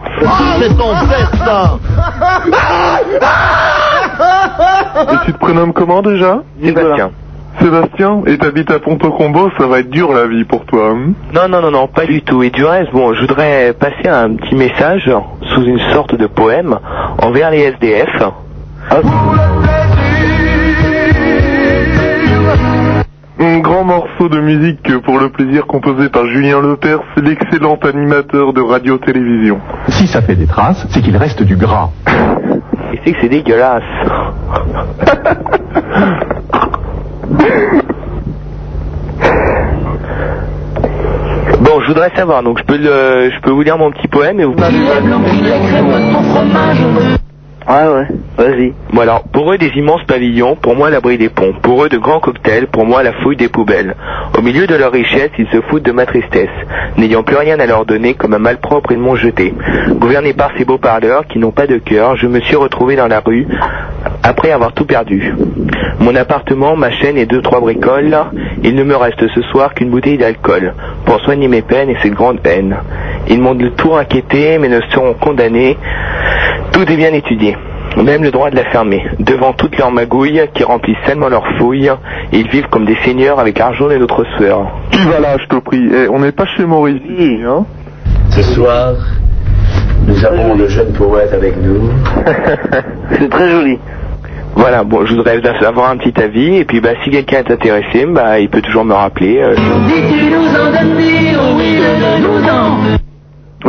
C'est 0.59 0.77
ton 0.77 0.91
destin 1.07 1.79
Et 5.11 5.25
tu 5.25 5.33
te 5.33 5.37
prénommes 5.39 5.73
comment 5.73 6.01
déjà 6.01 6.41
Sébastien. 6.61 7.11
Sébastien, 7.61 8.21
et 8.25 8.37
t'habites 8.37 8.71
à 8.71 8.79
Ponto 8.79 9.11
Combo, 9.11 9.49
ça 9.57 9.67
va 9.67 9.79
être 9.79 9.89
dur 9.89 10.13
la 10.13 10.27
vie 10.27 10.45
pour 10.45 10.65
toi. 10.65 10.91
hein 10.91 11.11
Non, 11.33 11.49
non, 11.49 11.61
non, 11.61 11.71
non, 11.71 11.87
pas 11.87 12.05
du 12.05 12.21
tout. 12.21 12.41
Et 12.41 12.51
du 12.51 12.63
reste, 12.63 12.91
bon, 12.93 13.13
je 13.13 13.21
voudrais 13.21 13.73
passer 13.73 14.07
un 14.07 14.35
petit 14.35 14.55
message 14.55 15.11
sous 15.53 15.63
une 15.63 15.79
sorte 15.91 16.15
de 16.15 16.27
poème 16.27 16.79
envers 17.21 17.51
les 17.51 17.59
SDF. 17.63 18.09
Un 23.41 23.59
grand 23.59 23.85
morceau 23.85 24.27
de 24.27 24.41
musique 24.41 24.99
pour 25.05 25.17
le 25.17 25.29
plaisir 25.29 25.65
composé 25.65 26.09
par 26.09 26.25
Julien 26.25 26.59
Lepers, 26.59 26.99
l'excellent 27.15 27.77
animateur 27.81 28.51
de 28.51 28.59
radio-télévision. 28.59 29.61
Si 29.87 30.07
ça 30.07 30.21
fait 30.21 30.35
des 30.35 30.45
traces, 30.45 30.85
c'est 30.89 31.01
qu'il 31.01 31.15
reste 31.15 31.41
du 31.43 31.55
gras. 31.55 31.89
Et 32.91 32.99
c'est 33.05 33.13
que 33.13 33.21
c'est 33.21 33.29
dégueulasse. 33.29 33.81
Bon, 41.61 41.79
je 41.81 41.87
voudrais 41.87 42.11
savoir, 42.17 42.43
donc 42.43 42.59
je 42.59 42.63
peux, 42.65 42.77
le, 42.77 43.31
je 43.33 43.39
peux 43.41 43.51
vous 43.51 43.61
lire 43.61 43.77
mon 43.77 43.89
petit 43.91 44.09
poème 44.09 44.41
et 44.41 44.45
vous... 44.45 44.55
Ouais, 47.69 47.87
ouais, 47.87 48.07
vas-y. 48.35 48.73
Bon 48.91 49.01
alors, 49.01 49.21
pour 49.31 49.53
eux 49.53 49.59
des 49.59 49.69
immenses 49.75 50.01
pavillons, 50.07 50.55
pour 50.55 50.75
moi 50.75 50.89
l'abri 50.89 51.19
des 51.19 51.29
ponts. 51.29 51.53
Pour 51.61 51.85
eux 51.85 51.89
de 51.89 51.99
grands 51.99 52.19
cocktails, 52.19 52.65
pour 52.65 52.83
moi 52.83 53.03
la 53.03 53.13
fouille 53.13 53.35
des 53.35 53.47
poubelles. 53.47 53.95
Au 54.35 54.41
milieu 54.41 54.65
de 54.65 54.73
leur 54.73 54.91
richesse, 54.91 55.29
ils 55.37 55.47
se 55.49 55.61
foutent 55.61 55.83
de 55.83 55.91
ma 55.91 56.07
tristesse. 56.07 56.49
N'ayant 56.97 57.21
plus 57.21 57.35
rien 57.35 57.59
à 57.59 57.67
leur 57.67 57.85
donner, 57.85 58.15
comme 58.15 58.33
un 58.33 58.39
malpropre, 58.39 58.91
ils 58.91 58.97
m'ont 58.97 59.15
jeté. 59.15 59.53
Gouverné 59.99 60.33
par 60.33 60.49
ces 60.57 60.65
beaux 60.65 60.79
parleurs 60.79 61.27
qui 61.27 61.37
n'ont 61.37 61.51
pas 61.51 61.67
de 61.67 61.77
cœur, 61.77 62.17
je 62.17 62.25
me 62.25 62.39
suis 62.39 62.55
retrouvé 62.55 62.95
dans 62.95 63.07
la 63.07 63.19
rue, 63.19 63.45
après 64.23 64.51
avoir 64.51 64.73
tout 64.73 64.85
perdu. 64.85 65.31
Mon 65.99 66.15
appartement, 66.15 66.75
ma 66.75 66.89
chaîne 66.89 67.17
et 67.17 67.27
deux 67.27 67.43
trois 67.43 67.59
bricoles, 67.59 68.17
il 68.63 68.73
ne 68.73 68.83
me 68.83 68.95
reste 68.95 69.27
ce 69.27 69.41
soir 69.43 69.75
qu'une 69.75 69.91
bouteille 69.91 70.17
d'alcool, 70.17 70.73
pour 71.05 71.19
soigner 71.19 71.47
mes 71.47 71.61
peines 71.61 71.91
et 71.91 71.97
cette 72.01 72.13
grande 72.13 72.39
haine. 72.45 72.77
Ils 73.27 73.39
m'ont 73.39 73.53
de 73.53 73.69
tout 73.69 73.95
inquiété, 73.95 74.57
mais 74.57 74.69
ne 74.69 74.81
seront 74.89 75.13
condamnés. 75.13 75.77
Tout 76.71 76.89
est 76.91 76.95
bien 76.95 77.13
étudié. 77.13 77.57
Même 77.97 78.23
le 78.23 78.31
droit 78.31 78.49
de 78.49 78.55
la 78.55 78.65
fermer. 78.65 79.03
Devant 79.19 79.53
toutes 79.53 79.77
leurs 79.77 79.91
magouilles 79.91 80.43
qui 80.53 80.63
remplissent 80.63 80.97
seulement 81.05 81.27
leurs 81.27 81.45
fouilles, 81.57 81.91
ils 82.31 82.47
vivent 82.47 82.67
comme 82.69 82.85
des 82.85 82.95
seigneurs 83.03 83.39
avec 83.39 83.57
l'argent 83.57 83.87
de 83.87 83.97
notre 83.97 84.25
sueur. 84.37 84.67
Tu 84.91 84.99
vas 85.07 85.19
là, 85.19 85.37
je 85.37 85.45
te 85.47 85.55
prie. 85.55 85.89
Eh, 85.91 86.07
on 86.09 86.19
n'est 86.19 86.31
pas 86.31 86.45
chez 86.45 86.65
Maurice 86.65 87.01
hein 87.45 87.65
Ce 88.29 88.41
soir, 88.43 88.93
nous 90.07 90.25
avons 90.25 90.55
le 90.55 90.67
jeune 90.67 90.93
poète 90.93 91.33
avec 91.33 91.55
nous. 91.57 91.89
C'est 93.11 93.29
très 93.29 93.49
joli. 93.49 93.79
Voilà, 94.55 94.83
bon, 94.83 95.05
je 95.05 95.13
voudrais 95.15 95.39
avoir 95.65 95.89
un 95.91 95.97
petit 95.97 96.19
avis, 96.21 96.57
et 96.57 96.65
puis 96.65 96.81
bah, 96.81 96.89
si 97.03 97.11
quelqu'un 97.11 97.39
est 97.39 97.51
intéressé, 97.51 98.05
bah, 98.05 98.39
il 98.39 98.49
peut 98.49 98.61
toujours 98.61 98.83
me 98.83 98.93
rappeler. 98.93 99.39
euh, 99.41 99.55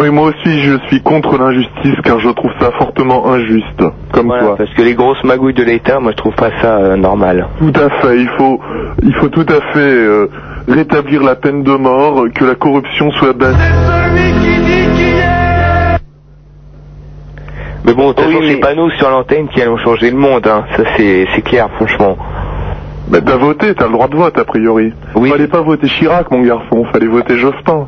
Oui, 0.01 0.09
moi 0.09 0.29
aussi, 0.31 0.63
je 0.63 0.79
suis 0.87 1.03
contre 1.03 1.37
l'injustice 1.37 1.97
car 2.03 2.19
je 2.21 2.31
trouve 2.31 2.51
ça 2.59 2.71
fortement 2.79 3.35
injuste, 3.35 3.83
comme 4.13 4.29
voilà, 4.29 4.45
toi. 4.45 4.57
parce 4.57 4.73
que 4.73 4.81
les 4.81 4.95
grosses 4.95 5.23
magouilles 5.25 5.53
de 5.53 5.63
l'État, 5.63 6.01
moi 6.01 6.13
je 6.13 6.17
trouve 6.17 6.35
pas 6.37 6.51
ça 6.63 6.79
euh, 6.79 6.97
normal. 6.97 7.47
Tout 7.59 7.73
à 7.79 7.91
fait, 8.01 8.17
il 8.17 8.29
faut, 8.39 8.59
il 9.03 9.15
faut 9.17 9.29
tout 9.29 9.45
à 9.47 9.61
fait 9.75 9.79
euh, 9.79 10.31
rétablir 10.69 11.23
la 11.23 11.37
peine 11.37 11.65
de 11.65 11.73
mort, 11.73 12.25
que 12.35 12.47
la 12.47 12.55
corruption 12.55 13.11
soit 13.11 13.35
basse. 13.35 13.55
Mais 17.85 17.93
bon, 17.93 18.09
de 18.09 18.13
toute 18.15 18.25
façon, 18.25 18.39
c'est 18.49 18.57
pas 18.57 18.75
nous 18.75 18.89
sur 18.93 19.11
l'antenne 19.11 19.49
qui 19.49 19.61
allons 19.61 19.77
changer 19.77 20.11
le 20.11 20.17
monde, 20.17 20.47
hein. 20.47 20.65
ça 20.79 20.83
c'est 20.97 21.27
c'est 21.35 21.43
clair, 21.43 21.69
franchement. 21.77 22.17
Bah, 23.09 23.19
t'as 23.21 23.37
voté, 23.37 23.75
t'as 23.75 23.87
le 23.87 23.93
droit 23.93 24.09
de 24.09 24.17
vote 24.17 24.39
a 24.39 24.45
priori. 24.45 24.95
Oui. 25.15 25.29
Fallait 25.29 25.49
pas 25.49 25.61
voter 25.61 25.89
Chirac, 25.89 26.31
mon 26.31 26.41
garçon, 26.41 26.87
fallait 26.91 27.09
voter 27.09 27.37
Jospin. 27.37 27.87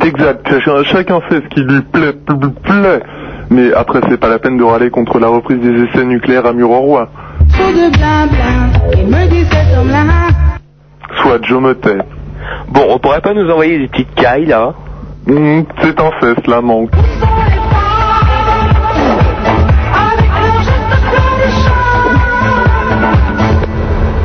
C'est 0.00 0.06
exact, 0.06 0.48
Ch- 0.48 0.84
chacun 0.86 1.20
fait 1.28 1.42
ce 1.42 1.48
qui 1.54 1.60
lui 1.60 1.82
plaît, 1.82 2.12
pl- 2.14 2.38
pl- 2.38 2.52
plaît. 2.62 3.02
Mais 3.50 3.74
après, 3.74 4.00
c'est 4.08 4.16
pas 4.18 4.28
la 4.28 4.38
peine 4.38 4.56
de 4.56 4.64
râler 4.64 4.88
contre 4.88 5.18
la 5.18 5.28
reprise 5.28 5.58
des 5.60 5.82
essais 5.84 6.04
nucléaires 6.06 6.46
à 6.46 6.52
homme-là. 6.54 7.08
Soit 11.20 11.44
Joe 11.44 11.60
me 11.60 11.74
tais. 11.74 11.98
Bon, 12.68 12.86
on 12.88 12.98
pourrait 12.98 13.20
pas 13.20 13.34
nous 13.34 13.50
envoyer 13.50 13.80
des 13.80 13.88
petites 13.88 14.14
cailles 14.14 14.46
là 14.46 14.72
Hum, 15.28 15.64
c'est 15.82 16.00
un 16.00 16.10
fait, 16.20 16.34
cela 16.46 16.62
manque. 16.62 16.90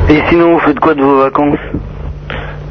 Et 0.08 0.22
sinon, 0.30 0.54
vous 0.54 0.60
faites 0.60 0.80
quoi 0.80 0.94
de 0.94 1.02
vos 1.02 1.18
vacances? 1.18 1.58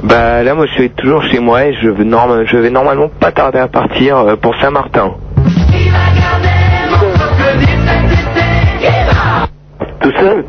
Bah 0.04 0.44
là, 0.44 0.54
moi 0.54 0.66
je 0.68 0.74
suis 0.74 0.90
toujours 0.92 1.24
chez 1.24 1.40
moi 1.40 1.66
et 1.66 1.74
je 1.74 1.90
vais, 1.90 2.06
je 2.46 2.58
vais 2.58 2.70
normalement 2.70 3.10
pas 3.20 3.32
tarder 3.32 3.60
à 3.60 3.68
partir 3.68 4.18
euh, 4.18 4.36
pour 4.36 4.56
Saint-Martin. 4.58 5.14
Tout 10.00 10.12
seul? 10.12 10.46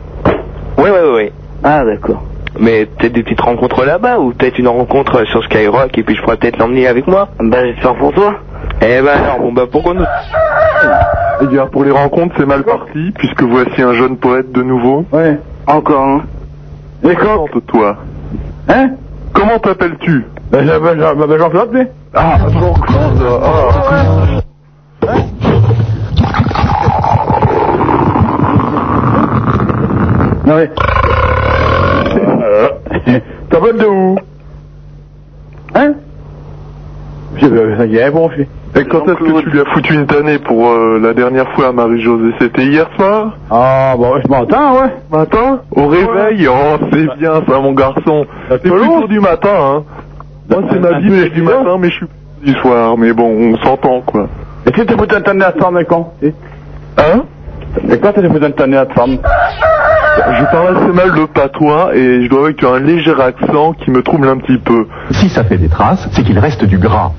Ouais, 0.76 0.90
ouais, 0.90 1.00
ouais, 1.00 1.14
ouais. 1.14 1.32
Ah, 1.64 1.84
d'accord. 1.84 2.22
Mais 2.60 2.86
peut-être 2.86 3.12
des 3.12 3.22
petites 3.22 3.40
rencontres 3.40 3.84
là-bas 3.84 4.18
ou 4.18 4.32
peut-être 4.32 4.58
une 4.58 4.68
rencontre 4.68 5.24
sur 5.26 5.42
Skyrock 5.44 5.96
et 5.96 6.02
puis 6.02 6.14
je 6.14 6.22
pourrais 6.22 6.36
peut-être 6.36 6.58
l'emmener 6.58 6.86
avec 6.86 7.06
moi? 7.06 7.28
Bah, 7.40 7.64
j'espère 7.64 7.94
pour 7.94 8.12
toi. 8.12 8.34
Eh 8.80 9.00
ben 9.00 9.08
alors, 9.08 9.40
bon 9.40 9.52
bah 9.52 9.64
pourquoi 9.70 9.94
nous... 9.94 10.04
Eh 11.40 11.46
bien, 11.46 11.66
pour 11.66 11.84
les 11.84 11.90
rencontres, 11.90 12.34
c'est 12.36 12.46
mal 12.46 12.64
parti, 12.64 13.12
puisque 13.16 13.42
voici 13.42 13.80
un 13.82 13.94
jeune 13.94 14.16
poète 14.16 14.50
de 14.52 14.62
nouveau. 14.62 15.04
Ouais. 15.12 15.38
Encore, 15.66 16.04
hein 16.04 16.22
Et 17.04 17.14
toi 17.66 17.96
Hein? 18.68 18.90
Comment 19.38 19.58
t'appelles-tu 19.60 20.26
Ben, 20.50 20.66
m'appelle 20.66 21.38
Jean-Claude, 21.38 21.70
mais. 21.72 21.88
Ah, 22.12 22.38
Jean-Claude 22.50 23.22
ah. 23.40 24.42
Non, 30.44 30.56
mais. 30.56 30.70
Euh, 32.42 32.68
T'appelles 33.50 33.76
de 33.78 33.86
où 33.86 34.18
Hein 35.76 35.94
Bon, 38.12 38.30
suis. 38.30 38.46
Et 38.76 38.84
quand 38.84 39.04
est-ce 39.08 39.14
que 39.14 39.40
tu 39.42 39.50
lui 39.50 39.60
as 39.60 39.64
foutu 39.66 39.94
une 39.94 40.06
tannée 40.06 40.38
pour 40.38 40.68
euh, 40.68 40.98
la 41.00 41.14
dernière 41.14 41.48
fois 41.52 41.68
à 41.68 41.72
Marie-Josée? 41.72 42.34
C'était 42.40 42.64
hier 42.64 42.86
soir? 42.96 43.36
Ah, 43.50 43.94
bon, 43.96 44.20
je 44.22 44.28
m'entends, 44.28 44.74
ouais. 44.82 44.92
Matin? 45.10 45.60
Au 45.74 45.86
réveil? 45.86 46.46
Oh, 46.48 46.76
c'est 46.92 47.16
bien 47.18 47.42
ça, 47.48 47.60
mon 47.60 47.72
garçon. 47.72 48.26
C'est 48.50 48.62
plutôt 48.62 49.06
du 49.08 49.20
matin, 49.20 49.50
hein. 49.52 49.84
Moi, 50.50 50.62
c'est 50.70 50.78
ma 50.78 50.98
vie, 50.98 51.10
c'est 51.22 51.30
du 51.30 51.42
matin, 51.42 51.76
mais 51.78 51.90
je 51.90 51.96
suis 51.96 52.06
du 52.44 52.52
soir. 52.54 52.96
Mais 52.98 53.12
bon, 53.12 53.52
on 53.52 53.56
s'entend, 53.58 54.00
quoi. 54.02 54.28
Et 54.66 54.72
si 54.74 54.84
t'es 54.84 54.96
foutu 54.96 55.14
un 55.14 55.20
tanné 55.20 55.44
à 55.44 55.52
et 55.80 55.84
quand 55.84 56.12
Hein? 56.98 57.22
Et 57.90 57.98
quand 57.98 58.12
foutu 58.12 58.44
un 58.44 58.50
tanné 58.50 58.76
à 58.76 58.86
te 58.86 58.92
femme 58.92 59.18
Je 59.18 60.44
parle 60.50 60.76
assez 60.76 60.92
mal 60.92 61.10
le 61.10 61.26
patois 61.26 61.94
et 61.94 62.22
je 62.22 62.28
dois 62.28 62.40
avouer 62.40 62.54
que 62.54 62.60
tu 62.60 62.66
as 62.66 62.70
un 62.70 62.80
léger 62.80 63.14
accent 63.20 63.72
qui 63.74 63.90
me 63.90 64.02
trouble 64.02 64.28
un 64.28 64.36
petit 64.38 64.58
peu. 64.58 64.86
Si 65.10 65.28
ça 65.28 65.44
fait 65.44 65.58
des 65.58 65.68
traces, 65.68 66.08
c'est 66.12 66.22
qu'il 66.22 66.38
reste 66.38 66.64
du 66.64 66.78
gras. 66.78 67.12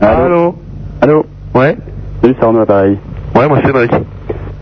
Allô 0.00 0.54
Allô 1.00 1.26
Ouais 1.54 1.76
Salut, 2.22 2.34
c'est 2.38 2.44
Arnaud, 2.44 2.60
l'appareil. 2.60 2.98
Ouais, 3.34 3.48
moi 3.48 3.58
c'est 3.60 3.66
Cédric. 3.66 3.92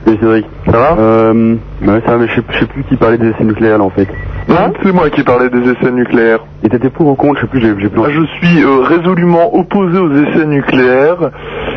Salut, 0.04 0.18
Cédric. 0.20 0.46
Ça 0.66 0.72
va 0.72 0.96
Euh. 0.98 1.56
Ouais, 1.82 2.00
ça 2.04 2.12
va, 2.12 2.18
mais 2.18 2.28
je 2.28 2.34
sais, 2.34 2.42
je 2.50 2.58
sais 2.60 2.66
plus 2.66 2.84
qui 2.84 2.96
parlait 2.96 3.18
des 3.18 3.28
essais 3.28 3.44
nucléaires, 3.44 3.78
là, 3.78 3.84
en 3.84 3.90
fait. 3.90 4.08
Hein 4.50 4.72
C'est 4.82 4.92
moi 4.92 5.08
qui 5.10 5.22
parlais 5.22 5.48
des 5.48 5.70
essais 5.70 5.90
nucléaires. 5.90 6.40
Et 6.62 6.68
t'étais 6.68 6.90
pour 6.90 7.06
ou 7.06 7.14
contre 7.14 7.36
Je 7.36 7.40
sais 7.42 7.46
plus, 7.50 7.60
j'ai 7.60 7.74
j'ai 7.80 7.88
plus. 7.88 8.00
Ah, 8.04 8.10
Je 8.10 8.24
suis 8.36 8.62
euh, 8.62 8.80
résolument 8.82 9.54
opposé 9.56 9.98
aux 9.98 10.12
essais 10.12 10.46
nucléaires 10.46 11.30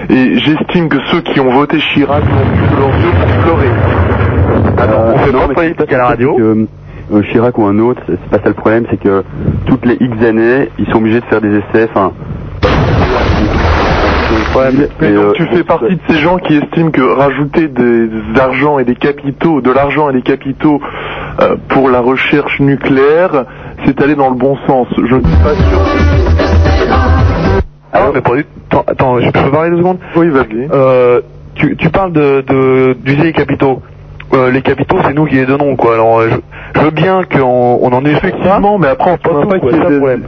et 0.10 0.38
j'estime 0.40 0.90
que 0.90 0.98
ceux 1.12 1.22
qui 1.22 1.40
ont 1.40 1.52
voté 1.54 1.78
Chirac 1.94 2.24
n'ont 2.24 2.58
plus 2.58 2.76
que 2.76 2.80
leurs 2.80 3.00
yeux 3.00 3.12
pour 3.20 3.44
pleurer. 3.44 3.70
Fait 5.26 5.32
non, 5.32 5.40
pas 5.54 5.62
mais 5.62 5.76
c'est 5.78 5.94
à 5.94 5.98
la 5.98 6.04
pas 6.04 6.10
radio 6.10 6.36
que, 6.36 6.68
euh, 7.14 7.22
Chirac 7.32 7.58
ou 7.58 7.64
un 7.66 7.80
autre, 7.80 8.02
c'est 8.08 8.18
c'est 8.22 8.30
pas 8.30 8.38
ça 8.44 8.50
le 8.50 8.54
problème, 8.54 8.86
c'est 8.90 9.00
que 9.02 9.24
toutes 9.66 9.86
les 9.86 9.98
X 10.00 10.24
années, 10.26 10.70
ils 10.78 10.86
sont 10.88 10.98
obligés 10.98 11.20
de 11.22 11.26
faire 11.26 11.42
des 11.42 11.58
essais, 11.58 11.88
enfin. 11.94 12.12
Mais 15.00 15.08
Et, 15.08 15.14
donc 15.14 15.24
euh, 15.26 15.32
tu 15.34 15.46
fais 15.48 15.64
partie 15.64 15.96
de 15.96 16.00
ces 16.10 16.18
gens 16.18 16.38
qui 16.38 16.56
estiment 16.58 16.92
que 16.92 17.02
rajouter 17.02 17.68
des 17.68 18.10
argent 18.40 18.80
et 18.80 18.84
des 18.86 18.96
capitaux, 18.96 19.62
de 19.62 19.72
l'argent 19.72 20.10
et 20.10 20.14
des 20.14 20.22
capitaux 20.22 20.80
euh, 21.42 21.56
pour 21.70 21.90
la 21.90 22.00
recherche 22.02 22.60
nucléaire, 22.60 23.46
c'est 23.86 24.02
aller 24.02 24.16
dans 24.16 24.30
le 24.30 24.36
bon 24.36 24.58
sens. 24.68 24.88
Je 24.98 25.16
ne 25.16 25.22
suis 25.22 25.38
pas 25.44 25.54
sûr. 25.56 25.80
Ah 27.94 28.10
mais 28.14 28.22
pour... 28.22 28.36
attends, 28.36 28.84
attends, 28.88 29.20
je 29.20 29.30
peux 29.32 29.52
parler 29.52 29.70
deux 29.72 29.78
secondes? 29.78 30.00
Oui, 30.16 30.30
vas-y. 30.30 30.68
Euh, 30.74 31.22
tu, 31.56 31.76
tu 31.78 31.90
parles 31.90 32.12
de, 32.12 32.44
de 32.48 32.94
d'user 33.04 33.24
les 33.24 33.34
capitaux. 33.34 33.82
euh, 34.34 34.52
les 34.52 34.62
capitaux, 34.62 34.98
c'est 35.04 35.14
nous 35.14 35.26
qui 35.26 35.36
les 35.36 35.46
donnons, 35.46 35.76
quoi. 35.76 35.94
Alors, 35.96 36.22
je, 36.22 36.36
je 36.76 36.82
veux 36.86 36.92
bien 36.92 37.22
qu'on 37.24 37.80
on 37.82 37.92
en 37.94 38.06
ait 38.06 38.12
effectivement, 38.12 38.78
mais 38.78 38.88
après, 38.90 39.12
on 39.12 39.18
peut 39.18 39.48
pas 39.48 39.60
qu'il 39.60 39.72
y 39.72 39.76
ait 39.76 39.86
des 39.90 39.98
problèmes. 39.98 40.24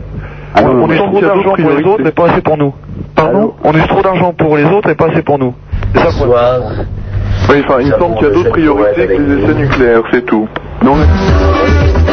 Ah 0.56 0.63
non, 0.63 0.84
on 0.84 0.88
mais- 0.88 0.96
est 0.96 0.98
trop 0.98 1.22
d'argent 1.22 1.54
pour 1.56 1.70
les 1.70 1.84
autres, 1.84 2.04
mais 2.04 2.12
pas 2.12 2.30
assez 2.30 2.42
pour 2.42 2.58
nous. 2.58 2.74
Pardon 3.16 3.54
On 3.64 3.74
est 3.74 3.88
trop 3.88 4.02
d'argent 4.02 4.34
pour 4.34 4.58
les 4.58 4.66
autres 4.66 4.90
et 4.90 4.96
pas 4.96 5.08
assez 5.08 5.22
pour 5.22 5.40
nous. 5.40 5.54
C'est 5.94 6.02
ça 6.02 6.12
problème. 6.12 6.88
Oui, 7.50 7.64
enfin, 7.66 7.82
il 7.82 7.88
me 7.88 7.98
semble 7.98 8.16
qu'il 8.16 8.28
y 8.28 8.30
a 8.30 8.34
d'autres 8.34 8.52
priorités 8.52 9.08
que 9.08 9.22
les 9.22 9.44
essais 9.44 9.54
nucléaires, 9.56 10.04
c'est 10.12 10.26
tout. 10.26 10.48
Non, 10.84 10.96
mais... 10.96 12.09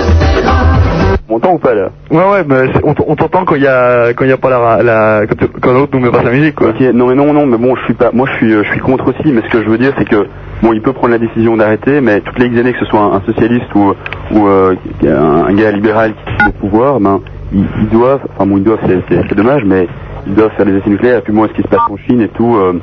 Ou 1.28 1.38
pas, 1.58 1.74
là? 1.74 1.88
Ouais, 2.10 2.18
ouais, 2.18 2.44
mais 2.48 2.70
on, 2.84 2.94
t'entend 2.94 3.44
quand 3.44 3.56
il 3.56 3.62
y 3.62 3.66
a, 3.66 4.12
quand 4.14 4.24
il 4.24 4.28
y 4.28 4.32
a 4.32 4.36
pas 4.36 4.48
la, 4.50 4.58
ra- 4.58 4.82
la 4.82 5.26
quand, 5.26 5.46
quand 5.60 5.72
l'autre 5.72 5.90
nous 5.94 6.00
met 6.04 6.10
pas 6.12 6.22
sa 6.22 6.30
musique, 6.30 6.54
quoi. 6.54 6.68
Ok, 6.68 6.80
non 6.94 7.08
mais 7.08 7.16
non, 7.16 7.32
non, 7.32 7.46
mais 7.46 7.56
bon, 7.58 7.74
je 7.74 7.82
suis 7.84 7.94
pas, 7.94 8.10
moi 8.12 8.28
je 8.30 8.36
suis, 8.36 8.52
je 8.52 8.62
suis 8.70 8.78
contre 8.80 9.08
aussi, 9.08 9.32
mais 9.32 9.42
ce 9.42 9.48
que 9.50 9.62
je 9.64 9.68
veux 9.68 9.76
dire, 9.78 9.92
c'est 9.98 10.04
que 10.08 10.26
bon, 10.62 10.72
il 10.72 10.80
peut 10.82 10.92
prendre 10.92 11.10
la 11.12 11.18
décision 11.18 11.56
d'arrêter, 11.56 12.00
mais 12.00 12.20
toutes 12.20 12.38
les 12.38 12.56
années, 12.60 12.72
que 12.72 12.78
ce 12.78 12.84
soit 12.84 13.00
un, 13.00 13.12
un 13.14 13.22
socialiste 13.26 13.74
ou, 13.74 13.92
ou 14.32 14.46
euh, 14.46 14.74
un, 15.04 15.46
un 15.48 15.54
gars 15.54 15.72
libéral 15.72 16.12
qui 16.14 16.44
est 16.44 16.48
au 16.48 16.52
pouvoir, 16.52 17.00
ben, 17.00 17.20
ils, 17.52 17.66
ils 17.80 17.88
doivent, 17.88 18.20
enfin 18.36 18.46
bon, 18.46 18.58
ils 18.58 18.62
doivent, 18.64 18.78
c'est- 18.86 19.02
c'est 19.08 19.20
c'est 19.28 19.34
dommage, 19.34 19.62
mais 19.66 19.88
ils 20.28 20.34
doivent 20.34 20.52
faire 20.56 20.66
des 20.66 20.76
essais 20.76 20.90
nucléaires. 20.90 21.18
Et 21.18 21.22
puis 21.22 21.32
moi, 21.32 21.48
ce 21.48 21.54
qui 21.54 21.62
se 21.62 21.68
passe 21.68 21.80
en 21.90 21.96
Chine 22.06 22.20
et 22.20 22.28
tout. 22.28 22.54
euh, 22.56 22.74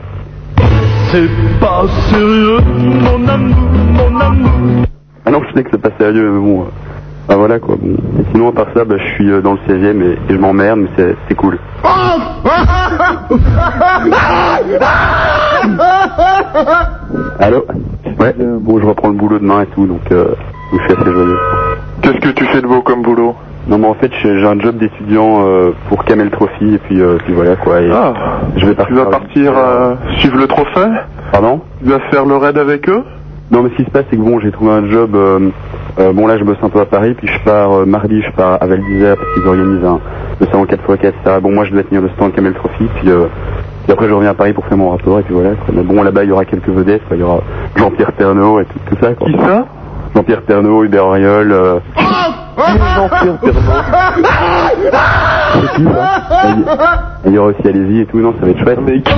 C'est 1.11 1.29
pas 1.61 1.85
sérieux, 2.09 2.57
mon 2.77 3.25
amour, 3.27 3.69
mon 3.93 4.19
amour. 4.19 4.85
Ah 5.25 5.31
non, 5.31 5.41
je 5.47 5.53
sais 5.55 5.63
que 5.63 5.69
c'est 5.71 5.81
pas 5.81 5.91
sérieux, 5.97 6.29
mais 6.29 6.39
bon. 6.39 6.61
euh, 6.63 6.65
bah 7.27 7.35
voilà 7.37 7.59
quoi. 7.59 7.75
Bon. 7.81 7.93
Et 8.19 8.25
sinon, 8.33 8.49
à 8.49 8.51
part 8.51 8.67
ça, 8.75 8.83
bah, 8.85 8.95
je 8.97 9.13
suis 9.15 9.31
euh, 9.31 9.41
dans 9.41 9.53
le 9.53 9.59
16 9.67 9.77
e 9.83 10.01
et, 10.01 10.11
et 10.13 10.17
je 10.29 10.37
m'emmerde, 10.37 10.79
mais 10.79 10.89
c'est- 10.97 11.15
c'est 11.27 11.35
cool. 11.35 11.57
Allô? 17.39 17.65
Ouais, 18.19 18.35
euh, 18.39 18.57
bon, 18.59 18.79
je 18.79 18.85
reprends 18.85 19.09
le 19.09 19.15
boulot 19.15 19.39
demain 19.39 19.61
et 19.63 19.65
tout, 19.67 19.85
donc, 19.85 20.01
euh, 20.11 20.25
donc 20.25 20.81
je 20.81 20.83
suis 20.83 20.93
assez 21.01 21.11
joyeux. 21.11 21.37
Qu'est-ce 22.01 22.19
que 22.19 22.29
tu 22.29 22.45
fais 22.45 22.61
de 22.61 22.67
beau 22.67 22.81
comme 22.81 23.01
boulot? 23.01 23.35
Non, 23.67 23.77
mais 23.77 23.87
en 23.87 23.93
fait, 23.93 24.11
j'ai 24.21 24.39
j'ai 24.39 24.45
un 24.45 24.59
job 24.59 24.77
d'étudiant 24.77 25.45
euh, 25.45 25.71
pour 25.87 26.03
Camel 26.03 26.29
Trophy, 26.31 26.75
et 26.75 26.77
puis, 26.79 27.01
euh, 27.01 27.17
puis 27.23 27.33
voilà 27.33 27.55
quoi. 27.55 27.79
Et 27.81 27.89
Ah, 27.91 28.13
je 28.57 28.65
vais 28.65 28.71
Tu 28.71 28.77
partir. 28.77 28.95
vas 28.97 29.05
partir 29.05 29.53
euh, 29.57 29.95
suivre 30.19 30.37
le 30.37 30.47
trophée? 30.47 30.89
Pardon? 31.31 31.61
Tu 31.81 31.89
vas 31.89 31.99
faire 32.11 32.25
le 32.25 32.35
raid 32.35 32.57
avec 32.57 32.89
eux? 32.89 33.03
Non, 33.53 33.61
mais 33.61 33.69
ce 33.69 33.75
qui 33.75 33.83
se 33.85 33.91
passe, 33.91 34.05
c'est 34.09 34.17
que 34.17 34.21
bon, 34.21 34.39
j'ai 34.39 34.51
trouvé 34.51 34.71
un 34.71 34.89
job. 34.89 35.15
euh, 35.15 35.49
euh, 35.99 36.11
bon, 36.11 36.25
là, 36.25 36.37
je 36.39 36.43
bosse 36.43 36.57
un 36.63 36.69
peu 36.69 36.79
à 36.79 36.85
Paris, 36.85 37.13
puis 37.13 37.27
je 37.27 37.39
pars 37.45 37.71
euh, 37.71 37.85
mardi, 37.85 38.19
je 38.21 38.31
pars 38.31 38.57
à 38.59 38.65
Val 38.65 38.79
d'Isère 38.81 39.15
parce 39.15 39.31
qu'ils 39.35 39.47
organisent 39.47 39.85
un, 39.85 39.99
le 40.39 40.45
salon 40.47 40.65
4x4, 40.65 40.95
etc. 40.95 41.13
Bon, 41.41 41.51
moi, 41.53 41.63
je 41.65 41.71
dois 41.71 41.83
tenir 41.83 42.01
le 42.01 42.09
stand 42.15 42.33
Camel 42.33 42.53
Trophy, 42.55 42.85
puis, 42.95 43.11
euh, 43.11 43.27
puis 43.83 43.91
après, 43.93 44.07
je 44.07 44.13
reviens 44.13 44.31
à 44.31 44.33
Paris 44.33 44.53
pour 44.53 44.65
faire 44.65 44.77
mon 44.77 44.89
rapport, 44.89 45.19
et 45.19 45.21
puis 45.23 45.35
voilà. 45.35 45.51
Quoi. 45.51 45.73
Mais 45.75 45.83
bon, 45.83 46.01
là-bas, 46.01 46.23
il 46.23 46.29
y 46.29 46.31
aura 46.31 46.45
quelques 46.45 46.67
vedettes, 46.69 47.03
quoi. 47.07 47.15
Il 47.15 47.19
y 47.19 47.23
aura 47.23 47.41
Jean-Pierre 47.75 48.11
Pernaud 48.13 48.59
et 48.59 48.65
tout, 48.65 48.79
tout 48.89 48.97
ça, 48.99 49.13
quoi. 49.13 49.27
Qui 49.27 49.37
ça? 49.37 49.65
Jean-Pierre 50.15 50.41
Pernaud, 50.41 50.83
Hubert 50.83 51.05
Auriol. 51.05 51.51
Euh... 51.51 51.79
Jean-Pierre 52.57 53.37
c'est 55.53 55.75
qui, 55.75 55.83
ça 55.83 56.23
Et 57.25 57.27
il- 57.29 57.33
y 57.33 57.37
aura 57.37 57.49
aussi 57.49 57.67
Alési 57.67 57.99
et 58.01 58.05
tout, 58.07 58.19
non, 58.19 58.33
ça 58.39 58.45
va 58.45 58.51
être 58.51 58.59
chouette. 58.63 58.79
Mais 58.85 59.01
qui? 59.01 59.11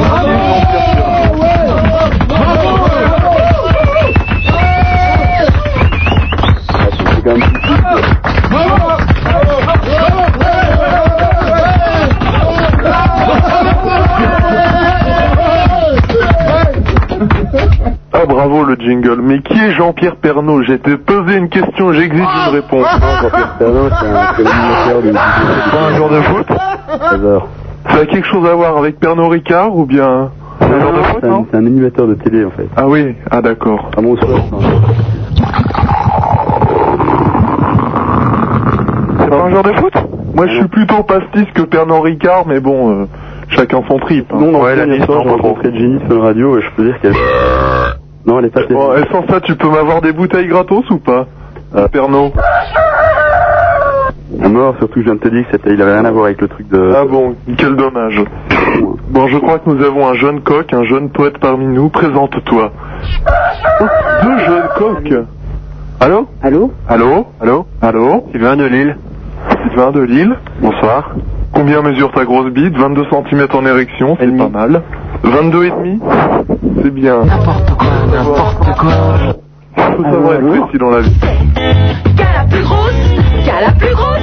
C'est 7.25 7.31
quand 7.31 7.37
même 7.37 8.55
Ah 18.13 18.25
bravo 18.27 18.63
le 18.63 18.75
jingle. 18.75 19.19
Mais 19.21 19.39
qui 19.41 19.59
est 19.59 19.71
Jean-Pierre 19.71 20.15
Pernaud? 20.15 20.63
J'ai 20.63 20.73
été 20.73 20.97
posé 20.97 21.35
une 21.37 21.49
question, 21.49 21.91
j'exige 21.93 22.21
une 22.21 22.53
réponse. 22.53 22.85
Jean-Pierre 23.21 23.55
Pernaud, 23.59 23.89
c'est 23.89 24.07
un 24.07 25.01
du. 25.01 25.07
C'est 25.07 25.71
pas 25.71 25.85
un 25.87 25.95
joueur 25.95 26.09
de 26.09 26.21
foot? 26.21 26.47
13 26.99 27.25
heures. 27.25 27.47
Ça 27.89 27.97
a 27.99 28.05
quelque 28.05 28.27
chose 28.27 28.47
à 28.49 28.55
voir 28.55 28.77
avec 28.77 28.99
Pernod 28.99 29.31
Ricard 29.31 29.75
ou 29.75 29.85
bien 29.85 30.29
c'est 30.59 30.65
un 30.65 30.79
joueur 30.79 30.93
de 30.93 31.03
foot 31.03 31.19
C'est 31.21 31.29
un, 31.29 31.59
un 31.59 31.65
animateur 31.65 32.07
de 32.07 32.15
télé 32.15 32.45
en 32.45 32.51
fait. 32.51 32.67
Ah 32.75 32.87
oui, 32.87 33.15
ah 33.29 33.41
d'accord. 33.41 33.91
Ah 33.97 34.01
bon. 34.01 34.15
Un 39.45 39.49
joueur 39.49 39.63
de 39.63 39.73
foot 39.73 39.93
Moi 40.35 40.47
je 40.47 40.53
suis 40.55 40.67
plutôt 40.67 41.03
pastis 41.03 41.45
que 41.53 41.61
Pernod 41.63 42.03
Ricard, 42.03 42.45
mais 42.47 42.59
bon, 42.59 43.01
euh, 43.01 43.05
chacun 43.49 43.81
son 43.87 43.97
trip. 43.99 44.25
hein. 44.33 44.37
Non, 44.39 44.51
non, 44.51 44.61
ouais, 44.63 44.71
la 44.75 44.85
dernière 44.85 44.97
liste, 44.97 45.09
non, 45.09 45.23
j'ai 45.23 45.29
rencontré 45.29 45.71
Jenny 45.77 45.99
sur 46.07 46.17
la 46.19 46.25
radio 46.25 46.57
et 46.57 46.61
je 46.61 46.69
peux 46.75 46.83
dire 46.85 46.99
qu'elle. 47.01 47.13
Non, 48.25 48.39
elle 48.39 48.45
est 48.45 48.49
pas 48.49 48.61
terrible. 48.61 48.75
Bon, 48.75 48.93
et 48.95 49.03
sans 49.11 49.25
ça, 49.27 49.39
tu 49.41 49.55
peux 49.55 49.69
m'avoir 49.69 50.01
des 50.01 50.11
bouteilles 50.11 50.47
gratos 50.47 50.89
ou 50.89 50.97
pas 50.97 51.25
Euh. 51.75 51.87
Pernod 51.89 52.31
À 54.43 54.47
mort, 54.49 54.75
surtout, 54.79 54.99
je 54.99 55.05
viens 55.05 55.15
de 55.15 55.19
te 55.19 55.27
dire 55.29 55.43
que 55.45 55.51
c'était, 55.51 55.73
il 55.73 55.81
avait 55.81 55.93
rien 55.93 56.05
à 56.05 56.11
voir 56.11 56.25
avec 56.25 56.41
le 56.41 56.47
truc 56.47 56.67
de. 56.69 56.93
Ah 56.95 57.05
bon, 57.05 57.35
quel 57.57 57.75
dommage. 57.75 58.21
Bon, 59.09 59.27
je 59.27 59.37
crois 59.37 59.59
que 59.59 59.69
nous 59.69 59.83
avons 59.83 60.07
un 60.07 60.13
jeune 60.15 60.41
coq, 60.41 60.73
un 60.73 60.83
jeune 60.83 61.09
poète 61.09 61.37
parmi 61.37 61.65
nous. 61.67 61.89
Présente-toi. 61.89 62.71
Oh, 63.81 63.83
deux 64.23 64.37
jeunes 64.39 64.69
coqs. 64.77 65.13
Allô? 66.01 66.27
Allô? 66.41 66.71
Allô? 66.89 67.25
Allô? 67.41 67.65
Allô? 67.81 68.25
Sylvain 68.31 68.57
de 68.57 68.65
Lille? 68.65 68.97
Sylvain 69.75 69.91
de 69.91 69.99
Lille. 70.03 70.35
Bonsoir. 70.61 71.11
Combien 71.51 71.81
mesure 71.81 72.09
ta 72.13 72.23
grosse 72.23 72.49
bite? 72.53 72.77
22 72.77 73.03
cm 73.09 73.47
en 73.53 73.65
érection, 73.65 74.15
c'est 74.17 74.37
pas 74.37 74.47
mal. 74.47 74.81
22 75.23 75.65
et 75.65 75.69
demi? 75.69 75.99
C'est 76.81 76.93
bien. 76.93 77.25
N'importe 77.25 77.71
quoi, 77.77 77.87
n'importe 78.09 78.77
quoi. 78.77 78.93
Faut 79.97 80.03
savoir 80.03 80.33
être 80.35 80.47
précis 80.47 80.77
dans 80.79 80.91
la 80.91 81.01
vie. 81.01 81.19
Qu'à 82.15 82.23
la 82.37 82.45
plus 82.49 82.63
grosse 82.63 82.93
Qu'à 83.43 83.61
la 83.61 83.71
plus 83.73 83.93
grosse 83.93 84.21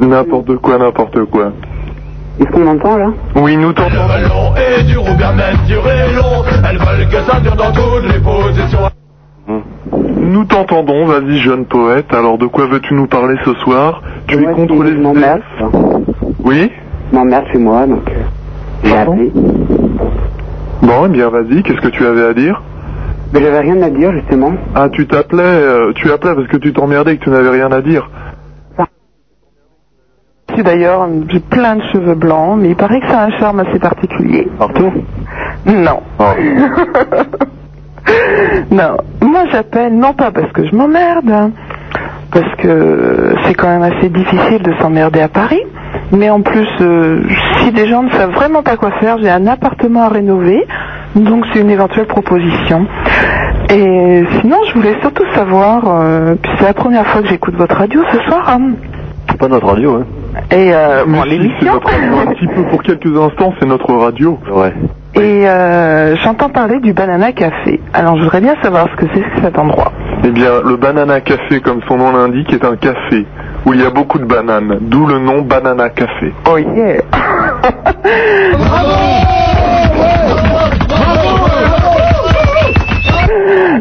N'importe 0.00 0.56
quoi, 0.56 0.78
n'importe 0.78 1.24
quoi. 1.26 1.52
Est-ce 2.40 2.50
qu'on 2.50 2.60
m'entend 2.60 2.96
là? 2.96 3.08
Oui, 3.36 3.58
nous 3.58 3.74
t'entendons. 3.74 3.98
Long 4.28 4.54
et 4.56 4.82
dur 4.84 5.02
ou 5.02 5.14
bien 5.14 5.32
même 5.32 5.56
dur 5.66 5.82
et 5.86 6.14
long, 6.14 6.42
elles 6.66 6.78
veulent 6.78 7.08
que 7.08 7.30
ça 7.30 7.38
dure 7.40 7.54
dans 7.56 7.70
toutes 7.72 8.10
les 8.10 8.18
positions. 8.18 8.88
Nous 9.48 10.44
t'entendons, 10.44 11.04
vas-y 11.06 11.38
jeune 11.38 11.64
poète, 11.66 12.12
alors 12.14 12.38
de 12.38 12.46
quoi 12.46 12.66
veux-tu 12.66 12.94
nous 12.94 13.06
parler 13.06 13.36
ce 13.44 13.54
soir? 13.54 14.02
Tu 14.28 14.40
es 14.40 14.52
contre 14.52 14.82
les... 14.82 14.92
Je 14.92 14.98
m'emmerde. 14.98 15.42
Oui? 16.44 16.70
Je 17.10 17.16
m'emmerde 17.16 17.44
chez 17.52 17.58
moi, 17.58 17.86
donc 17.86 18.08
euh, 18.08 18.22
j'ai 18.84 18.96
appelé. 18.96 19.32
Bon, 20.82 21.06
eh 21.06 21.08
bien 21.08 21.28
vas-y, 21.28 21.62
qu'est-ce 21.62 21.80
que 21.80 21.88
tu 21.88 22.06
avais 22.06 22.24
à 22.24 22.34
dire? 22.34 22.62
Mais 23.32 23.40
j'avais 23.40 23.60
rien 23.60 23.82
à 23.82 23.90
dire 23.90 24.12
justement. 24.12 24.52
Ah, 24.74 24.88
tu 24.90 25.06
t'appelais, 25.06 25.42
euh, 25.42 25.92
tu 25.94 26.10
appelais 26.10 26.34
parce 26.34 26.48
que 26.48 26.56
tu 26.56 26.72
t'emmerdais 26.72 27.14
et 27.14 27.18
que 27.18 27.24
tu 27.24 27.30
n'avais 27.30 27.50
rien 27.50 27.72
à 27.72 27.80
dire. 27.80 28.08
Si 30.54 30.62
d'ailleurs, 30.62 31.08
j'ai 31.30 31.40
plein 31.40 31.76
de 31.76 31.82
cheveux 31.92 32.14
blancs, 32.14 32.58
mais 32.60 32.70
il 32.70 32.76
paraît 32.76 33.00
que 33.00 33.06
ça 33.06 33.20
a 33.20 33.26
un 33.26 33.38
charme 33.38 33.60
assez 33.60 33.78
particulier. 33.78 34.48
Partout 34.58 34.92
Non. 35.66 36.00
non. 38.70 38.96
Moi 39.20 39.44
j'appelle 39.50 39.94
non 39.96 40.12
pas 40.12 40.30
parce 40.30 40.50
que 40.52 40.66
je 40.66 40.74
m'emmerde, 40.74 41.30
hein, 41.30 41.50
parce 42.32 42.54
que 42.56 43.34
c'est 43.44 43.54
quand 43.54 43.68
même 43.68 43.82
assez 43.82 44.08
difficile 44.08 44.62
de 44.62 44.72
s'emmerder 44.80 45.20
à 45.20 45.28
Paris, 45.28 45.62
mais 46.12 46.30
en 46.30 46.40
plus, 46.40 46.68
euh, 46.80 47.22
si 47.58 47.72
des 47.72 47.86
gens 47.86 48.02
ne 48.02 48.10
savent 48.10 48.32
vraiment 48.32 48.62
pas 48.62 48.76
quoi 48.76 48.90
faire, 49.00 49.18
j'ai 49.18 49.30
un 49.30 49.46
appartement 49.46 50.04
à 50.04 50.08
rénover, 50.08 50.64
donc 51.14 51.44
c'est 51.52 51.60
une 51.60 51.70
éventuelle 51.70 52.06
proposition. 52.06 52.86
Et 53.70 54.24
sinon, 54.40 54.56
je 54.68 54.74
voulais 54.74 54.96
surtout 55.00 55.24
savoir, 55.34 55.82
euh, 55.86 56.34
puis 56.40 56.52
c'est 56.58 56.64
la 56.64 56.74
première 56.74 57.06
fois 57.06 57.22
que 57.22 57.28
j'écoute 57.28 57.54
votre 57.54 57.76
radio 57.76 58.02
ce 58.12 58.18
soir, 58.28 58.48
hein, 58.48 58.72
C'est 59.30 59.38
pas 59.38 59.48
notre 59.48 59.66
radio, 59.66 59.96
hein. 59.96 60.06
Et 60.50 60.72
euh, 60.72 61.04
bon, 61.06 61.22
si, 61.22 61.28
l'émission. 61.30 61.56
c'est 61.60 61.66
notre 61.66 61.86
radio 61.86 62.18
un 62.18 62.26
petit 62.32 62.46
peu 62.46 62.62
pour 62.64 62.82
quelques 62.82 63.16
instants, 63.16 63.54
c'est 63.60 63.66
notre 63.66 63.92
radio. 63.94 64.38
Ouais. 64.50 64.72
Et 65.14 65.46
euh, 65.46 66.16
j'entends 66.16 66.48
parler 66.48 66.80
du 66.80 66.94
Banana 66.94 67.32
Café. 67.32 67.80
Alors 67.92 68.16
je 68.16 68.22
voudrais 68.22 68.40
bien 68.40 68.56
savoir 68.62 68.88
ce 68.90 68.96
que 68.96 69.04
c'est 69.14 69.20
que 69.20 69.42
cet 69.42 69.58
endroit. 69.58 69.92
Eh 70.24 70.30
bien, 70.30 70.62
le 70.64 70.76
Banana 70.76 71.20
Café, 71.20 71.60
comme 71.60 71.80
son 71.86 71.98
nom 71.98 72.12
l'indique, 72.12 72.50
est 72.52 72.64
un 72.64 72.76
café 72.76 73.26
où 73.66 73.74
il 73.74 73.80
y 73.80 73.84
a 73.84 73.90
beaucoup 73.90 74.18
de 74.18 74.24
bananes, 74.24 74.78
d'où 74.80 75.06
le 75.06 75.18
nom 75.18 75.42
Banana 75.42 75.90
Café. 75.90 76.32
Oh 76.50 76.56
yeah 76.56 77.02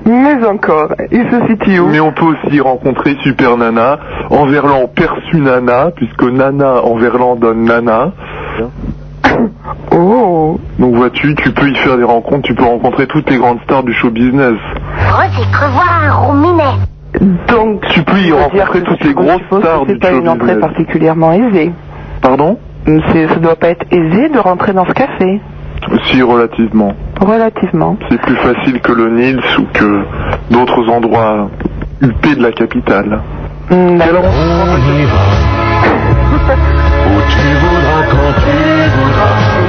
Mais 0.05 0.45
encore, 0.45 0.93
il 1.11 1.25
se 1.29 1.47
situe 1.47 1.79
où 1.79 1.87
Mais 1.87 1.99
on 1.99 2.11
peut 2.11 2.25
aussi 2.25 2.59
rencontrer 2.59 3.15
Super 3.23 3.57
Nana, 3.57 3.99
en 4.29 4.45
verlan 4.45 4.87
perçu 4.87 5.37
Nana, 5.37 5.91
puisque 5.95 6.23
Nana 6.23 6.83
en 6.83 6.95
verlan 6.95 7.35
donne 7.35 7.63
Nana. 7.65 8.11
Oh 9.91 10.59
Donc 10.79 10.95
vois-tu, 10.95 11.35
tu 11.35 11.51
peux 11.51 11.69
y 11.69 11.75
faire 11.75 11.97
des 11.97 12.03
rencontres, 12.03 12.43
tu 12.43 12.55
peux 12.55 12.63
rencontrer 12.63 13.07
toutes 13.07 13.29
les 13.29 13.37
grandes 13.37 13.59
stars 13.63 13.83
du 13.83 13.93
show 13.93 14.09
business. 14.09 14.55
Oh, 14.97 15.21
un 16.07 16.11
rouminet. 16.13 16.63
Donc, 17.47 17.81
Tu 17.89 18.01
peux 18.03 18.17
y 18.19 18.31
rencontrer 18.31 18.81
toutes 18.83 19.03
les 19.03 19.13
grosses 19.13 19.41
suppose 19.43 19.61
que 19.61 19.67
stars 19.67 19.85
du 19.85 19.93
C'est 19.93 19.99
pas 19.99 20.09
show 20.11 20.19
une 20.19 20.29
entrée 20.29 20.45
business. 20.55 20.61
particulièrement 20.61 21.33
aisée. 21.33 21.71
Pardon? 22.21 22.57
Ça 22.85 23.35
doit 23.39 23.55
pas 23.55 23.69
être 23.69 23.85
aisé 23.91 24.29
de 24.29 24.39
rentrer 24.39 24.73
dans 24.73 24.85
ce 24.85 24.93
café. 24.93 25.39
Si, 26.05 26.21
relativement. 26.21 26.93
Relativement. 27.19 27.97
C'est 28.09 28.21
plus 28.21 28.35
facile 28.35 28.79
que 28.81 28.91
le 28.91 29.09
Nils 29.09 29.41
ou 29.59 29.63
que 29.73 30.03
d'autres 30.51 30.87
endroits 30.89 31.49
huppés 32.01 32.35
de 32.35 32.43
la 32.43 32.51
capitale. 32.51 33.19
Hmm, 33.69 33.97
d'accord. 33.97 34.23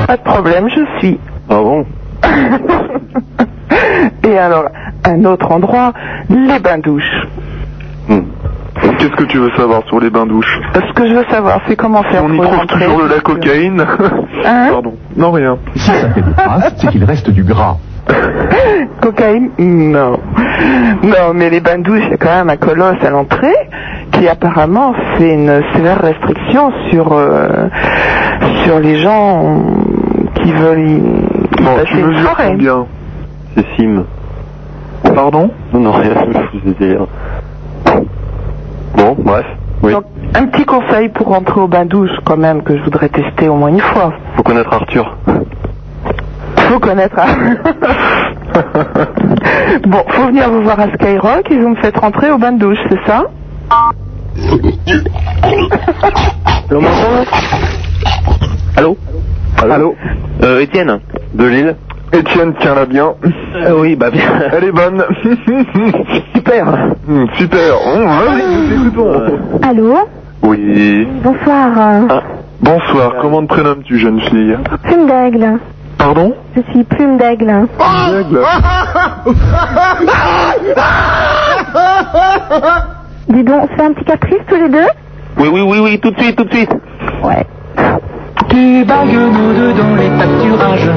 Pas 0.06 0.16
de 0.16 0.22
problème, 0.22 0.68
je 0.68 0.98
suis. 0.98 1.18
Ah 1.48 1.56
bon 1.56 1.86
Et 4.24 4.38
alors, 4.38 4.64
un 5.04 5.24
autre 5.24 5.50
endroit, 5.50 5.92
les 6.28 6.58
bains-douches. 6.58 7.26
Qu'est-ce 8.98 9.16
que 9.16 9.24
tu 9.24 9.38
veux 9.38 9.50
savoir 9.56 9.82
sur 9.86 10.00
les 10.00 10.10
bains-douches 10.10 10.60
Ce 10.74 10.92
que 10.94 11.08
je 11.08 11.14
veux 11.14 11.24
savoir, 11.30 11.60
c'est 11.66 11.76
comment 11.76 12.02
faire 12.04 12.22
On 12.24 12.32
y 12.32 12.36
trouve 12.38 12.56
rentrer. 12.58 12.84
toujours 12.84 13.02
de 13.04 13.08
la 13.14 13.20
cocaïne 13.20 13.80
Hein 14.44 14.68
Pardon. 14.70 14.94
Non, 15.16 15.30
rien. 15.32 15.58
Si 15.74 15.80
ça 15.90 16.10
fait 16.10 16.22
des 16.22 16.32
traces, 16.32 16.74
c'est 16.78 16.88
qu'il 16.88 17.04
reste 17.04 17.30
du 17.30 17.42
gras. 17.44 17.76
Cocaïne 19.00 19.50
Non. 19.58 20.18
Non, 21.02 21.34
mais 21.34 21.50
les 21.50 21.60
bains-douches, 21.60 22.02
il 22.06 22.10
y 22.10 22.14
a 22.14 22.16
quand 22.16 22.34
même 22.34 22.50
un 22.50 22.56
colosse 22.56 23.02
à 23.02 23.10
l'entrée 23.10 23.54
qui 24.12 24.28
apparemment 24.28 24.92
fait 25.16 25.34
une 25.34 25.62
sévère 25.74 26.00
restriction 26.00 26.72
sur, 26.90 27.12
euh, 27.12 27.68
sur 28.64 28.78
les 28.80 28.98
gens 29.00 29.62
qui 30.42 30.52
veulent 30.52 30.80
y, 30.88 30.96
y 30.96 31.64
Bon, 31.64 31.76
passer 31.76 31.86
tu 31.86 31.98
une 31.98 32.06
mesures 32.08 32.22
soirée. 32.22 32.48
combien 32.50 32.86
C'est 33.56 33.66
Sim. 33.76 34.04
Pardon? 35.14 35.50
Non, 35.72 35.80
non, 35.80 35.92
rien, 35.92 36.12
je 36.52 36.58
vous 36.58 36.70
ai 36.70 36.74
dit. 36.74 36.96
Bon, 38.96 39.16
bref. 39.18 39.46
Oui. 39.82 39.92
Donc, 39.92 40.04
un 40.34 40.46
petit 40.46 40.64
conseil 40.64 41.08
pour 41.08 41.28
rentrer 41.28 41.60
au 41.60 41.66
bain-douche 41.68 42.10
quand 42.24 42.36
même 42.36 42.62
que 42.62 42.76
je 42.76 42.82
voudrais 42.82 43.08
tester 43.08 43.48
au 43.48 43.56
moins 43.56 43.68
une 43.70 43.80
fois. 43.80 44.12
Faut 44.36 44.42
connaître 44.42 44.72
Arthur. 44.72 45.16
Faut 46.56 46.78
connaître. 46.78 47.16
hein. 47.18 47.56
bon, 49.86 50.02
faut 50.08 50.26
venir 50.26 50.48
vous 50.50 50.62
voir 50.62 50.78
à 50.80 50.88
Skyrock 50.92 51.50
et 51.50 51.58
vous 51.58 51.70
me 51.70 51.76
faites 51.76 51.96
rentrer 51.98 52.30
au 52.30 52.38
bain 52.38 52.52
de 52.52 52.58
douche, 52.58 52.78
c'est 52.88 53.00
ça? 53.06 53.24
Allô, 58.76 58.96
Allô? 59.58 59.72
Allô? 59.74 59.94
Euh, 60.42 60.60
Étienne 60.60 61.00
De 61.34 61.44
Lille 61.44 61.76
Étienne, 62.12 62.52
tiens-la 62.60 62.84
bien. 62.86 63.14
Euh, 63.56 63.80
Oui, 63.80 63.96
bah 63.96 64.10
bien. 64.10 64.22
Elle 64.52 64.64
est 64.64 64.72
bonne. 64.72 65.02
Super. 66.34 66.66
Hmm, 67.06 67.24
Super. 67.34 67.74
Vas-y, 67.78 68.42
nous 68.54 68.68
t'écoutons. 68.90 69.22
Allô 69.62 69.94
Oui. 70.42 71.08
Bonsoir. 71.22 71.68
euh, 71.78 72.20
Bonsoir, 72.60 73.14
comment 73.20 73.42
te 73.42 73.46
prénommes-tu, 73.48 73.98
jeune 73.98 74.20
fille 74.20 74.56
Plume 74.84 75.06
d'aigle. 75.06 75.58
Pardon 75.98 76.34
Je 76.56 76.60
suis 76.72 76.84
plume 76.84 77.16
d'aigle. 77.16 77.50
Aigle. 78.10 78.40
Dis 83.28 83.42
donc, 83.44 83.62
on 83.62 83.68
se 83.68 83.72
fait 83.74 83.82
un 83.84 83.92
petit 83.92 84.04
caprice 84.04 84.38
tous 84.48 84.54
les 84.56 84.68
deux 84.68 84.86
Oui, 85.38 85.48
oui, 85.52 85.60
oui, 85.62 85.78
oui, 85.82 86.00
tout 86.00 86.10
de 86.10 86.20
suite, 86.20 86.36
tout 86.36 86.44
de 86.44 86.52
suite. 86.52 86.70
Ouais. 87.22 87.46
Tu 88.48 88.84
bagues 88.84 89.12
nous 89.12 89.52
deux 89.54 89.72
dans 89.72 89.94
les 89.96 90.08
pâturages. 90.10 90.90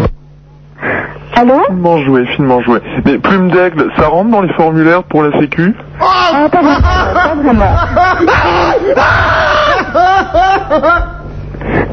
Allô 1.37 1.59
Finement 1.67 1.97
joué, 1.99 2.25
finement 2.27 2.61
joué. 2.61 2.79
Mais 3.05 3.17
plume 3.17 3.49
d'aigle, 3.51 3.89
ça 3.97 4.07
rentre 4.07 4.31
dans 4.31 4.41
les 4.41 4.53
formulaires 4.53 5.03
pour 5.03 5.23
la 5.23 5.37
sécu 5.39 5.73
Ah, 5.99 6.47
pas 6.49 6.61
vraiment. 6.61 6.79
Pas 7.13 7.35
vraiment. 7.35 7.75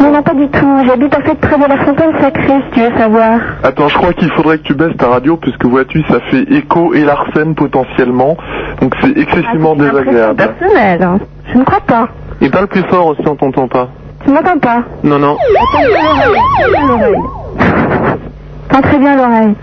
Non, 0.01 0.13
non, 0.13 0.23
pas 0.23 0.35
du 0.35 0.49
tout. 0.49 0.79
J'habite 0.87 1.17
en 1.17 1.21
fait 1.23 1.35
près 1.37 1.57
de 1.59 1.65
la 1.69 1.77
fontaine 1.85 2.13
sacrée, 2.21 2.61
si 2.67 2.71
tu 2.73 2.81
veux 2.81 2.97
savoir. 2.99 3.41
Attends, 3.63 3.89
je 3.89 3.97
crois 3.97 4.13
qu'il 4.13 4.31
faudrait 4.33 4.59
que 4.59 4.65
tu 4.65 4.75
baisses 4.75 4.97
ta 4.97 5.07
radio, 5.09 5.37
puisque 5.37 5.65
vois-tu, 5.65 6.03
ça 6.09 6.21
fait 6.31 6.43
écho 6.53 6.93
et 6.95 7.05
l'arsène 7.05 7.55
potentiellement, 7.55 8.37
donc 8.81 8.95
c'est 9.01 9.17
excessivement 9.17 9.75
désagréable. 9.77 10.37
Personnel. 10.59 11.03
hein. 11.03 11.19
Je 11.53 11.59
ne 11.59 11.65
crois 11.65 11.81
pas. 11.81 12.09
Et 12.41 12.51
parle 12.51 12.67
plus 12.67 12.83
fort 12.85 13.07
aussi, 13.07 13.23
on 13.27 13.37
t'entend 13.37 13.69
pas. 13.69 13.89
Tu 14.25 14.31
m'entends 14.31 14.59
pas 14.59 14.83
Non, 15.05 15.19
non. 15.19 15.37
Attends 15.37 15.83
l'oreille. 16.89 17.17
Très 18.81 18.99
bien 18.99 19.17
l'oreille. 19.17 19.55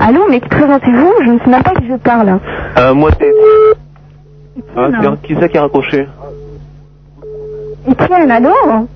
Allô, 0.00 0.26
mais 0.30 0.40
qui 0.40 0.48
présentez-vous? 0.48 1.12
Je 1.24 1.30
ne 1.30 1.38
sais 1.38 1.50
même 1.50 1.62
pas 1.62 1.74
qui 1.74 1.86
je 1.86 1.94
parle. 1.96 2.38
Euh, 2.78 2.94
moi, 2.94 3.10
c'est... 3.18 3.32
Ah, 4.76 4.88
qui 5.22 5.36
c'est 5.38 5.48
qui 5.48 5.58
a 5.58 5.62
raccroché? 5.62 6.08
Étienne, 7.88 8.30
allô? 8.30 8.86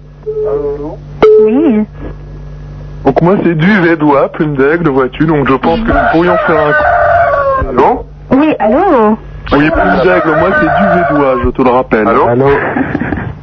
Oui. 1.44 1.84
Donc 3.04 3.20
moi 3.22 3.34
c'est 3.42 3.54
du 3.54 3.80
Védois, 3.80 4.30
plume 4.30 4.54
d'aigle, 4.54 4.88
vois-tu, 4.90 5.24
donc 5.24 5.48
je 5.48 5.54
pense 5.54 5.80
que 5.80 5.88
nous 5.88 6.10
pourrions 6.12 6.36
faire 6.46 6.66
un 6.66 6.72
coup. 6.72 7.68
Allô? 7.70 8.06
Oui, 8.30 8.54
allô? 8.58 9.16
Oui, 9.52 9.70
plume 9.70 9.96
d'aigle, 10.04 10.38
moi 10.38 10.50
c'est 10.60 10.66
du 10.66 11.16
Védois, 11.16 11.34
je 11.44 11.48
te 11.50 11.62
le 11.62 11.70
rappelle. 11.70 12.06
Allô? 12.06 12.26
Allô? 12.28 12.46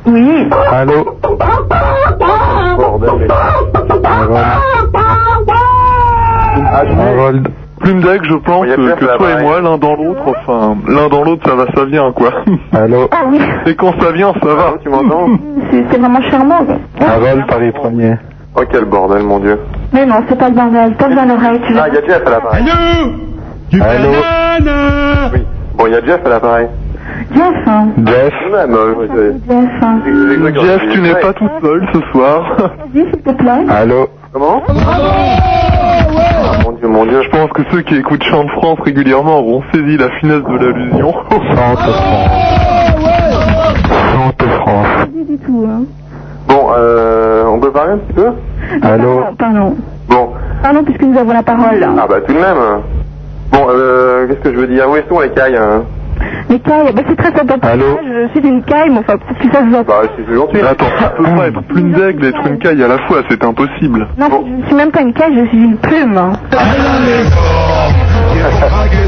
Oui. 0.05 0.49
Allô? 0.71 1.17
Bordel. 2.77 3.27
Harold. 6.55 7.47
Plume 7.79 8.01
d'aigle, 8.01 8.25
je 8.25 8.35
pense 8.35 8.65
que, 8.65 8.91
que 8.95 9.17
toi 9.17 9.31
et 9.39 9.41
moi, 9.41 9.61
l'un 9.61 9.77
dans 9.77 9.95
l'autre, 9.95 10.21
enfin, 10.25 10.75
l'un 10.85 11.07
dans 11.07 11.23
l'autre, 11.23 11.49
ça 11.49 11.55
va, 11.55 11.65
ça 11.73 11.85
vient, 11.85 12.11
quoi. 12.11 12.29
Allô 12.73 13.07
Ah 13.11 13.23
oui. 13.29 13.39
Et 13.67 13.75
quand 13.75 13.93
ça 14.01 14.11
vient, 14.11 14.33
ça 14.33 14.53
va. 14.53 14.73
Tu 14.83 14.89
m'entends? 14.89 15.29
C'est 15.71 15.85
c'est 15.89 15.97
vraiment 15.97 16.21
charmant. 16.29 16.59
Harold, 16.99 17.47
Paris 17.47 17.71
premier. 17.71 18.15
Oh, 18.55 18.61
quel 18.69 18.83
bordel, 18.83 19.23
mon 19.23 19.39
dieu. 19.39 19.57
Mais 19.93 20.05
non, 20.05 20.15
c'est 20.27 20.37
pas 20.37 20.49
le 20.49 20.55
bordel. 20.55 20.93
Tends 20.97 21.07
bien 21.07 21.25
l'oreille, 21.25 21.61
tu 21.65 21.73
veux. 21.73 21.79
Ah, 21.81 21.87
il 21.87 21.93
y 21.93 21.97
a 21.97 22.01
Jeff 22.05 22.27
à 22.27 22.29
l'appareil. 22.31 22.65
Allô 23.81 24.09
Oui. 25.33 25.45
Bon, 25.77 25.87
il 25.87 25.93
y 25.93 25.95
a 25.95 26.05
Jeff 26.05 26.19
à 26.25 26.29
l'appareil. 26.29 26.67
Jeff, 27.33 27.67
hein. 27.67 27.87
Jeff 28.05 28.33
Même, 28.51 28.75
euh, 28.75 29.33
Jeff, 29.47 29.69
hein. 29.81 29.99
Jeff, 30.53 30.81
tu 30.91 30.99
n'es 31.01 31.15
pas 31.15 31.31
tout 31.33 31.49
seul 31.61 31.87
ce 31.93 32.01
soir. 32.11 32.57
Vas-y, 32.57 33.05
s'il 33.05 33.21
te 33.21 33.31
plaît. 33.31 33.65
Allô 33.69 34.09
Comment? 34.33 34.61
Mon 36.89 37.05
dieu. 37.05 37.21
Je 37.23 37.29
pense 37.29 37.49
que 37.51 37.61
ceux 37.71 37.81
qui 37.81 37.95
écoutent 37.95 38.23
Chant 38.23 38.43
de 38.43 38.49
France 38.51 38.79
régulièrement 38.83 39.39
auront 39.39 39.63
saisi 39.73 39.97
la 39.97 40.09
finesse 40.19 40.43
de 40.43 40.57
l'allusion. 40.57 41.13
Chante 41.29 41.43
France. 41.53 41.79
Chante 44.13 44.43
France. 44.61 44.87
Vas-y 44.97 45.25
du 45.25 45.37
tout, 45.37 45.67
hein. 45.69 45.83
Bon, 46.47 46.69
euh, 46.75 47.45
on 47.45 47.59
peut 47.59 47.71
parler 47.71 47.93
un 47.93 47.97
petit 47.97 48.13
peu? 48.13 48.27
Allô? 48.81 49.19
Pardon, 49.19 49.35
pardon. 49.37 49.75
Bon. 50.07 50.29
Pardon, 50.61 50.83
puisque 50.83 51.03
nous 51.03 51.17
avons 51.17 51.33
la 51.33 51.43
parole. 51.43 51.87
Ah 51.97 52.07
bah 52.09 52.21
tout 52.25 52.33
de 52.33 52.39
même. 52.39 52.81
Bon, 53.51 53.67
euh, 53.69 54.27
qu'est-ce 54.27 54.39
que 54.39 54.53
je 54.53 54.59
veux 54.59 54.67
dire? 54.67 54.89
Où 54.89 54.95
sont 55.07 55.19
les 55.19 55.29
cailles 55.29 55.57
hein? 55.57 55.83
Les 56.49 56.59
cailles, 56.59 56.91
bah 56.93 57.01
c'est 57.07 57.15
très 57.15 57.31
sympa. 57.31 57.55
Allô 57.61 57.99
Je 58.03 58.39
suis 58.39 58.47
une 58.47 58.63
caille, 58.63 58.89
mais 58.89 58.99
enfin, 58.99 59.17
peut-être 59.17 59.39
que 59.39 59.51
ça 59.53 59.61
se 59.61 59.69
voit. 59.69 59.83
Bah, 59.83 60.01
c'est 60.15 60.33
gentil. 60.33 60.61
Attends, 60.61 60.85
ça 60.99 61.09
peut 61.09 61.23
pas 61.23 61.47
être 61.47 61.61
plume 61.63 61.91
d'aigle 61.93 62.25
et 62.25 62.29
être 62.29 62.47
une 62.47 62.57
caille 62.57 62.83
à 62.83 62.87
la 62.87 62.97
fois, 63.07 63.21
c'est 63.29 63.43
impossible. 63.43 64.07
Non, 64.17 64.45
je 64.61 64.65
suis 64.67 64.75
même 64.75 64.91
pas 64.91 65.01
une 65.01 65.13
caille, 65.13 65.35
je 65.35 65.45
suis 65.49 65.63
une 65.63 65.77
plume. 65.77 66.17
hein. 66.17 66.33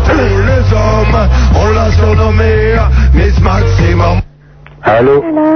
tous 0.05 0.17
les 0.17 0.73
hommes, 0.73 1.29
on 1.55 1.73
l'a 1.73 1.91
surnommé 1.91 2.75
Miss 3.13 3.39
Maximum. 3.41 4.21
Allô 4.83 5.21
Voilà, 5.21 5.47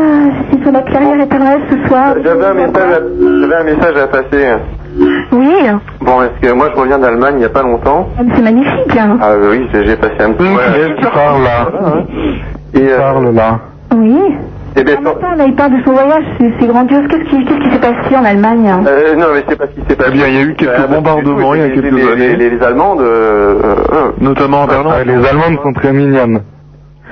je 0.49 0.53
suis 0.55 0.63
sur 0.63 0.71
la 0.71 0.81
clairière 0.81 1.19
éternelle 1.21 1.61
ce 1.69 1.87
soir. 1.87 2.15
J'avais 2.23 2.45
un 2.45 2.53
message 2.53 2.91
à, 2.93 2.99
j'avais 3.41 3.55
un 3.55 3.63
message 3.63 3.97
à 3.97 4.07
passer. 4.07 4.47
Oui, 5.31 5.49
Bon, 6.01 6.21
est-ce 6.21 6.47
que 6.47 6.53
moi 6.53 6.69
je 6.73 6.79
reviens 6.79 6.99
d'Allemagne 6.99 7.33
il 7.35 7.39
n'y 7.39 7.45
a 7.45 7.49
pas 7.49 7.63
longtemps 7.63 8.07
Ah, 8.17 8.21
c'est 8.35 8.41
magnifique. 8.41 8.95
hein. 8.97 9.17
Ah 9.21 9.31
oui, 9.49 9.67
j'ai 9.73 9.85
j'ai 9.87 9.95
passé 9.95 10.13
un 10.19 10.31
petit 10.31 10.43
ouais, 10.43 10.95
tu 10.97 11.05
parles 11.07 11.43
là. 11.43 11.67
Et 12.73 12.87
euh, 12.91 12.97
parle 12.97 13.33
là. 13.35 13.59
Oui. 13.95 14.17
Eh 14.77 14.83
bien, 14.83 14.95
Ah, 15.05 15.09
attends, 15.09 15.35
là, 15.37 15.45
il 15.45 15.55
parle 15.55 15.71
de 15.71 15.83
son 15.85 15.91
voyage, 15.93 16.23
c'est 16.39 16.51
c'est 16.59 16.67
grandiose. 16.67 17.07
Qu'est-ce 17.09 17.23
qui 17.29 17.45
qu'est-ce 17.45 17.59
qui 17.59 17.71
s'est 17.71 17.79
passé 17.79 18.15
en 18.15 18.25
Allemagne 18.25 18.73
euh, 18.87 19.15
non, 19.15 19.27
mais 19.33 19.43
c'est 19.49 19.57
pas 19.57 19.65
ce 19.67 19.71
qui 19.81 19.87
s'est 19.89 19.95
passé. 19.95 20.09
Eh 20.13 20.17
bien, 20.17 20.27
il 20.27 20.35
y 20.35 20.37
a 20.37 20.41
eu 20.43 20.53
quelques 20.53 20.87
bombardements 20.89 21.55
il 21.55 21.61
y 21.61 21.63
a 21.63 21.69
quelques 21.69 21.91
les- 21.93 22.11
années. 22.11 22.35
Les, 22.35 22.61
Allemandes, 22.63 23.01
euh, 23.01 23.55
notamment 24.21 24.61
en 24.63 24.67
Berlin. 24.67 24.91
les 25.05 25.13
Allemandes 25.27 25.57
sont 25.63 25.73
très 25.73 25.91
mignonnes. 25.93 26.41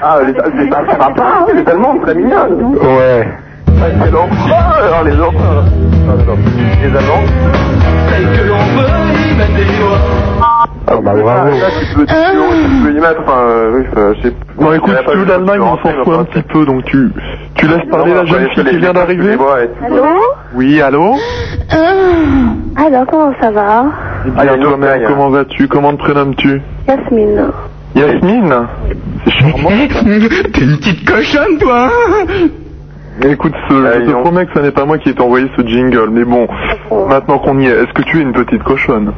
Ah, 0.02 0.18
les, 0.26 0.34
c'est 0.34 0.70
pas, 0.70 0.82
c'est 0.90 0.98
pas 0.98 1.12
pas- 1.12 1.46
les 1.54 1.70
Allemandes 1.72 2.02
très 2.02 2.16
mignonnes. 2.16 2.76
Ouais. 2.76 3.28
Les 3.68 4.14
horreur, 4.14 5.04
les. 5.06 5.12
Non, 5.16 5.32
non, 5.32 6.16
non. 6.26 6.38
Les 6.82 6.98
Allemandes. 6.98 7.30
que 8.38 8.48
l'on 8.48 8.58
peut 8.58 9.32
y 9.32 9.38
mettre 9.38 9.56
des 9.56 9.66
doigts. 9.80 9.98
Ah 10.86 10.98
bah 11.02 11.14
bravo. 11.16 11.50
Là, 11.52 11.68
tu 11.80 11.96
peux, 11.96 12.06
tu 12.06 12.14
peux, 12.14 12.14
tu 12.14 12.84
peux 12.84 12.92
y 12.92 13.00
mettre, 13.00 13.22
enfin, 13.26 13.38
euh, 13.40 13.72
oui, 13.74 13.86
je 13.96 14.22
sais 14.30 14.36
Bon, 14.58 14.74
écoute, 14.74 14.94
si 15.00 15.12
tu 15.12 15.18
veux 15.18 15.26
l'Allemagne, 15.26 15.62
on 15.62 15.78
s'en 15.78 16.04
fout 16.04 16.14
un 16.20 16.24
petit 16.26 16.42
peu, 16.44 16.66
donc 16.66 16.84
tu, 16.86 17.10
tu 17.56 17.68
laisses 17.68 17.90
parler 17.90 18.14
la 18.14 18.26
jeune 18.26 18.50
fille 18.50 18.66
qui 18.66 18.78
vient 18.78 18.94
d'arriver 18.94 19.38
Allô 19.86 20.04
Oui, 20.54 20.82
allô 20.82 21.16
Alors, 22.76 23.06
comment 23.10 23.34
ça 23.42 23.52
va? 23.52 23.86
Eh 24.26 24.30
bien, 24.32 24.58
toi-même, 24.58 25.04
comment 25.08 25.30
vas-tu? 25.30 25.68
Comment 25.68 25.94
te 25.94 26.00
prénommes-tu? 26.04 26.62
Yasmine. 26.88 27.52
Yasmine 27.96 28.54
C'est 29.26 29.32
charmant. 29.32 29.70
T'es 30.54 30.62
une 30.62 30.78
petite 30.78 31.06
cochonne, 31.10 31.58
toi 31.60 31.90
Écoute, 33.24 33.54
ce- 33.70 33.74
je 33.76 34.06
te 34.08 34.22
promets 34.22 34.46
que 34.48 34.54
ce 34.56 34.60
n'est 34.60 34.72
pas 34.72 34.86
moi 34.86 34.98
qui 34.98 35.10
ai 35.10 35.22
envoyé 35.22 35.48
ce 35.56 35.66
jingle, 35.66 36.10
mais 36.12 36.24
bon, 36.26 36.48
maintenant 37.08 37.38
qu'on 37.38 37.60
y 37.60 37.68
est, 37.68 37.70
est-ce 37.72 37.94
que 37.94 38.02
tu 38.02 38.18
es 38.18 38.22
une 38.22 38.34
petite 38.34 38.64
cochonne? 38.64 39.12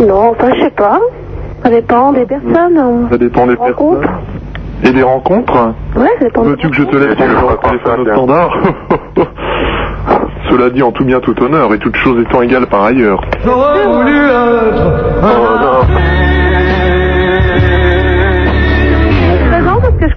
Non, 0.00 0.30
enfin, 0.30 0.48
je 0.56 0.62
sais 0.62 0.70
pas. 0.70 0.98
Ça 1.62 1.68
dépend 1.70 2.12
des 2.12 2.24
personnes. 2.26 2.78
hein. 2.78 3.08
Ça 3.10 3.18
dépend 3.18 3.46
des 3.46 3.54
Rencontres. 3.54 4.00
personnes. 4.00 4.18
Et 4.86 4.90
des 4.92 5.02
rencontres? 5.02 5.72
Ouais, 5.96 6.08
ça 6.18 6.24
dépend. 6.24 6.42
Veux-tu 6.42 6.68
que 6.68 6.76
je 6.76 6.82
te 6.84 6.96
laisse 6.96 7.08
de 7.10 7.14
téléphone 7.14 8.00
au 8.00 8.06
standard? 8.12 8.58
Cela 10.50 10.68
dit 10.70 10.82
en 10.82 10.92
tout 10.92 11.04
bien 11.04 11.20
tout 11.20 11.40
honneur, 11.42 11.72
et 11.74 11.78
toutes 11.78 11.96
choses 11.96 12.20
étant 12.22 12.42
égales 12.42 12.66
par 12.66 12.82
ailleurs. 12.84 13.22
J'aurais 13.44 13.86
voulu 13.86 14.16
être 14.16 15.22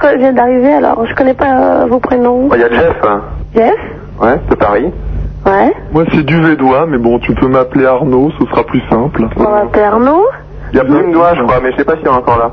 je 0.02 0.18
viens 0.18 0.34
d'arriver, 0.34 0.74
alors 0.74 1.06
je 1.06 1.14
connais 1.16 1.34
pas 1.34 1.58
euh, 1.58 1.86
vos 1.88 2.00
prénoms. 2.00 2.50
Il 2.54 2.60
y 2.60 2.64
a 2.64 2.70
Jeff. 2.70 2.96
Jeff? 3.56 3.74
Ouais, 4.22 4.40
de 4.50 4.56
Paris. 4.56 4.92
Ouais. 5.46 5.74
Moi 5.92 6.04
c'est 6.12 6.24
du 6.24 6.42
Védois, 6.42 6.86
mais 6.88 6.98
bon, 6.98 7.20
tu 7.20 7.34
peux 7.34 7.48
m'appeler 7.48 7.86
Arnaud, 7.86 8.32
ce 8.40 8.46
sera 8.48 8.64
plus 8.64 8.82
simple. 8.90 9.28
On 9.38 9.44
va 9.44 9.60
appeler 9.60 9.84
Arnaud. 9.84 10.26
Il 10.74 10.78
y 10.78 10.80
a 10.80 10.84
Brunois, 10.84 11.34
je 11.36 11.44
crois, 11.44 11.60
mais 11.64 11.72
je 11.72 11.78
sais 11.78 11.86
pas 11.86 11.96
s'il 11.96 12.06
est 12.06 12.10
encore 12.10 12.38
là. 12.38 12.52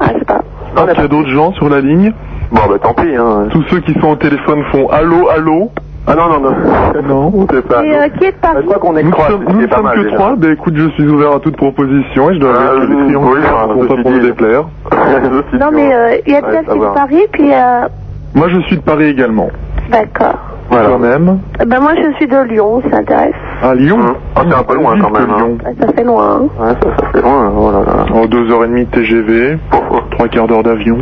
Ah, 0.00 0.06
je 0.12 0.18
sais 0.18 0.24
pas. 0.24 0.40
Ah, 0.76 0.86
il 0.92 1.00
y 1.00 1.04
a 1.04 1.08
d'autres 1.08 1.30
gens 1.30 1.52
sur 1.52 1.68
la 1.70 1.80
ligne 1.80 2.12
Bon, 2.50 2.60
bah 2.68 2.76
tant 2.82 2.92
pis, 2.94 3.14
hein. 3.16 3.48
Tous 3.50 3.62
ceux 3.70 3.80
qui 3.80 3.94
sont 4.00 4.08
au 4.08 4.16
téléphone 4.16 4.62
font 4.70 4.88
allô, 4.88 5.28
allô 5.28 5.70
Ah 6.06 6.14
non, 6.14 6.28
non, 6.28 6.40
non. 6.40 7.02
Non, 7.32 7.46
c'est 7.50 7.66
pas. 7.66 7.84
Et 7.84 7.94
euh, 7.96 8.08
qui 8.18 8.24
est 8.24 8.32
de 8.32 8.36
Paris 8.36 8.58
Je 8.60 8.66
crois 8.66 8.78
qu'on 8.78 8.96
est 8.96 9.02
Nous 9.02 9.10
trois, 9.10 9.28
sommes, 9.28 9.44
nous 9.48 9.54
ne 9.60 9.66
que 9.66 10.02
déjà. 10.04 10.16
trois, 10.16 10.36
ben 10.36 10.52
écoute, 10.52 10.74
je 10.76 10.88
suis 10.90 11.08
ouvert 11.08 11.32
à 11.32 11.40
toute 11.40 11.56
proposition 11.56 12.30
et 12.30 12.34
je 12.34 12.40
dois 12.40 12.52
Ah, 12.56 12.70
avouer 12.72 12.86
que 12.86 12.90
les 12.90 12.96
oui, 12.96 13.06
clients 13.06 13.22
oui, 13.24 13.38
ne 13.40 13.86
sont 13.88 13.94
pas 13.96 14.02
pour 14.02 14.10
me 14.10 14.20
déplaire. 14.20 14.64
Non, 15.58 15.70
mais 15.72 15.94
euh, 15.94 16.16
il 16.26 16.32
y 16.32 16.36
a 16.36 16.40
Jeff 16.40 16.64
qui 16.66 16.70
est 16.72 16.80
de. 16.80 16.94
Paris, 16.94 17.26
puis. 17.32 17.50
Euh... 17.52 17.88
Moi 18.34 18.48
je 18.48 18.60
suis 18.62 18.76
de 18.76 18.82
Paris 18.82 19.04
également. 19.08 19.48
D'accord. 19.90 20.34
Toi-même 20.70 21.38
Eh 21.62 21.64
Ben, 21.66 21.78
moi, 21.78 21.92
je 21.94 22.16
suis 22.16 22.26
de 22.26 22.38
Lyon, 22.48 22.82
ça 22.84 22.96
t'intéresse. 22.96 23.34
À 23.62 23.74
Lyon 23.74 23.98
Ah, 24.34 24.40
c'est 24.48 24.54
un 24.54 24.62
peu 24.62 24.74
loin 24.74 24.98
quand 24.98 25.10
même. 25.10 25.30
Hein. 25.30 25.36
Lyon. 25.38 25.58
Ça 25.78 25.92
fait 25.92 26.04
loin. 26.04 26.40
hein. 26.40 26.48
Ouais, 26.58 26.72
ça, 26.82 26.96
ça 27.00 27.10
fait 27.12 27.20
loin, 27.22 27.52
oh 27.56 27.70
là 27.70 27.80
là. 27.86 28.06
En 28.18 28.24
deux 28.26 28.50
heures 28.50 28.64
et 28.64 28.68
demie 28.68 28.86
de 28.86 28.90
TGV, 28.90 29.58
trois 30.12 30.28
quarts 30.28 30.48
d'heure 30.48 30.62
d'avion. 30.62 30.98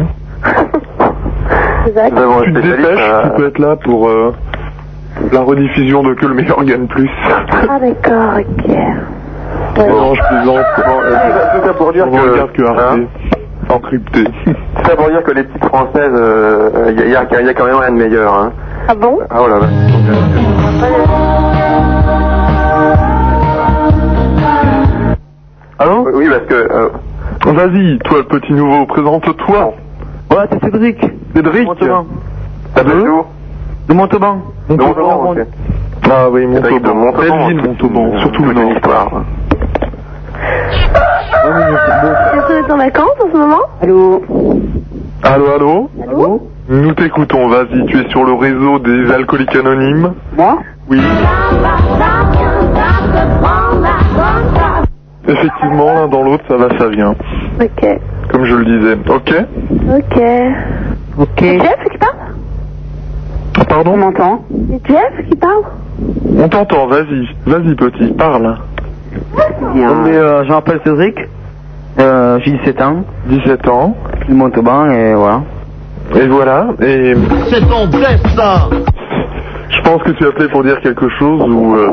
Exact. 1.86 2.12
Tu 2.44 2.52
te 2.52 2.58
dépêches, 2.58 2.98
euh, 2.98 3.22
tu 3.24 3.30
peux 3.40 3.46
être 3.48 3.58
là 3.58 3.76
pour 3.76 4.08
euh, 4.08 4.32
la 5.32 5.40
rediffusion 5.42 6.02
de 6.02 6.14
Que 6.14 6.26
le 6.26 6.34
meilleur 6.34 6.62
gagne 6.64 6.86
plus. 6.86 7.10
Ah, 7.28 7.78
d'accord, 7.78 8.38
ok. 8.38 8.68
Non, 9.88 10.14
je 10.14 10.22
plaisante. 10.28 10.64
Tout 10.76 11.66
ça 11.66 11.74
pour 11.74 11.92
dire 11.92 12.06
On 12.08 12.16
que. 12.16 12.30
regarde 12.30 12.52
que 12.52 12.62
Arte. 12.62 12.78
hein, 12.80 13.00
Encrypté. 13.68 14.24
Tout 14.24 14.54
ça 14.84 14.96
pour 14.96 15.08
dire 15.08 15.22
que 15.22 15.30
les 15.32 15.44
petites 15.44 15.64
françaises, 15.64 16.12
il 16.88 16.98
y, 16.98 17.02
a- 17.02 17.06
y 17.06 17.16
a 17.16 17.42
y 17.42 17.48
a 17.48 17.54
quand 17.54 17.64
même 17.64 17.76
rien 17.76 17.90
de 17.92 17.96
meilleur. 17.96 18.34
Hein. 18.34 18.52
Ah 18.88 18.94
bon? 18.94 19.18
Ah 19.30 19.38
oh 19.40 19.48
là 19.48 19.58
là. 19.60 19.66
Allô? 25.78 26.08
Oui, 26.14 26.26
parce 26.28 26.46
que. 26.46 26.54
euh, 26.54 26.88
Vas-y, 27.44 27.98
toi 28.00 28.18
le 28.18 28.24
petit 28.24 28.52
nouveau, 28.52 28.86
présente-toi. 28.86 29.74
Ouais, 30.30 30.36
c'est 30.50 30.62
Cédric. 30.64 30.98
Cédric. 31.34 31.66
Montauban. 31.66 32.06
T'appelles 32.74 33.04
De 33.88 33.94
Montauban. 33.94 34.38
De 34.76 34.82
Montauban, 34.82 35.30
ok. 35.32 35.38
Ah 36.10 36.28
oui, 36.30 36.46
Montauban. 36.46 36.94
Montauban. 36.94 37.50
Montauban, 37.62 38.18
surtout 38.20 38.44
le 38.44 38.52
nord. 38.54 38.72
histoire. 38.72 39.08
Est-ce 41.44 42.46
que 42.46 42.52
vous 42.52 42.58
êtes 42.64 42.70
en 42.72 42.76
vacances 42.76 43.16
en 43.24 43.32
ce 43.32 43.36
moment? 43.36 43.62
Allô? 43.82 44.22
Allô, 45.22 45.46
allô? 45.54 45.90
Allô? 46.08 46.48
Nous 46.68 46.92
t'écoutons, 46.94 47.48
vas-y, 47.48 47.84
tu 47.86 47.98
es 48.00 48.08
sur 48.10 48.24
le 48.24 48.32
réseau 48.34 48.78
des 48.78 49.10
alcooliques 49.12 49.54
anonymes. 49.56 50.12
Moi? 50.36 50.58
Oui. 50.88 51.00
Effectivement, 55.28 55.92
l'un 55.94 56.08
dans 56.08 56.22
l'autre, 56.22 56.44
ça 56.48 56.56
va, 56.56 56.68
ça 56.78 56.88
vient. 56.88 57.14
Ok. 57.60 57.86
Comme 58.30 58.44
je 58.44 58.54
le 58.54 58.64
disais. 58.64 58.98
Ok? 59.08 59.34
Ok. 59.96 60.22
Ok. 61.18 61.28
C'est 61.38 61.58
Jeff 61.60 61.84
qui 61.90 61.98
parle 61.98 62.12
Ah, 62.18 62.32
Pardon 63.72 63.92
On 63.94 63.96
m'entend 63.96 64.44
C'est 64.50 64.92
Jeff 64.92 65.28
qui 65.30 65.36
parle 65.36 65.62
On 66.38 66.46
t'entend, 66.46 66.88
vas-y. 66.88 67.26
Vas-y, 67.46 67.74
petit, 67.74 68.12
parle. 68.12 68.58
Est, 69.74 69.78
euh, 69.78 70.44
Je 70.44 70.48
m'appelle 70.50 70.80
Cédric. 70.84 71.16
Euh, 71.98 72.38
J'ai 72.44 72.50
17 72.58 72.82
ans. 72.82 73.04
17 73.28 73.68
ans. 73.68 73.96
Je 74.18 74.24
suis 74.24 74.32
de 74.34 74.38
Montauban 74.38 74.90
et 74.90 75.14
voilà. 75.14 75.40
Et 76.14 76.26
voilà, 76.26 76.66
et 76.82 77.14
C'est 77.50 77.66
ton 77.66 77.86
destin 77.86 78.68
je 79.70 79.80
pense 79.80 80.02
que 80.02 80.10
tu 80.12 80.26
appelais 80.26 80.48
pour 80.48 80.62
dire 80.62 80.78
quelque 80.80 81.08
chose 81.18 81.42
ou 81.48 81.74
euh, 81.74 81.92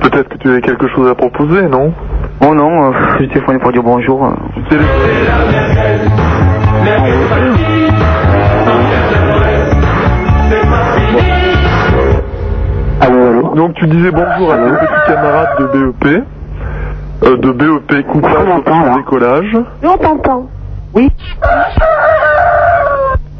peut-être 0.00 0.28
que 0.30 0.38
tu 0.38 0.48
avais 0.48 0.62
quelque 0.62 0.88
chose 0.88 1.08
à 1.08 1.14
proposer, 1.14 1.62
non? 1.68 1.92
Oh 2.40 2.54
non, 2.54 2.86
euh, 2.86 2.92
j'ai 3.20 3.28
téléphoné 3.28 3.58
pour 3.58 3.72
dire 3.72 3.82
bonjour. 3.82 4.32
Tu 4.70 4.76
Donc 13.54 13.74
tu 13.74 13.86
disais 13.86 14.10
bonjour 14.10 14.52
à 14.52 14.56
tes 14.56 14.86
petits 14.86 15.06
camarades 15.06 15.58
de 15.58 15.66
BEP, 15.66 16.24
euh, 17.24 17.36
de 17.36 17.52
BEP 17.52 18.06
m'entend, 18.14 18.82
au 18.82 18.86
là. 18.86 18.94
décollage. 18.96 19.56
Nous, 19.82 19.90
on 19.90 19.98
t'entend. 19.98 20.46
Oui 20.94 21.10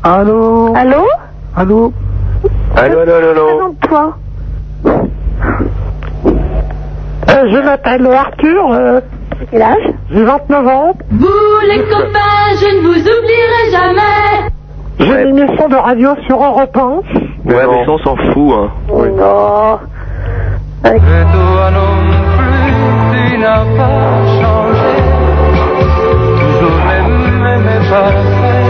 Allô 0.03 0.75
Allô 0.77 1.07
Allô 1.57 1.93
Allô, 2.77 3.01
allô, 3.01 3.13
allô, 3.15 3.29
allô. 3.31 3.47
Présente-toi. 3.47 4.17
Euh, 7.31 7.51
je 7.51 7.65
m'appelle 7.65 8.07
Arthur, 8.07 8.73
euh, 8.73 9.01
Quel 9.51 9.63
âge 9.63 9.91
j'ai 10.11 10.25
29 10.25 10.67
ans. 10.67 10.93
Vous 11.11 11.27
les 11.69 11.83
copains, 11.85 12.55
je 12.61 12.67
ne 12.77 12.81
vous 12.83 13.01
oublierai 13.01 13.71
jamais. 13.71 14.51
J'ai 14.99 15.29
une 15.31 15.39
émission 15.39 15.69
de 15.69 15.77
radio 15.77 16.11
sur 16.27 16.37
Europe 16.37 16.77
1. 16.77 16.89
Ouais, 17.51 17.67
mais 17.67 17.85
ça, 17.87 17.91
on 17.93 17.99
s'en 17.99 18.17
fout, 18.17 18.53
hein. 18.55 18.71
Non. 18.89 19.79
Et 20.85 20.89
toi 20.89 21.71
non 21.71 21.95
plus, 22.37 22.75
tu 23.13 23.39
n'as 23.39 23.65
pas 23.79 24.11
changé. 24.41 24.95
Toujours 26.41 26.79
les 26.91 27.03
mêmes 27.41 27.83
parfaits 27.89 28.67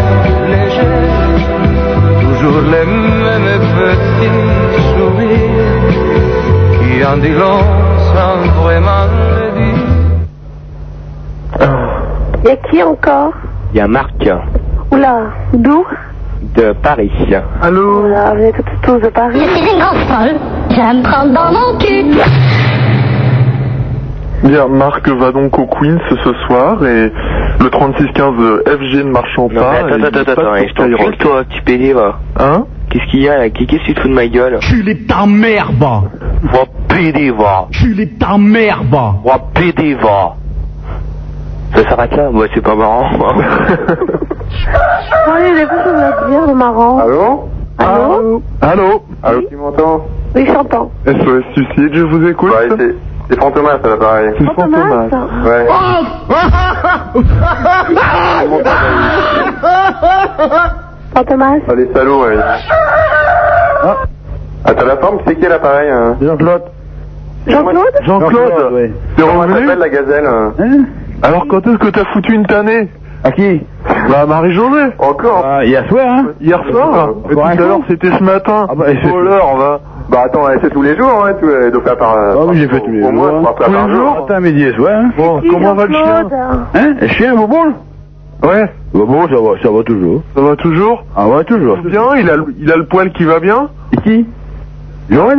légers. 0.51 1.09
Toujours 2.21 2.61
les 2.61 2.87
mêmes 2.87 3.65
petits 3.77 4.43
sourires. 4.93 5.89
Qui 6.79 6.93
en 7.07 7.17
dit 7.17 7.33
long 7.33 7.63
sans 8.13 8.37
vraiment 8.61 9.05
le 9.09 9.47
dire. 9.59 9.83
Y 12.45 12.47
a 12.51 12.57
qui 12.57 12.83
encore? 12.83 13.33
Il 13.73 13.79
y 13.79 13.81
a 13.81 13.89
Marc 13.89 14.29
Oula, 14.91 15.17
d'où? 15.55 15.87
De 16.55 16.73
Paris. 16.73 17.11
Allô? 17.63 18.03
Oula, 18.03 18.35
vous 18.35 18.43
êtes 18.43 18.57
tous, 18.57 18.81
tous 18.83 18.99
de 18.99 19.09
Paris. 19.09 19.41
Je 19.41 19.57
suis 19.57 19.73
une 19.73 19.79
grande 19.79 20.05
folle. 20.09 20.37
Prendre 20.75 21.33
dans 21.35 21.53
mon 21.53 21.79
cul. 21.79 22.17
Bien, 24.45 24.67
Marc 24.69 25.07
va 25.07 25.31
donc 25.31 25.59
au 25.59 25.67
Queens 25.67 25.99
ce 26.09 26.33
soir 26.47 26.83
et 26.87 27.13
le 27.61 27.71
3615 27.71 28.33
FG 28.67 29.05
ne 29.05 29.11
marchant 29.11 29.49
Non, 29.53 29.61
pas. 29.61 29.85
mais 29.85 29.93
attends, 30.07 30.19
attends, 30.19 30.33
attends, 30.33 30.33
attends, 30.33 30.67
je 30.69 30.75
t'encule, 30.75 31.17
toi, 31.19 31.43
tu 31.51 31.61
pédé, 31.63 31.93
va. 31.93 32.19
Hein 32.41 32.65
Qu'est-ce 32.89 33.05
qu'il 33.11 33.21
y 33.23 33.29
a, 33.29 33.37
là? 33.39 33.51
Qui 33.51 33.67
qu'est-ce 33.67 33.83
que 33.83 33.87
tu 33.89 33.95
te 33.95 34.01
fous 34.01 34.09
de 34.09 34.15
ma 34.15 34.27
gueule? 34.27 34.59
Culé 34.61 34.97
ta 35.07 35.27
mère, 35.27 35.71
va 35.79 36.03
Va 36.43 36.65
pédé, 36.89 37.31
va. 37.31 37.67
Culé 37.71 38.09
ta 38.19 38.39
mère, 38.39 38.83
va 38.91 39.15
Va 39.25 39.39
pédé, 39.55 39.95
va. 39.95 40.37
Ça 41.75 41.89
s'arrête 41.89 42.17
là? 42.17 42.31
Ouais, 42.31 42.49
c'est 42.55 42.63
pas 42.63 42.75
marrant. 42.75 43.11
De 43.13 43.19
marrant. 46.55 46.99
Allô? 46.99 47.49
Allô? 47.79 48.43
Allô? 48.61 49.03
Allô, 49.23 49.43
tu 49.49 49.57
m'entends? 49.57 50.05
Oui, 50.35 50.47
j'entends. 50.47 50.91
SOS 51.07 51.43
Suicide, 51.55 51.91
je 51.95 52.03
vous 52.03 52.27
écoute. 52.29 52.53
Ouais, 52.53 52.69
c'est- 52.79 52.95
c'est 53.31 53.39
Fantomas, 53.41 53.79
à 53.85 53.89
l'appareil. 53.89 54.31
C'est 54.39 54.45
Fantomas. 54.45 55.09
Fantomas. 55.11 55.27
Ouais. 55.45 55.67
Fantomas. 61.15 61.59
Ah, 61.69 61.75
les 61.77 61.89
salauds, 61.93 62.23
ouais. 62.25 62.37
Ah, 64.65 64.75
t'as 64.75 64.85
la 64.85 64.97
forme, 64.97 65.19
c'est 65.27 65.35
qui 65.35 65.43
l'appareil 65.47 65.91
hein 65.91 66.17
Jean-Claude 66.23 66.63
Jean-Claude 67.49 67.95
Jean-Claude, 68.07 68.73
ouais. 68.73 68.93
t'es 69.17 69.23
Comment 69.23 69.43
elle 69.45 69.51
revenu 69.51 69.67
s'appelle 69.67 69.79
la 69.81 69.89
gazelle 69.89 70.27
hein 70.27 70.53
Hein 70.61 70.85
Alors 71.23 71.47
quand 71.49 71.67
est-ce 71.67 71.79
que 71.79 71.89
t'as 71.89 72.05
foutu 72.13 72.33
une 72.35 72.47
tannée 72.47 72.89
À 73.25 73.33
qui 73.33 73.61
Bah 74.09 74.25
Marie-Josée. 74.27 74.93
Encore 75.01 75.45
Ah, 75.45 75.65
Hier 75.65 75.85
soir, 75.89 76.07
hein 76.09 76.27
Hier 76.41 76.61
soir 76.71 77.09
Et 77.29 77.33
tout 77.33 77.39
Encore 77.41 77.47
à 77.47 77.55
l'heure 77.57 77.81
c'était 77.89 78.13
ce 78.17 78.23
matin. 78.23 78.67
Ah 78.71 78.75
bah, 78.77 78.85
et 78.93 78.99
c'est- 79.03 79.11
Voleur, 79.11 79.57
va. 79.57 79.81
Bah 80.13 80.25
attends, 80.27 80.49
elle 80.51 80.61
fait 80.61 80.69
tous 80.71 80.83
les 80.83 80.95
jours, 80.97 81.25
hein, 81.25 81.33
tout, 81.41 81.49
elle 81.49 81.71
doit 81.73 81.83
faire 81.83 81.97
par... 81.97 82.15
Ah 82.17 82.35
oui, 82.47 82.59
j'ai 82.59 82.69
fait 82.69 82.81
tous 82.81 82.91
les 82.91 83.03
Au 83.03 83.11
moins 83.13 83.31
jours. 83.31 83.41
trois 83.43 83.55
Tous 83.67 83.73
par 83.73 83.87
les 83.89 83.95
jour. 83.95 84.03
jours 84.05 84.21
Matin, 84.21 84.41
midi 84.41 84.63
et 84.65 84.73
soir, 84.75 84.93
hein 84.95 85.11
Bon, 85.17 85.41
comment 85.51 85.75
va 85.75 85.87
le 85.87 85.93
chien 85.95 86.05
Jean-Claude 86.23 86.33
Hein 86.75 86.95
Le 87.01 87.07
chien, 87.09 87.35
vous 87.35 87.47
bon 87.49 87.65
Ouais. 88.43 88.65
Bah 88.93 89.01
bon, 89.07 89.27
ça 89.29 89.35
va, 89.37 89.63
ça 89.63 89.71
va 89.71 89.83
toujours. 89.85 90.23
Ça 90.35 90.43
va 90.43 90.57
toujours 90.57 91.05
Ah 91.17 91.27
ouais, 91.29 91.45
toujours. 91.45 91.79
Bien, 91.79 92.03
il 92.19 92.29
a, 92.29 92.37
le- 92.37 92.55
il 92.59 92.71
a 92.71 92.77
le 92.77 92.85
poil 92.87 93.11
qui 93.13 93.25
va 93.25 93.41
bien 93.41 93.69
Et 93.93 93.97
qui 93.99 94.27
Joël 95.11 95.39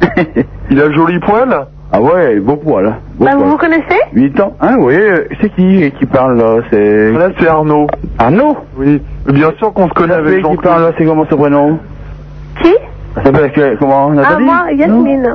Il 0.70 0.80
a 0.80 0.86
le 0.86 0.94
joli 0.94 1.20
poil 1.20 1.66
Ah 1.92 2.00
ouais, 2.00 2.40
beau 2.40 2.56
poil. 2.56 2.86
hein. 2.86 2.96
Beau 3.18 3.26
Bah, 3.26 3.32
vous 3.34 3.38
poil. 3.40 3.50
vous 3.50 3.56
connaissez 3.58 4.00
8 4.14 4.40
ans 4.40 4.54
Hein, 4.60 4.76
oui, 4.80 4.94
euh, 4.96 5.24
c'est 5.40 5.50
qui 5.54 5.90
qui 5.98 6.06
parle 6.06 6.36
là 6.38 6.56
C'est 6.70 7.12
Là, 7.12 7.28
c'est 7.38 7.46
Arnaud. 7.46 7.86
Arnaud 8.18 8.56
Oui. 8.76 9.00
Bien 9.26 9.52
sûr 9.58 9.72
qu'on 9.72 9.88
se 9.88 9.94
connaît 9.94 10.14
avec 10.14 10.28
fille 10.34 10.36
qui 10.38 10.42
Jean-Claude. 10.42 10.62
parle 10.64 10.82
là, 10.82 10.90
c'est 10.98 11.04
comment 11.04 11.26
son 11.30 11.36
prénom 11.36 11.78
Qui 12.62 12.74
Ça 13.14 13.24
s'appelle 13.24 13.76
comment 13.78 14.10
Ah, 14.24 14.38
moi, 14.38 14.72
Yasmine. 14.72 15.34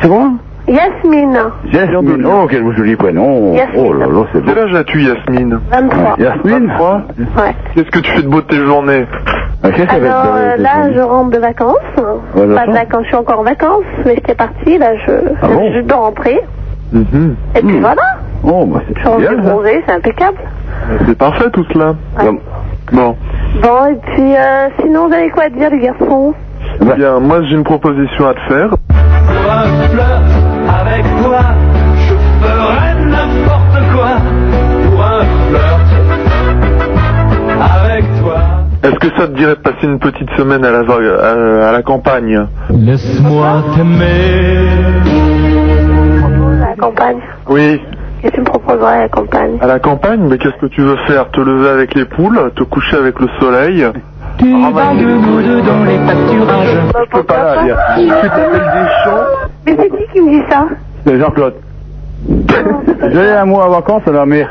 C'est 0.00 0.08
comment 0.08 0.32
Yasmine. 0.68 1.38
Jasmine. 1.72 2.26
Oh, 2.26 2.46
quel 2.48 2.76
joli 2.76 2.94
prénom. 2.94 3.54
Yasmine. 3.54 3.84
Oh 3.86 3.92
là 3.92 4.06
là, 4.06 4.24
c'est 4.32 4.40
beau. 4.40 4.52
Quel 4.54 4.58
âge 4.64 4.74
as-tu, 4.74 5.02
Yasmine 5.02 5.58
23. 5.70 6.14
Yasmine 6.18 6.66
23 6.68 7.02
Ouais. 7.18 7.54
Qu'est-ce 7.74 7.90
que 7.90 7.98
tu 7.98 8.10
fais 8.12 8.22
de 8.22 8.28
beau 8.28 8.40
de 8.40 8.46
tes 8.46 8.56
journées 8.64 9.04
Ah, 9.62 9.68
va 9.68 9.74
Alors 9.76 10.36
être, 10.36 10.36
euh, 10.36 10.56
là, 10.58 10.92
je 10.94 11.00
rentre 11.00 11.30
de 11.30 11.38
vacances. 11.38 11.76
Ouais, 12.36 12.54
Pas 12.54 12.66
de 12.66 12.72
vacances, 12.72 13.02
je 13.02 13.08
suis 13.08 13.16
encore 13.16 13.40
en 13.40 13.44
vacances, 13.44 13.84
mais 14.04 14.14
j'étais 14.14 14.34
partie. 14.34 14.78
Là, 14.78 14.92
je, 15.06 15.12
Ah 15.42 15.48
bon 15.48 15.72
je 15.74 15.80
dois 15.80 15.96
rentrer. 15.98 16.40
Mhm. 16.92 17.36
Et 17.56 17.62
puis 17.62 17.80
voilà, 17.80 18.02
Oh, 18.44 18.64
bah 18.66 18.80
c'est 18.88 18.94
je 18.98 19.08
suis 19.08 19.18
bien. 19.18 19.36
bronzée, 19.42 19.82
c'est 19.86 19.92
impeccable. 19.94 20.38
C'est 21.06 21.18
parfait 21.18 21.50
tout 21.52 21.64
cela. 21.72 21.94
Bon. 22.18 22.38
Bon. 22.92 23.16
Bon, 23.62 23.86
et 23.86 23.96
puis 24.12 24.34
euh, 24.36 24.68
sinon, 24.80 25.08
vous 25.08 25.12
avez 25.14 25.30
quoi 25.30 25.44
à 25.44 25.48
dire, 25.50 25.70
les 25.70 25.78
garçons? 25.80 26.34
Bah. 26.80 26.94
Bien, 26.96 27.20
moi 27.20 27.42
j'ai 27.42 27.54
une 27.56 27.64
proposition 27.64 28.26
à 28.28 28.34
te 28.34 28.40
faire. 28.48 28.70
Pour 28.70 29.52
un 29.52 29.62
flirt 29.88 30.22
avec 30.82 31.04
toi, 31.22 31.38
je 31.96 32.14
ferais 32.42 32.94
n'importe 33.04 33.78
quoi. 33.92 34.10
Pour 34.90 35.02
un 35.04 35.20
flirt 35.48 35.90
avec 37.60 38.04
toi. 38.20 38.36
Est-ce 38.82 38.94
que 38.98 39.08
ça 39.18 39.26
te 39.28 39.32
dirait 39.36 39.56
de 39.56 39.60
passer 39.60 39.84
une 39.86 39.98
petite 39.98 40.30
semaine 40.38 40.64
à 40.64 40.70
la, 40.70 40.78
à, 40.80 41.68
à 41.68 41.72
la 41.72 41.82
campagne 41.82 42.46
Laisse-moi 42.70 43.62
t'aimer. 43.76 44.68
À 46.64 46.70
la 46.70 46.76
campagne. 46.76 47.18
Oui. 47.48 47.80
Qu'est-ce 48.22 48.30
que 48.32 48.36
tu 48.36 48.40
me 48.40 48.46
proposerais 48.46 48.92
à 48.92 49.00
la 49.02 49.08
campagne? 49.08 49.58
À 49.60 49.66
la 49.66 49.78
campagne, 49.78 50.20
mais 50.28 50.38
qu'est-ce 50.38 50.56
que 50.60 50.66
tu 50.66 50.80
veux 50.82 50.96
faire? 51.06 51.30
Te 51.30 51.40
lever 51.40 51.68
avec 51.70 51.94
les 51.94 52.04
poules, 52.06 52.38
te 52.56 52.62
coucher 52.64 52.96
avec 52.96 53.18
le 53.20 53.28
soleil? 53.40 53.86
Tu 54.38 54.50
vas 54.72 54.94
debout 54.94 55.62
dans 55.66 55.84
les 55.84 55.98
pâturages. 55.98 56.76
Je 57.04 57.10
peux 57.16 57.22
pas 57.24 57.54
là, 57.56 57.62
dire. 57.62 57.76
Tu 57.96 58.06
t'appelles 58.08 58.50
Deschamps 58.52 59.26
Mais 59.66 59.76
c'est 59.78 59.88
qui 59.90 60.12
qui 60.12 60.20
me 60.20 60.30
dit 60.30 60.42
ça 60.50 60.64
C'est 61.06 61.18
Jean-Claude. 61.18 61.54
J'ai 63.12 63.30
un 63.32 63.44
mois 63.44 63.66
en 63.66 63.70
vacances 63.70 64.02
à 64.06 64.12
la 64.12 64.26
mer. 64.26 64.48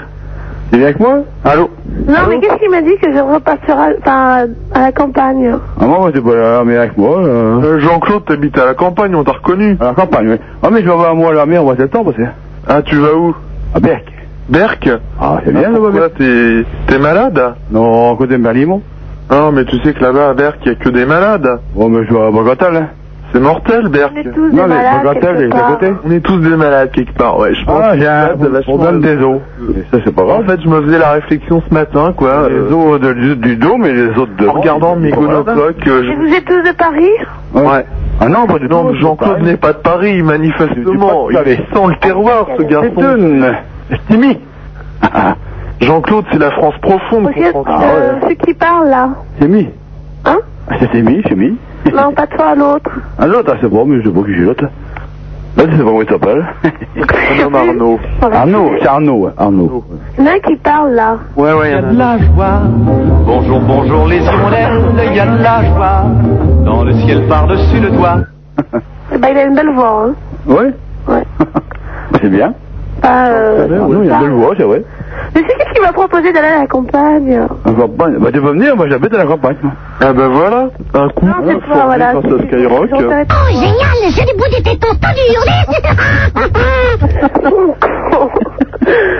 Tu 0.72 0.78
viens 0.78 0.88
avec 0.88 1.00
moi 1.00 1.20
Allô 1.44 1.70
Non, 2.08 2.20
mais 2.30 2.40
qu'est-ce 2.40 2.58
qui 2.58 2.68
m'a 2.70 2.82
dit 2.82 2.96
que 3.02 3.12
je 3.12 3.20
repasserai 3.20 3.96
enfin, 4.02 4.46
à 4.74 4.80
la 4.82 4.92
campagne 4.92 5.52
Ah, 5.82 5.86
moi, 5.88 6.00
moi, 6.00 6.12
tu 6.12 6.22
peux 6.22 6.32
aller 6.34 6.44
à 6.46 6.58
la 6.60 6.64
mer 6.64 6.80
avec 6.82 6.98
moi. 6.98 7.18
euh. 7.20 7.62
Euh, 7.64 7.80
Jean-Claude, 7.80 8.26
t'habites 8.26 8.58
à 8.58 8.66
la 8.66 8.74
campagne, 8.76 9.16
on 9.16 9.24
t'a 9.24 9.32
reconnu. 9.32 9.78
À 9.82 9.86
la 9.86 9.94
campagne, 9.94 10.30
oui. 10.30 10.38
Ah, 10.62 10.70
mais 10.72 10.82
je 10.82 10.86
vais 10.86 10.92
avoir 10.92 11.12
un 11.12 11.16
mois 11.16 11.32
à 11.32 11.34
la 11.34 11.46
mer 11.48 11.62
au 11.62 11.66
mois 11.66 11.76
de 11.76 11.82
septembre, 11.82 12.14
c'est. 12.16 12.28
Ah, 12.68 12.84
tu 12.84 12.96
vas 12.98 13.16
où 13.16 13.36
À 13.74 13.80
Berck. 13.80 14.06
Berck 14.48 14.90
Ah, 15.20 15.40
c'est 15.44 15.52
bien, 15.52 15.70
Ah, 15.70 15.72
là-bas. 15.72 16.10
T'es 16.18 16.64
t'es 16.88 17.00
malade 17.00 17.54
Non, 17.72 18.14
à 18.14 18.18
côté 18.18 18.38
de 18.38 18.44
Berlimont. 18.44 18.82
Non, 19.32 19.52
mais 19.52 19.66
tu 19.66 19.78
sais 19.80 19.94
que 19.94 20.02
là-bas 20.02 20.30
à 20.30 20.34
Berck, 20.34 20.58
il 20.66 20.70
y 20.70 20.72
a 20.72 20.76
que 20.76 20.90
des 20.90 21.06
malades. 21.06 21.48
Bon, 21.76 21.88
mais 21.90 22.06
je 22.06 22.14
vais 22.14 22.22
à 22.22 22.32
Bogatal, 22.32 22.76
hein. 22.76 22.88
C'est 23.32 23.40
mortel, 23.40 23.90
Berck. 23.90 24.12
On 24.16 24.20
est 24.22 24.24
tous 24.34 24.50
des 24.50 24.58
Non, 24.58 24.64
mais 24.64 24.76
malades 24.76 25.04
Bogatal, 25.04 25.22
quelque 25.22 25.40
il 25.40 25.44
est 25.44 25.54
à 25.56 25.60
part. 25.60 25.68
côté. 25.78 25.94
On 26.04 26.12
est 26.12 26.20
tous 26.20 26.38
des 26.40 26.56
malades 26.56 26.92
quelque 26.92 27.14
part, 27.16 27.38
ouais. 27.38 27.54
Je 27.54 27.64
pense 27.64 27.80
Ah, 27.84 27.92
que 27.94 28.00
j'ai 28.00 28.08
un 28.08 28.30
c'est 28.42 28.64
problème 28.64 29.02
des 29.02 29.18
os. 29.18 29.38
Ça, 29.92 29.98
c'est 30.04 30.16
pas 30.16 30.24
En 30.24 30.26
grave. 30.26 30.46
fait, 30.48 30.62
je 30.64 30.68
me 30.68 30.82
faisais 30.82 30.98
la 30.98 31.12
réflexion 31.12 31.62
ce 31.70 31.72
matin, 31.72 32.12
quoi. 32.18 32.50
Les 32.50 32.56
euh, 32.56 32.74
os 32.74 33.00
de- 33.00 33.14
du, 33.14 33.36
du 33.36 33.56
dos, 33.58 33.78
mais 33.78 33.94
les 33.94 34.08
autres 34.18 34.36
de. 34.36 34.48
en 34.48 34.54
regardant 34.54 34.96
mes 34.96 35.12
gonocoques. 35.12 35.88
euh, 35.88 36.02
Et 36.02 36.08
je- 36.08 36.14
vous 36.18 36.34
êtes 36.34 36.46
tous 36.46 36.68
de 36.68 36.76
Paris 36.76 37.12
Ouais. 37.54 37.86
Ah 38.20 38.30
non, 38.30 38.48
pas 38.48 38.58
du 38.58 38.68
tout. 38.68 38.74
Non, 38.74 38.96
Jean-Claude 38.96 39.44
n'est 39.44 39.58
pas 39.58 39.74
de 39.74 39.78
Paris, 39.78 40.24
manifestement. 40.24 41.30
Il 41.30 41.36
sent 41.38 41.62
le 41.88 41.96
terroir, 42.00 42.48
ce 42.58 42.64
C'est 42.64 42.68
garçon. 42.68 42.94
une. 42.98 43.46
Stimi. 44.06 44.40
Jean-Claude, 45.82 46.26
c'est 46.32 46.40
la 46.40 46.52
France 46.52 46.76
profonde, 46.82 47.28
Aussi, 47.28 47.52
comprends-tu 47.54 47.86
euh, 47.86 48.14
Ceux 48.28 48.36
qui 48.36 48.54
parlent 48.54 48.90
là. 48.90 49.10
C'est 49.40 49.48
mis. 49.48 49.70
Hein 50.26 50.38
Ah, 50.70 50.76
c'est 50.80 50.88
Stimi, 50.90 51.22
c'est 51.28 51.36
mis. 51.36 51.58
Non, 51.94 52.12
pas 52.12 52.28
toi, 52.28 52.54
l'autre. 52.56 52.92
Ah, 53.18 53.26
l'autre, 53.28 53.52
ah, 53.54 53.58
c'est 53.62 53.70
bon, 53.70 53.86
mais 53.86 54.02
je 54.02 54.08
sais 54.10 54.14
pas 54.14 54.22
qui 54.22 54.34
c'est 54.38 54.42
l'autre. 54.46 54.66
L'autre, 55.58 55.70
c'est 55.72 55.78
pas 55.78 55.84
comment 55.84 56.02
il 56.02 56.10
s'appelle. 56.10 56.46
Arnaud. 57.54 58.00
Arnaud, 58.22 58.72
c'est 58.82 58.88
Arnaud, 58.88 59.16
ouais, 59.26 59.32
Arnaud. 59.38 59.84
Il 60.18 60.24
y 60.26 60.28
en 60.28 60.32
a 60.32 60.36
un 60.36 60.40
qui 60.40 60.56
parle 60.58 60.92
là. 60.94 61.18
Ouais, 61.38 61.54
ouais, 61.54 61.70
Il 61.70 61.72
y 61.72 61.76
a 61.76 61.82
de 61.82 61.98
la 61.98 62.18
joie. 62.18 62.62
Bonjour, 63.26 63.60
bonjour 63.62 64.08
les 64.08 64.18
hirondelles. 64.18 64.82
Il 65.10 65.16
y 65.16 65.20
a 65.20 65.26
de 65.26 65.42
la 65.44 65.64
joie. 65.74 66.04
Dans 66.66 66.84
le 66.84 66.94
ciel 67.06 67.26
par-dessus 67.28 67.80
le 67.80 67.92
toit. 67.92 68.18
Eh 69.14 69.18
ben, 69.18 69.30
il 69.32 69.38
a 69.38 69.44
une 69.46 69.56
belle 69.56 69.72
voix, 69.74 70.08
hein. 70.10 70.14
Ouais 70.46 70.74
Ouais. 71.08 71.24
C'est 72.22 72.30
bien. 72.30 72.54
Pas, 73.02 73.28
euh, 73.30 73.80
Arnaud, 73.82 74.04
il 74.04 74.12
a 74.12 74.16
une 74.16 74.22
belle 74.22 74.32
voix, 74.32 74.54
c'est 74.58 74.64
vrai. 74.64 74.84
Mais 75.36 75.42
c'est 75.48 75.56
qu'est-ce 75.58 75.74
qui 75.74 75.82
m'a 75.82 75.92
proposé 75.94 76.34
d'aller 76.34 76.48
à 76.48 76.60
la 76.62 76.68
campagne 76.68 77.40
En 77.66 77.74
campagne. 77.74 78.16
Bah, 78.20 78.30
tu 78.34 78.42
peux 78.42 78.50
venir, 78.52 78.76
moi 78.76 78.88
j'habite 78.90 79.14
à 79.14 79.18
la 79.20 79.26
campagne. 79.26 79.56
Ah 80.02 80.12
ben 80.14 80.28
voilà, 80.28 80.70
un 80.94 81.10
coup 81.10 81.26
Non, 81.26 81.34
c'est 81.48 81.60
toi, 81.68 81.84
voilà. 81.86 82.14
grâce 82.14 82.26
à 82.26 82.44
Skyrock. 82.48 82.90
Oh, 82.92 82.98
génial, 83.52 84.10
j'ai 84.10 84.26
du 84.26 84.34
bout 84.38 84.50
des 84.56 84.64
tétons 84.64 84.96
tendus. 85.02 85.36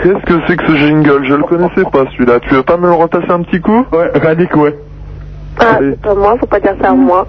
Qu'est-ce 0.02 0.24
que 0.24 0.40
c'est 0.46 0.56
que 0.56 0.66
ce 0.66 0.76
jingle? 0.76 1.24
Je 1.24 1.34
le 1.34 1.42
connaissais 1.44 1.84
pas 1.92 2.04
celui-là. 2.12 2.40
Tu 2.40 2.54
veux 2.54 2.62
pas 2.62 2.76
me 2.76 2.86
le 2.86 2.92
repasser 2.94 3.30
un 3.30 3.42
petit 3.42 3.60
coup? 3.60 3.84
Ouais, 3.92 4.10
Radic, 4.20 4.54
ouais. 4.56 4.74
Ah, 5.58 5.78
c'est 5.78 6.00
pas 6.00 6.14
moi, 6.14 6.36
faut 6.40 6.46
pas 6.46 6.60
dire 6.60 6.74
ça 6.80 6.90
à 6.90 6.94
moi. 6.94 7.26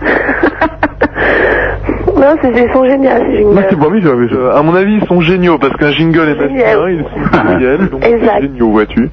Non, 2.16 2.34
c'est- 2.42 2.50
ils 2.52 2.72
sont 2.72 2.84
géniaux, 2.84 3.10
ces 3.16 3.44
Moi, 3.44 3.54
jingles. 3.54 3.66
c'est 3.70 3.78
pas 3.78 3.88
mis, 3.90 4.00
j'avais 4.02 4.28
ça. 4.28 4.34
Euh, 4.34 4.58
À 4.58 4.62
mon 4.62 4.74
avis, 4.74 4.94
ils 5.00 5.06
sont 5.06 5.20
géniaux 5.22 5.58
parce 5.58 5.72
qu'un 5.76 5.90
jingle 5.90 6.28
est 6.28 6.34
masculin, 6.34 6.88
ils 6.90 7.04
sont 7.04 7.38
pluriels, 7.40 7.88
donc 7.88 8.04
Exact. 8.04 8.32
c'est 8.36 8.42
géniaux, 8.42 8.70
vois-tu. 8.72 9.10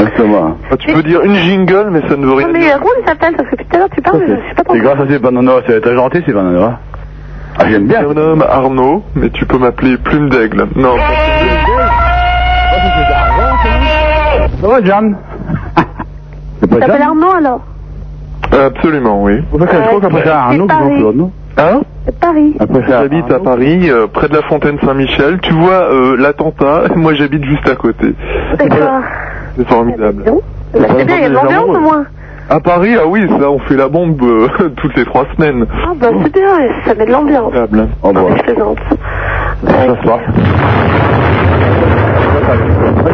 Ah, 0.00 0.04
ça 0.16 0.22
va. 0.24 0.56
Ah, 0.70 0.76
tu 0.76 0.92
peux 0.92 1.02
dire 1.02 1.22
une 1.22 1.34
jingle, 1.36 1.88
mais 1.90 2.00
ça 2.08 2.16
ne 2.16 2.26
veut 2.26 2.32
rien 2.34 2.46
Non, 2.48 2.52
mais 2.52 2.60
dire. 2.60 2.78
comment 2.78 2.90
il 3.00 3.06
s'appelle 3.08 3.34
Parce 3.36 3.48
que 3.48 3.56
tout 3.56 3.64
à 3.74 3.78
l'heure, 3.78 3.88
tu 3.94 4.00
parles, 4.02 4.18
mais 4.20 4.26
je 4.26 4.32
sais 4.48 4.54
pas 4.56 4.64
trop. 4.64 4.74
C'est 4.74 4.80
grâce 4.80 5.00
à 5.00 5.08
ces 5.08 5.18
bananas, 5.18 5.60
c'est 5.66 5.80
très 5.80 5.94
gentil, 5.94 6.22
ces 6.26 6.32
bananas. 6.32 6.78
Ah, 7.60 7.64
j'aime 7.68 7.86
bien. 7.86 8.02
Mon 8.02 8.16
homme 8.16 8.44
Arnaud, 8.48 9.02
mais 9.14 9.30
tu 9.30 9.44
peux 9.46 9.58
m'appeler 9.58 9.96
Plume 9.96 10.28
d'Aigle. 10.30 10.66
Non, 10.76 10.96
pas 10.96 11.02
Ça 14.60 14.66
va, 14.68 14.84
Jeanne? 14.84 15.16
Tu 16.62 16.68
t'appelles 16.68 17.02
Arnaud 17.02 17.30
alors 17.38 17.60
Absolument, 18.52 19.22
oui. 19.24 19.42
Je 19.52 19.64
crois 19.64 20.00
qu'après 20.00 20.24
ça, 20.24 20.40
Arnaud, 20.42 20.66
C'est 20.68 20.74
c'est 20.74 20.78
Paris. 20.78 20.90
Jean-Claude, 20.94 21.16
non 21.16 21.30
Hein 21.58 21.80
Paris. 22.20 22.54
Après 22.60 22.80
ça, 22.82 23.02
J'habite 23.02 23.30
à 23.32 23.38
Paris, 23.40 23.90
euh, 23.90 24.06
près 24.06 24.28
de 24.28 24.34
la 24.34 24.42
fontaine 24.42 24.78
Saint-Michel. 24.84 25.40
Tu 25.42 25.52
vois 25.52 25.92
euh, 25.92 26.16
l'attentat, 26.16 26.84
moi 26.96 27.14
j'habite 27.14 27.44
juste 27.44 27.68
à 27.68 27.74
côté. 27.74 28.14
D'accord. 28.58 29.00
C'est 29.56 29.68
formidable. 29.68 30.22
Bah, 30.24 30.80
c'est 30.96 31.04
bien, 31.04 31.16
il 31.16 31.22
y 31.22 31.24
a 31.24 31.28
de 31.30 31.34
l'ambiance 31.34 31.68
au 31.76 31.80
moins. 31.80 32.04
À 32.50 32.60
Paris, 32.60 32.94
ah 32.98 33.06
oui, 33.06 33.26
ça, 33.40 33.50
on 33.50 33.58
fait 33.58 33.76
la 33.76 33.88
bombe 33.88 34.22
euh, 34.22 34.48
toutes 34.76 34.96
les 34.96 35.04
trois 35.04 35.26
semaines. 35.36 35.66
Ah, 35.84 35.92
bah 36.00 36.08
c'est 36.22 36.32
bien, 36.32 36.48
ça 36.86 36.94
met 36.94 37.04
de 37.04 37.10
l'ambiance. 37.12 37.52
Formidable. 37.52 37.88
Oh, 38.02 38.12
bah, 38.12 38.20
Je 38.36 38.42
plaisante. 38.42 38.78
ça 39.66 39.72
se 40.02 40.08
passe. 40.08 40.20
Ah, 42.50 42.52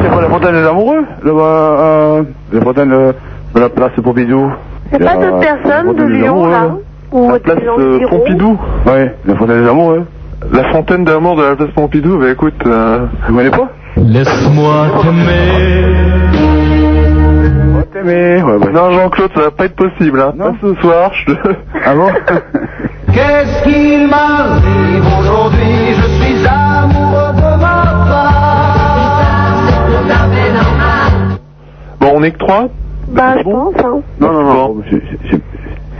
c'est 0.02 0.08
pas 0.10 0.20
la 0.20 0.28
fontaine 0.28 0.52
des 0.52 0.66
amoureux 0.66 1.04
Là-bas, 1.24 1.40
euh, 1.40 2.22
la 2.52 2.60
fontaine 2.60 2.90
de, 2.90 3.14
de 3.54 3.60
la 3.60 3.68
place 3.68 3.90
Pompidou. 4.02 4.52
C'est 4.96 5.04
pas 5.04 5.16
d'autres 5.16 5.40
personnes 5.40 5.96
de 5.96 6.04
Lyon 6.04 6.46
là 6.46 6.76
Ou 7.10 7.32
La 7.32 7.40
place 7.40 7.58
euh, 7.78 7.98
Pompidou. 8.08 8.56
Ouais, 8.86 9.12
la 9.24 9.34
fontaine 9.34 9.62
des 9.64 9.68
amoureux. 9.68 10.06
La 10.52 10.64
fontaine 10.70 11.04
d'amour 11.04 11.34
de 11.34 11.42
la 11.42 11.56
place 11.56 11.70
Pompidou, 11.74 12.18
bah 12.18 12.30
écoute... 12.30 12.54
Euh... 12.64 13.06
Vous 13.26 13.34
connaissez 13.34 13.56
pas? 13.56 13.70
Laisse-moi 13.96 14.86
t'aimer. 15.02 15.94
T'aimer, 17.92 18.42
ouais, 18.42 18.52
ouais. 18.52 18.72
Non 18.72 18.92
Jean-Claude, 18.92 19.30
ça 19.34 19.40
va 19.40 19.50
pas 19.50 19.64
être 19.64 19.74
possible, 19.74 20.20
hein. 20.20 20.32
Non. 20.36 20.52
Pas 20.52 20.58
ce 20.62 20.74
soir, 20.80 21.10
je 21.14 21.32
te... 21.32 21.38
Ah 21.84 21.94
bon? 21.94 22.08
Qu'est-ce 23.12 23.64
qu'il 23.64 24.06
m'arrive 24.06 25.04
aujourd'hui? 25.18 25.92
Je 25.96 26.02
suis 26.22 26.46
amoureux 26.46 27.32
de 27.34 27.60
ma 27.60 27.82
femme. 28.06 28.44
Bon, 32.00 32.12
on 32.14 32.22
est 32.22 32.30
que 32.30 32.38
trois? 32.38 32.68
Bah, 33.14 33.34
je 33.38 33.42
pense, 33.44 33.74
hein. 33.78 34.00
Non, 34.20 34.32
non, 34.32 34.42
non. 34.42 34.54
Bon. 34.74 34.82
c'est- 34.90 34.96
c'est- 35.10 35.18
c'est- 35.30 35.40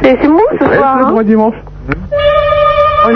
C'est 0.02 0.18
c'est 0.20 0.28
mou 0.28 0.40
ce 0.60 0.64
soir, 0.66 0.96
le 0.98 1.04
hein. 1.04 1.08
droit 1.10 1.22
dimanche. 1.22 1.54
Oui, 3.06 3.14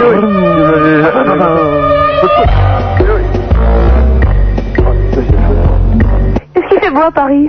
Qu'est-ce 6.55 6.69
qu'il 6.69 6.81
fait 6.81 6.91
beau 6.91 7.01
à 7.01 7.11
Paris 7.11 7.49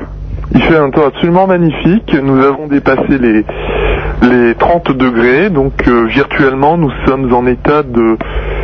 Il 0.53 0.61
fait 0.61 0.77
un 0.77 0.89
temps 0.89 1.07
absolument 1.07 1.47
magnifique. 1.47 2.15
Nous 2.21 2.43
avons 2.43 2.67
dépassé 2.67 3.17
les, 3.19 3.45
les 4.23 4.55
30 4.55 4.91
degrés. 4.91 5.49
Donc, 5.49 5.73
euh, 5.87 6.05
virtuellement, 6.07 6.77
nous 6.77 6.91
sommes 7.05 7.31
en 7.33 7.45
état 7.45 7.83
de 7.83 8.17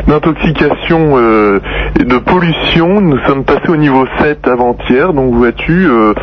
d'intoxication 0.08 1.14
euh, 1.18 1.60
et 2.00 2.04
de 2.04 2.18
pollution. 2.20 3.02
Nous 3.02 3.18
sommes 3.26 3.44
passés 3.44 3.70
au 3.70 3.76
niveau 3.76 4.06
7 4.20 4.48
avant-hier, 4.48 5.14
donc 5.14 5.34
vois-tu, 5.34 5.88
euh, 5.88 6.14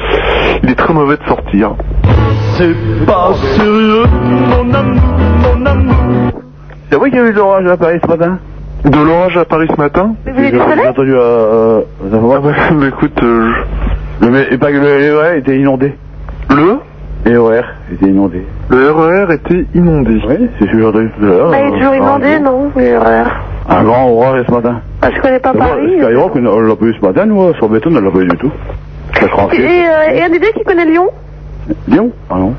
il 0.62 0.70
est 0.70 0.74
très 0.74 0.94
mauvais 0.94 1.16
de 1.16 1.24
sortir. 1.24 1.74
C'est 2.56 2.74
pas 3.06 3.32
sérieux, 3.56 4.04
mon 4.22 4.74
amour, 4.74 5.02
mon 5.56 5.66
amour. 5.66 5.94
C'est 6.90 6.96
vrai 6.96 7.10
qu'il 7.10 7.18
y 7.18 7.22
a 7.22 7.26
eu 7.26 7.32
de 7.32 7.38
l'orage 7.38 7.66
à 7.66 7.76
Paris 7.76 7.98
ce 8.02 8.08
matin 8.08 8.38
De 8.84 8.98
l'orage 8.98 9.36
à 9.38 9.44
Paris 9.46 9.66
ce 9.74 9.80
matin 9.80 10.14
J'ai 10.26 10.50
j'ai 10.50 10.60
entendu 10.88 11.14
euh, 11.14 11.80
euh, 11.80 11.80
Ah 12.12 12.38
bah, 12.42 12.52
bah, 12.72 12.86
écoute, 12.86 13.22
euh, 13.22 13.50
le, 14.20 14.30
mais, 14.30 14.46
et 14.50 14.58
pas 14.58 14.70
que 14.70 14.76
le 14.76 15.18
RER 15.18 15.38
était 15.38 15.56
inondé. 15.58 15.94
Le 16.50 16.78
Le 17.24 17.40
RER 17.40 17.62
était 17.92 18.06
inondé. 18.06 18.46
Le 18.68 18.90
RER 18.90 19.32
était 19.34 19.64
inondé. 19.74 20.20
Oui, 20.28 20.48
c'est 20.58 20.66
ce 20.66 20.70
que 20.70 20.78
j'ai 20.78 20.84
entendu 20.84 21.10
tout 21.18 21.24
à 21.24 21.28
l'heure. 21.28 21.54
Il 21.54 21.54
est 21.54 21.66
euh, 21.66 21.70
toujours 21.70 21.88
par 21.88 21.96
inondé, 21.96 22.38
non 22.40 22.70
oui, 22.74 22.84
voilà. 22.90 23.24
Un 23.68 23.84
grand 23.84 24.10
orage 24.10 24.44
ce 24.46 24.52
matin. 24.52 24.80
Bah, 25.00 25.08
Je 25.14 25.20
connais 25.20 25.38
pas 25.38 25.54
Paris. 25.54 25.98
Skyrock, 25.98 26.36
on 26.36 26.60
l'a 26.60 26.76
pas 26.76 26.84
eu 26.84 26.94
ce 26.94 27.06
matin, 27.06 27.24
nous, 27.24 27.54
sur 27.54 27.68
béton, 27.68 27.90
on 27.96 28.00
l'a 28.00 28.10
pas 28.10 28.18
eu 28.18 28.28
du 28.28 28.36
tout. 28.36 28.52
Et 29.52 29.84
euh, 29.86 30.14
et 30.14 30.22
un 30.22 30.32
idée 30.32 30.50
qui 30.56 30.64
connaît 30.64 30.84
Lyon 30.84 31.08
Lyon 31.88 32.10
Ah 32.30 32.34
non. 32.36 32.54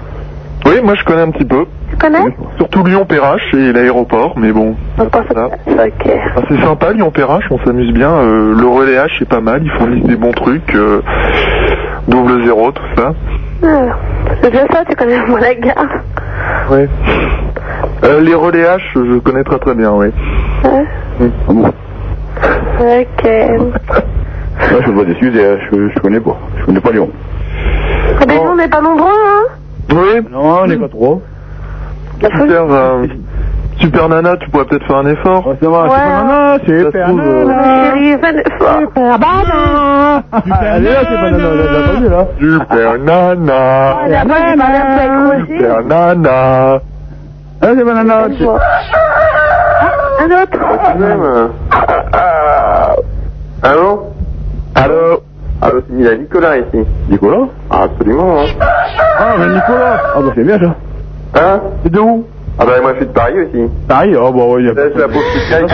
Oui, 0.66 0.80
moi 0.84 0.96
je 0.96 1.04
connais 1.04 1.22
un 1.22 1.32
petit 1.32 1.46
peu. 1.46 1.66
Tu 1.90 1.98
connais 1.98 2.20
Surtout 2.58 2.84
Lyon-Perrache 2.86 3.54
et 3.54 3.74
l'aéroport, 3.74 4.34
mais 4.38 4.52
bon. 4.52 4.76
Ça. 4.98 5.04
Ok. 5.06 6.10
Ah, 6.36 6.42
c'est 6.48 6.62
sympa 6.62 6.94
Lyon-Perrache, 6.94 7.46
on 7.52 7.60
s'amuse 7.60 7.92
bien. 7.92 8.10
euh, 8.12 8.54
le 8.58 8.68
relais 8.68 8.96
H 8.98 9.22
est 9.22 9.26
pas 9.30 9.42
mal, 9.42 9.62
ils 9.64 9.72
fournissent 9.72 10.06
des 10.06 10.16
bons 10.16 10.32
trucs. 10.32 10.74
euh, 10.76 11.02
double 12.08 12.44
zéro, 12.46 12.72
tout 12.72 12.82
ça. 12.98 13.14
Ah, 13.64 13.98
C'est 14.42 14.52
bien 14.52 14.66
ça, 14.72 14.84
tu 14.90 14.96
connais 14.96 15.26
moi 15.28 15.40
la 15.40 15.54
gare. 15.56 15.86
Ouais. 16.72 16.88
Euh, 18.06 18.22
les 18.22 18.34
relais 18.36 18.64
H, 18.64 18.80
je 18.96 19.20
connais 19.20 19.44
très 19.44 19.60
très 19.60 19.76
bien, 19.76 19.92
oui. 19.92 20.08
Ouais. 20.64 20.86
Ah 21.22 21.26
bon 21.54 21.66
Ok. 22.80 23.28
Là, 24.60 24.68
je 24.80 24.84
suis 24.84 24.92
pas 24.94 25.04
déçu, 25.06 25.32
je, 25.34 25.58
je, 25.72 25.90
je 25.94 26.00
connais 26.00 26.20
pas. 26.20 26.36
Je 26.60 26.66
connais 26.66 26.80
pas 26.80 26.92
Lyon. 26.92 27.10
Ah, 28.20 28.24
mais 28.28 28.36
nous, 28.36 28.42
on 28.52 28.56
n'est 28.56 28.68
pas 28.68 28.82
nombreux, 28.82 29.08
hein 29.10 29.44
Oui. 29.92 30.22
Non, 30.32 30.60
on 30.64 30.68
n'est 30.68 30.78
pas 30.78 30.88
trop. 30.88 31.22
Super, 32.22 32.66
euh, 32.72 33.06
super 33.80 34.08
Nana, 34.10 34.38
tu 34.38 34.50
pourrais 34.50 34.66
peut-être 34.66 34.86
faire 34.88 34.98
un 34.98 35.08
effort. 35.08 35.44
ça 35.62 35.70
va, 35.70 35.84
Ouais. 35.84 35.90
super 35.90 36.24
nana, 36.24 36.58
se 36.66 36.86
super 36.86 37.10
euh, 37.10 37.14
nana. 37.46 37.84
Chérie, 37.94 38.18
fais 38.22 38.32
l'effort. 38.32 38.80
Super. 38.80 39.20
Ah, 39.22 40.22
elle 40.76 40.88
est 40.88 40.94
là, 40.94 41.00
super 41.02 41.32
nana, 41.32 41.38
elle 41.54 41.76
a 41.76 41.80
entendu 41.92 42.08
là. 42.10 42.26
Super 42.40 42.98
Nana. 43.00 43.98
Super 45.48 45.84
Nana. 45.86 46.80
Ah, 47.62 47.68
c'est 47.78 47.84
banana. 47.86 48.18
Un 50.20 50.32
autre. 50.44 50.60
Allô? 53.64 54.13
Allô 55.64 55.72
Allô, 55.78 55.82
c'est 55.88 55.94
il 55.98 56.02
y 56.06 56.08
a 56.08 56.16
Nicolas 56.18 56.58
ici. 56.58 56.84
Nicolas 57.10 57.48
Ah, 57.70 57.84
absolument. 57.84 58.42
Hein, 58.42 58.46
Ah, 59.20 59.36
mais 59.40 59.48
Nicolas. 59.48 60.02
Ah, 60.16 60.20
bah 60.22 60.32
c'est 60.36 60.44
bien 60.44 60.60
ça. 60.60 60.76
hein 61.42 61.62
C'est 61.84 61.92
de 61.92 62.00
où 62.00 62.26
Ah 62.60 62.66
bah 62.66 62.72
moi 62.82 62.92
je 62.94 62.98
suis 62.98 63.06
de 63.08 63.12
Paris 63.12 63.34
aussi. 63.40 63.70
Paris, 63.88 64.16
oh 64.16 64.32
bah 64.32 64.44
oui, 64.50 64.64
y 64.66 64.70
a 64.70 64.74
Là, 64.74 64.84
c'est 64.94 65.00
la 65.00 65.08
pauvre 65.08 65.22
petite 65.34 65.50
caille. 65.50 65.66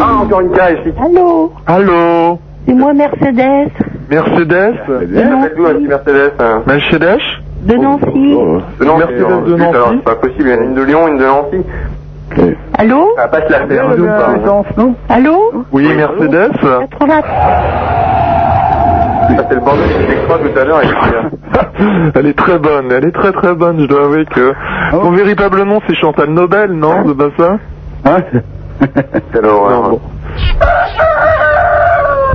Ah, 0.00 0.22
encore 0.22 0.40
une 0.40 0.50
caille 0.52 0.78
ici. 0.80 0.92
Allô 1.04 1.52
Allô 1.66 2.38
C'est 2.66 2.74
moi, 2.74 2.92
Mercedes. 2.94 3.70
Mercedes 4.08 4.74
d'où 5.56 5.66
un 5.66 5.74
petit 5.74 5.86
Mercedes 5.88 6.32
hein 6.38 6.62
Mercedes 6.66 7.18
De 7.62 7.74
Nancy. 7.76 8.34
Oh, 8.36 8.60
De 8.78 8.84
Nancy. 8.84 8.98
Mercedes 8.98 9.24
alors, 9.26 9.42
de 9.42 9.50
Nancy. 9.56 9.74
alors, 9.74 9.88
C'est 9.92 10.04
pas 10.04 10.14
possible, 10.16 10.44
il 10.46 10.50
y 10.50 10.54
en 10.54 10.60
a 10.60 10.64
une 10.64 10.74
de 10.74 10.82
Lyon, 10.82 11.08
une 11.08 11.18
de 11.18 11.24
Nancy. 11.24 11.56
ouais. 12.38 12.56
Allô 12.78 13.08
Ah, 13.18 13.28
passe 13.28 13.48
la 13.50 13.66
faire, 13.66 13.90
Elle 13.92 13.98
je 13.98 14.04
a 14.06 14.12
pas. 14.18 14.32
l'essence, 14.36 14.66
non 14.76 14.94
Allô 15.08 15.52
Oui, 15.72 15.88
Mercedes 15.94 16.50
80. 16.60 17.20
Ah, 19.24 19.42
c'est 19.48 19.54
le 19.54 19.60
bordel 19.60 19.88
du 19.88 20.12
extra 20.12 20.38
tout 20.38 20.58
à 20.58 20.64
l'heure. 20.64 20.80
Elle 22.14 22.26
est 22.26 22.36
très 22.38 22.58
bonne, 22.58 22.90
elle 22.92 23.04
est 23.06 23.12
très 23.12 23.32
très 23.32 23.54
bonne, 23.54 23.80
je 23.80 23.86
dois 23.86 24.04
avouer 24.04 24.24
que... 24.26 24.52
Son 24.90 25.10
véritable 25.12 25.62
nom 25.64 25.80
c'est 25.86 25.94
Chantal 25.94 26.28
Nobel, 26.30 26.72
non 26.72 27.04
C'est 27.06 27.16
pas 27.16 27.30
ça 27.38 27.58
Hein 28.04 28.18
Quelle 29.32 29.46
horreur. 29.46 29.90
Bon. 29.90 30.00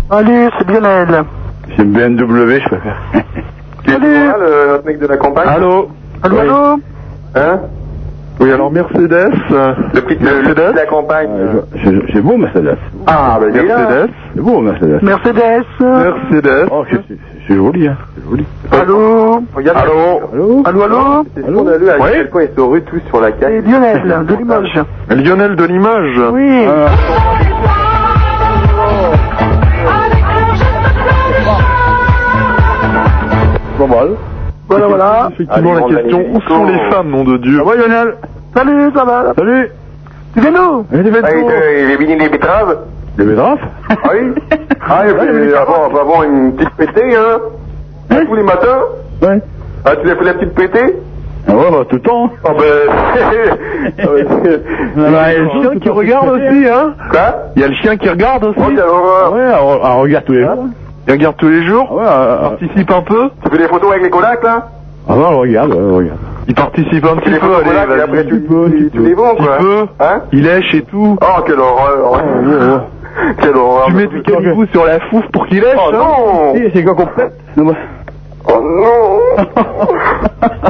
Salut, 0.09 0.49
c'est 0.57 0.69
Lionel. 0.69 1.23
C'est 1.75 1.83
une 1.83 1.91
BMW, 1.91 2.59
je 2.59 2.67
préfère. 2.69 2.97
Toujours 3.83 3.99
là, 4.01 4.37
le- 4.39 4.67
notre 4.71 4.85
mec 4.85 4.99
de 4.99 5.07
la 5.07 5.17
campagne 5.17 5.47
Allô 5.49 5.89
Allô, 6.23 6.35
Oui. 6.35 6.41
allô 6.41 6.79
Hein 7.35 7.59
Oui, 8.39 8.51
alors 8.51 8.71
Mercedes 8.71 9.31
euh, 9.51 9.73
Le 9.95 10.01
prix 10.01 10.15
de 10.15 10.75
la 10.75 10.85
campagne. 10.85 11.29
Je- 11.75 11.79
je- 11.89 12.13
C'est 12.13 12.21
beau, 12.21 12.37
Mercedes. 12.37 12.77
Ah, 13.07 13.39
là. 13.41 13.63
Mercedes 13.63 14.09
C'est 14.35 14.41
beau, 14.41 14.61
Mercedes. 14.61 14.99
Mercedes. 15.01 15.63
Mercedes 15.81 16.67
Oh, 16.71 16.83
c'est- 16.91 17.01
joli, 17.55 17.87
hein. 17.87 17.97
C'est 18.15 18.29
joli. 18.29 18.45
Allô 18.71 19.41
Regarde. 19.55 19.77
Allô 19.79 20.21
Allô 20.33 20.61
Allô, 20.65 20.81
allô 20.83 21.25
C'est 21.35 21.41
scandaleux 21.49 21.91
à 21.91 21.95
Oui 21.99 22.09
quel 22.13 22.29
point 22.29 22.43
ils 22.43 22.49
tous 22.81 23.01
sur 23.07 23.19
la 23.21 23.27
C'est 23.31 23.39
caille. 23.39 23.61
Lionel 23.61 24.25
de 24.27 24.35
Limoges. 24.35 24.83
Lionel 25.09 25.55
de 25.55 25.63
Limoges 25.65 26.21
Oui. 26.33 26.65
Ah. 26.67 26.89
Pas 33.77 33.87
mal. 33.87 34.09
Voilà, 34.69 34.87
voilà. 34.87 35.29
Effectivement, 35.33 35.75
Allez, 35.75 35.93
la 35.93 36.01
question, 36.01 36.25
où 36.33 36.41
sont 36.41 36.65
les 36.65 36.91
femmes, 36.91 37.09
nom 37.09 37.23
de 37.23 37.37
Dieu 37.37 37.57
Ça 37.57 37.63
va, 37.63 37.75
Lionel. 37.75 38.15
Salut, 38.55 38.91
ça 38.95 39.05
va 39.05 39.33
Salut. 39.37 39.69
Tu 40.33 40.41
viens 40.41 40.51
d'où 40.51 40.85
Eh, 40.93 40.97
Ah, 41.23 41.91
est 41.93 41.97
béni 41.97 42.17
les 42.17 42.29
betteraves. 42.29 42.77
Les 43.17 43.25
betteraves 43.25 43.59
Ah 43.89 43.95
oui. 44.13 44.33
Ah, 44.89 45.05
et 45.07 45.13
puis 45.13 45.53
avant, 45.53 45.85
avant, 45.85 45.99
avant 46.01 46.23
une 46.23 46.53
petite 46.55 46.73
pétée, 46.75 47.15
hein. 47.15 47.39
Hein 48.09 48.23
Tous 48.25 48.35
les 48.35 48.43
matins. 48.43 48.79
Ouais. 49.21 49.41
Ah, 49.83 49.95
tu 49.97 50.07
l'as 50.07 50.15
fait 50.15 50.23
la 50.23 50.33
petite 50.35 50.53
pétée 50.55 50.95
Ah 51.47 51.55
ouais, 51.55 51.71
bah, 51.71 51.85
tout 51.89 51.95
le 51.97 52.01
temps. 52.01 52.29
Ah 52.45 52.51
ben... 52.57 52.63
Ah, 53.99 54.05
bah, 55.11 55.33
il 55.33 55.33
y 55.33 55.37
a 55.37 55.39
le 55.39 55.49
chien 55.49 55.79
qui 55.79 55.89
regarde 55.89 56.29
aussi, 56.29 56.67
hein. 56.67 56.93
Quoi 57.11 57.35
Il 57.55 57.61
y 57.61 57.65
a 57.65 57.67
le 57.67 57.73
chien 57.75 57.97
qui 57.97 58.09
regarde 58.09 58.43
aussi. 58.45 58.59
Oh, 58.59 59.33
Ouais, 59.33 59.41
on, 59.61 59.85
on 59.85 60.01
regarde 60.01 60.25
tous 60.25 60.33
les 60.33 60.43
jours. 60.43 60.65
Il 61.07 61.13
regarde 61.13 61.37
tous 61.37 61.47
les 61.49 61.65
jours. 61.65 61.87
Ah 61.91 61.95
ouais, 61.95 62.03
euh, 62.05 62.49
Participe 62.49 62.91
un 62.91 63.01
peu. 63.01 63.29
Tu 63.43 63.49
fais 63.51 63.57
des 63.57 63.67
photos 63.67 63.91
avec 63.91 64.03
les 64.03 64.09
colacs, 64.09 64.43
là? 64.43 64.67
Ah 65.09 65.15
ouais, 65.15 65.23
on 65.25 65.39
regarde, 65.39 65.71
ouais, 65.71 65.79
on 65.79 65.95
regarde. 65.97 66.19
Il 66.49 66.53
participe 66.53 67.05
un 67.05 67.15
petit 67.17 67.29
peu, 67.39 67.55
allez, 67.55 67.97
et 67.97 68.01
après 68.01 68.25
tu, 68.25 68.39
peux, 68.41 68.69
tu, 68.69 68.89
tu 68.89 68.91
tu 68.91 68.99
les 69.03 69.13
vends, 69.13 69.31
Un 69.31 69.35
quoi. 69.35 69.57
Hein? 69.99 70.21
Il 70.33 70.43
lèche 70.43 70.73
et 70.73 70.81
tout. 70.83 71.17
Oh, 71.21 71.41
quelle 71.45 71.59
horreur 71.59 72.21
Quelle 73.41 73.55
horreur 73.55 73.85
Tu 73.87 73.93
mets 73.93 74.07
du 74.07 74.21
canigou 74.21 74.65
sur 74.67 74.85
la 74.85 74.99
fouf 75.09 75.25
pour 75.31 75.47
qu'il 75.47 75.61
lèche 75.61 75.77
Oh 75.77 75.91
hein. 75.93 75.97
non. 75.97 76.69
C'est 76.73 76.83
quoi 76.83 76.95
Non, 77.55 77.65
bah. 77.65 77.73
Oh 78.49 78.61
non. 78.61 79.45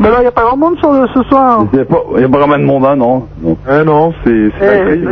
Mais 0.00 0.10
là, 0.10 0.16
il 0.18 0.22
n'y 0.22 0.26
a 0.26 0.32
pas 0.32 0.42
grand 0.42 0.56
monde 0.56 0.78
sur 0.78 0.92
le, 0.92 1.06
ce 1.08 1.22
soir. 1.24 1.64
Pas, 1.72 1.96
il 2.16 2.20
y 2.20 2.24
a 2.24 2.28
pas 2.28 2.38
vraiment 2.38 2.58
de 2.58 2.64
monde, 2.64 2.84
hein, 2.86 2.96
non. 2.96 3.26
non. 3.42 3.56
Ah 3.68 3.84
non, 3.84 4.12
c'est 4.24 4.50
c'est 4.58 4.84
la 4.84 4.92
Eh, 4.92 5.04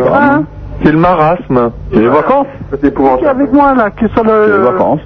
c'est 0.83 0.93
le 0.93 0.99
marasme. 0.99 1.71
C'est 1.93 1.99
les 2.01 2.09
vacances 2.09 2.47
C'est 2.71 2.81
Qui 2.81 2.87
est 2.87 2.89
épouvantable. 2.91 3.29
avec 3.29 3.53
moi, 3.53 3.75
là, 3.75 3.91
qui 3.91 4.05
C'est 4.15 4.23
les 4.25 4.31
le... 4.31 4.57
vacances. 4.63 5.01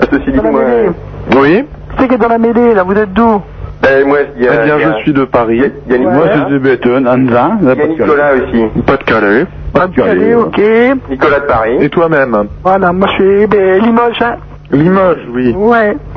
Ah, 0.00 0.04
Ceci 0.10 0.32
dit, 0.32 0.40
moi... 0.40 0.60
mêlée. 0.62 0.90
Oui 1.36 1.64
c'est 1.98 2.08
qui 2.08 2.14
est 2.14 2.18
dans 2.18 2.28
la 2.28 2.38
mêlée, 2.38 2.72
là 2.74 2.82
Vous 2.84 2.94
êtes 2.94 3.12
d'où 3.12 3.42
Ben, 3.82 4.06
moi, 4.08 4.18
il 4.36 4.42
y 4.44 4.48
a... 4.48 4.52
Eh 4.62 4.64
bien, 4.64 4.78
y 4.78 4.82
a- 4.84 4.96
je 4.96 5.02
suis 5.02 5.12
de 5.12 5.24
Paris. 5.24 5.62
Il 5.86 5.92
y 5.92 5.96
a 5.96 5.98
Moi, 5.98 6.12
Nicolas, 6.12 6.44
c'est 6.46 6.52
de 6.54 6.58
Béton, 6.58 7.04
Anzin. 7.06 7.58
il 7.60 7.68
y 7.68 7.70
a 7.70 7.86
Nicolas 7.86 8.32
aussi. 8.34 8.64
Pas 8.86 8.96
de 8.96 9.02
Calais. 9.04 9.46
Pas 9.74 9.86
de 9.88 10.00
Allez, 10.00 10.20
Calais. 10.20 10.34
ok. 10.34 10.60
Nicolas 11.10 11.40
de 11.40 11.46
Paris. 11.46 11.76
Et 11.80 11.88
toi-même 11.90 12.36
Voilà, 12.64 12.92
moi 12.94 13.08
je 13.08 13.22
suis 13.22 13.46
ben, 13.46 13.82
Limoges, 13.82 14.22
hein. 14.22 14.36
Limoges, 14.72 15.26
oui. 15.34 15.52
Ouais. 15.54 15.96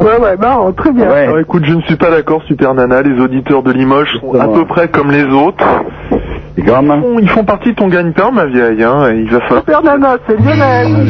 ouais, 0.00 0.18
ouais, 0.20 0.36
non, 0.40 0.72
très 0.72 0.92
bien. 0.92 1.08
Ouais. 1.08 1.24
Alors, 1.24 1.38
écoute, 1.38 1.64
je 1.66 1.72
ne 1.74 1.80
suis 1.82 1.96
pas 1.96 2.10
d'accord, 2.10 2.42
Super 2.46 2.74
Nana. 2.74 3.02
Les 3.02 3.18
auditeurs 3.20 3.62
de 3.62 3.72
Limoges 3.72 4.08
sont 4.20 4.38
à 4.38 4.48
peu 4.48 4.64
près 4.66 4.88
comme 4.88 5.10
les 5.10 5.24
autres. 5.24 5.64
Ils 6.58 6.64
font- 6.66 7.18
Ils 7.18 7.28
font 7.30 7.44
partie 7.44 7.70
de 7.70 7.76
ton 7.76 7.88
gagne-pain, 7.88 8.30
ma 8.32 8.46
vieille. 8.46 8.82
Hein, 8.82 9.10
et 9.12 9.16
il 9.20 9.30
va 9.30 9.40
falloir. 9.40 9.60
Super 9.64 9.82
Nana, 9.82 10.16
c'est 10.26 10.36
Lionel. 10.40 11.06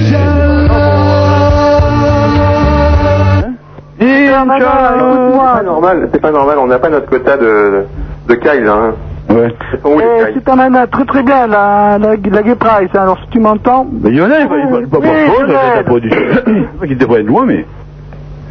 Super 3.99 4.45
Nana, 4.47 4.59
C'est 4.59 4.97
écoute-moi. 4.99 5.53
pas 5.57 5.63
normal, 5.63 6.09
c'est 6.13 6.21
pas 6.21 6.31
normal, 6.31 6.59
on 6.61 6.67
n'a 6.67 6.79
pas 6.79 6.91
notre 6.91 7.07
quota 7.07 7.37
de, 7.39 7.85
de 8.29 8.35
là, 8.65 8.73
hein. 8.75 8.95
Ouais. 9.29 9.49
Les 9.85 10.05
Eh, 10.31 10.33
Super 10.35 10.57
Nana, 10.57 10.87
très 10.87 11.05
très 11.05 11.23
bien, 11.23 11.47
la, 11.47 11.99
la, 11.99 12.11
la 12.17 12.43
Gay 12.43 12.55
Price. 12.55 12.89
hein. 12.95 13.01
Alors 13.03 13.19
si 13.25 13.29
tu 13.31 13.41
m'entends, 13.41 13.87
Mais 14.03 14.11
Lionel, 14.11 14.49
il 14.51 14.71
va 14.71 14.79
pas 14.89 14.99
Oui, 14.99 15.07
pas 15.07 15.43
Lionel. 15.43 15.85
pas 15.85 15.91
pas 15.93 15.99
du 16.01 16.11
C'est 16.11 16.79
pas 16.81 16.87
qu'il 16.87 16.99
devrait 16.99 17.21
être 17.21 17.27
loin, 17.27 17.45
mais. 17.45 17.65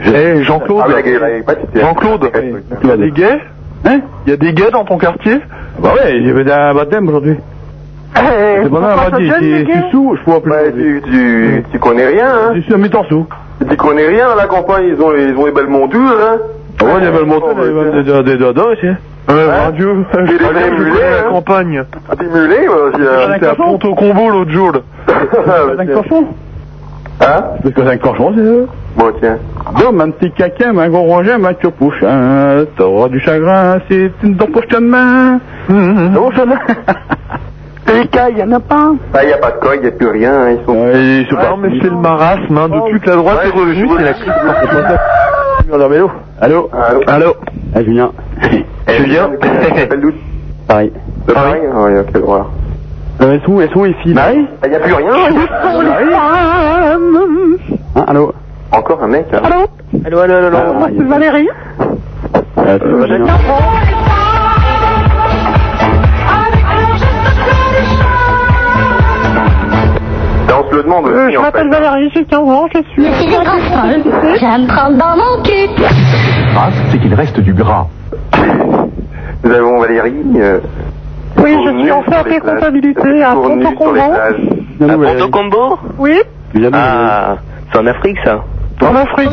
Eh, 0.06 0.44
Jean-Claude. 0.44 0.82
Ah, 0.84 0.88
oui, 0.90 0.94
la 0.96 1.02
gay, 1.02 1.18
la 1.20 1.30
gay, 1.32 1.42
pas 1.44 1.54
c'était- 1.62 1.80
Jean-Claude. 1.80 2.30
Il 2.84 2.90
y 2.90 2.92
a 2.92 2.98
des 2.98 3.12
gays 3.12 3.40
Hein 3.88 4.00
Il 4.26 4.32
y 4.32 4.34
a 4.34 4.38
des 4.38 4.54
gays 4.54 4.72
dans 4.72 4.84
ton 4.84 4.98
quartier 4.98 5.40
Bah 5.80 5.94
ouais, 5.96 6.22
j'ai 6.22 6.34
fait 6.34 6.52
un 6.52 6.74
baptême 6.74 7.08
aujourd'hui. 7.08 7.38
eh, 8.18 8.20
C'est 8.64 8.70
pas 8.70 8.80
mal, 8.80 8.98
dit, 9.18 9.32
les 9.42 9.66
si 9.66 9.72
si 9.72 9.92
sous, 9.92 10.16
je 10.18 10.24
pourrais 10.24 10.42
plus. 10.42 10.52
Ouais, 10.52 10.72
tu, 10.74 11.02
tu, 11.10 11.64
tu 11.72 11.80
connais 11.80 12.08
rien, 12.08 12.28
hein. 12.28 12.52
Je 12.56 12.62
suis 12.62 12.74
à 12.74 12.78
mi-temps 12.78 13.06
sous. 13.06 13.26
Tu 13.70 13.78
connais 13.78 14.08
rien 14.08 14.28
à 14.30 14.36
la 14.36 14.48
campagne, 14.48 14.86
ils 14.90 15.02
ont, 15.02 15.14
ils 15.16 15.36
ont 15.38 15.46
des 15.46 15.52
belles 15.52 15.68
montures, 15.68 16.00
hein. 16.02 16.38
Ah 16.82 16.84
ouais, 16.86 16.92
il 16.98 17.04
y 17.04 17.08
avait 17.08 17.20
le 17.20 17.26
il 17.26 18.08
y 18.08 18.12
avait 18.12 18.24
des 18.24 18.38
des-. 18.38 18.48
Il 18.84 18.88
la 19.28 19.68
hein. 19.68 21.32
campagne. 21.32 21.84
Ah, 22.10 22.16
t'es 22.16 22.26
mulé, 22.26 22.68
moi 22.68 22.76
aussi. 22.90 23.02
hein. 23.02 23.32
J'étais 23.34 23.48
à 23.48 23.56
Ponto 23.56 23.96
Combo 23.96 24.30
l'autre 24.30 24.52
jour. 24.52 24.72
là. 24.72 24.80
Ah, 25.48 25.82
un 25.82 25.86
tiens. 25.86 25.96
cochon 25.96 26.26
Hein 27.22 27.44
Parce 27.64 27.74
que 27.76 27.82
c'est 27.82 27.90
un 27.90 27.98
cochon, 27.98 28.34
c'est 28.36 28.42
eux. 28.42 28.68
Bon, 28.98 29.12
tiens. 29.20 29.38
Bon, 29.74 30.00
un 30.00 30.10
petit 30.12 30.32
caquin, 30.32 30.78
un 30.78 30.90
gros 30.90 31.04
rongin, 31.04 31.44
un 31.44 31.54
pouchin, 31.72 32.66
t'auras 32.78 33.08
du 33.10 33.20
chagrin, 33.20 33.80
c'est 33.90 34.12
une 34.24 34.36
ton 34.38 34.48
prochaine 34.48 34.86
main. 34.86 35.40
Non, 35.70 36.30
ça. 36.36 36.44
Les 37.94 38.08
cailles, 38.08 38.36
y 38.40 38.44
en 38.44 38.52
a 38.52 38.60
pas? 38.60 38.92
Ah, 39.14 39.24
y 39.24 39.32
a 39.32 39.38
pas 39.38 39.52
de 39.52 39.58
coille, 39.58 39.80
y 39.84 39.88
a 39.88 39.92
plus 39.92 40.08
rien. 40.10 40.34
hein, 40.34 40.50
Ils 40.60 40.66
sont. 40.66 41.38
Ah 41.40 41.50
non, 41.52 41.58
mais 41.58 41.70
c'est 41.82 41.90
le 41.90 41.96
marasme, 41.98 42.58
hein. 42.58 42.68
Depuis 42.70 43.00
que 43.00 43.10
la 43.10 43.16
droite 43.16 43.40
est 43.46 43.50
revenue, 43.50 43.88
c'est 43.98 44.04
la 44.04 44.14
crise. 44.14 44.34
Allô, 45.72 45.86
allô 45.86 46.12
Allô 46.42 46.70
Allô 46.72 47.02
Allô 47.08 47.36
Ah, 47.74 47.82
Julien. 47.84 48.12
Julien 48.88 49.30
Tu 49.32 49.38
t'appelles 49.40 50.02
d'où 50.02 50.12
Pareil. 50.68 50.92
De 51.28 51.34
Paris 51.34 51.60
Ah, 51.74 51.82
ouais, 51.84 52.06
quelle 52.12 52.24
horreur. 52.24 52.50
Euh, 53.22 53.34
elles 53.34 53.42
sont 53.42 53.52
où, 53.54 53.62
elles 53.62 53.70
sont 53.72 53.80
où 53.80 53.86
les 53.86 53.94
filles 53.96 54.14
Marie 54.14 54.48
Ah, 54.62 54.68
y 54.68 54.76
a 54.76 54.80
plus 54.80 54.94
rien. 54.94 55.08
Hein, 57.96 58.04
allô 58.08 58.34
Encore 58.72 59.04
un 59.04 59.08
mec. 59.08 59.26
hein. 59.34 59.42
Allô 59.44 59.66
Allô, 60.06 60.20
allô, 60.20 60.34
allô. 60.48 60.58
Ah, 60.58 60.88
C'est 60.98 61.04
Valérie 61.04 61.50
Euh, 62.58 62.80
c'est 62.82 63.08
Julien. 63.08 63.26
Le 70.76 70.84
demande 70.84 71.06
aussi, 71.06 71.16
Euh, 71.16 71.30
Je 71.32 71.38
en 71.38 71.42
m'appelle 71.42 71.70
fait. 71.72 71.80
Valérie, 71.80 72.12
j'ai 72.14 72.26
15 72.26 72.40
ans, 72.50 72.68
je 72.74 72.80
suis. 72.92 73.06
C'est 73.06 73.26
des 73.26 73.32
grosses 73.32 73.46
folles. 73.46 74.38
J'aime 74.40 74.64
me 74.64 74.68
prendre 74.68 74.98
dans 74.98 75.16
mon 75.16 75.42
cul. 75.44 75.70
grâce, 76.54 76.74
c'est 76.92 77.00
qu'il 77.00 77.14
reste 77.14 77.40
du 77.40 77.54
gras. 77.54 77.86
Nous 79.44 79.52
avons 79.52 79.80
Valérie. 79.80 80.14
euh, 80.38 80.60
Oui, 81.38 81.56
je 81.66 81.70
suis 81.82 81.92
en 81.92 82.02
sur 82.04 82.12
CAP 82.12 82.28
les 82.28 82.40
plages. 82.40 82.56
comptabilité 82.56 83.24
à 83.24 83.32
Ponto 83.34 83.48
sur 83.50 83.56
les 83.70 83.76
Combo. 83.76 83.94
plages. 83.94 84.36
Viens-nous, 84.80 85.00
Valérie. 85.00 85.20
Ponto 85.22 85.32
Combo 85.32 85.80
Oui, 85.98 86.22
Ah, 86.74 87.36
c'est 87.72 87.80
en 87.80 87.86
Afrique 87.88 88.18
ça 88.26 88.44
en 88.82 88.96
Afrique. 88.96 89.30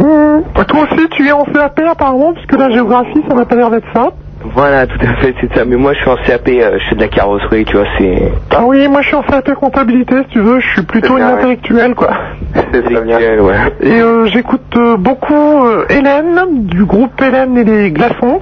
Hum, 0.00 0.42
Toi 0.54 0.80
aussi, 0.84 1.08
tu 1.10 1.26
es 1.26 1.32
en 1.32 1.44
CAP 1.44 1.80
apparemment, 1.90 2.32
puisque 2.34 2.56
la 2.56 2.70
géographie, 2.70 3.22
ça 3.28 3.34
n'a 3.34 3.44
pas 3.44 3.56
l'air 3.56 3.70
d'être 3.70 3.86
ça. 3.92 4.08
Voilà, 4.44 4.86
tout 4.86 4.98
à 5.00 5.14
fait, 5.16 5.34
c'est 5.40 5.52
ça. 5.54 5.64
Mais 5.64 5.76
moi, 5.76 5.92
je 5.94 5.98
suis 5.98 6.10
en 6.10 6.16
CAP, 6.16 6.48
euh, 6.48 6.78
je 6.78 6.88
fais 6.88 6.94
de 6.94 7.00
la 7.00 7.08
carrosserie, 7.08 7.64
tu 7.64 7.76
vois, 7.76 7.86
c'est 7.98 8.30
Ah 8.54 8.62
oui, 8.64 8.86
moi 8.86 9.02
je 9.02 9.08
suis 9.08 9.16
en 9.16 9.22
CAP 9.22 9.52
comptabilité, 9.54 10.14
si 10.24 10.28
tu 10.34 10.40
veux, 10.40 10.60
je 10.60 10.68
suis 10.68 10.82
plutôt 10.82 11.18
une 11.18 11.24
ouais. 11.24 11.32
intellectuelle, 11.32 11.94
quoi. 11.94 12.10
C'est 12.54 12.78
intellectuel, 12.78 13.40
ouais. 13.40 13.56
Et 13.80 14.00
euh, 14.00 14.26
j'écoute 14.26 14.76
euh, 14.76 14.96
beaucoup 14.96 15.34
euh, 15.34 15.86
Hélène, 15.88 16.66
du 16.66 16.84
groupe 16.84 17.20
Hélène 17.20 17.56
et 17.58 17.64
les 17.64 17.90
glaçons. 17.90 18.40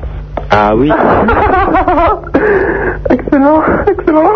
Ah 0.51 0.76
oui. 0.76 0.90
excellent, 3.11 3.62
excellent. 3.88 4.30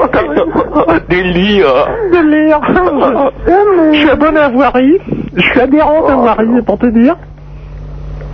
Délire 1.09 1.89
Délire. 2.11 2.61
Je 3.93 3.99
suis 3.99 4.11
abonné 4.11 4.41
à 4.41 4.49
Voirie. 4.49 4.99
Je 5.37 5.43
suis 5.43 5.61
adhérente 5.61 6.09
à 6.09 6.15
Voirie, 6.17 6.63
pour 6.63 6.79
te 6.79 6.87
dire. 6.87 7.17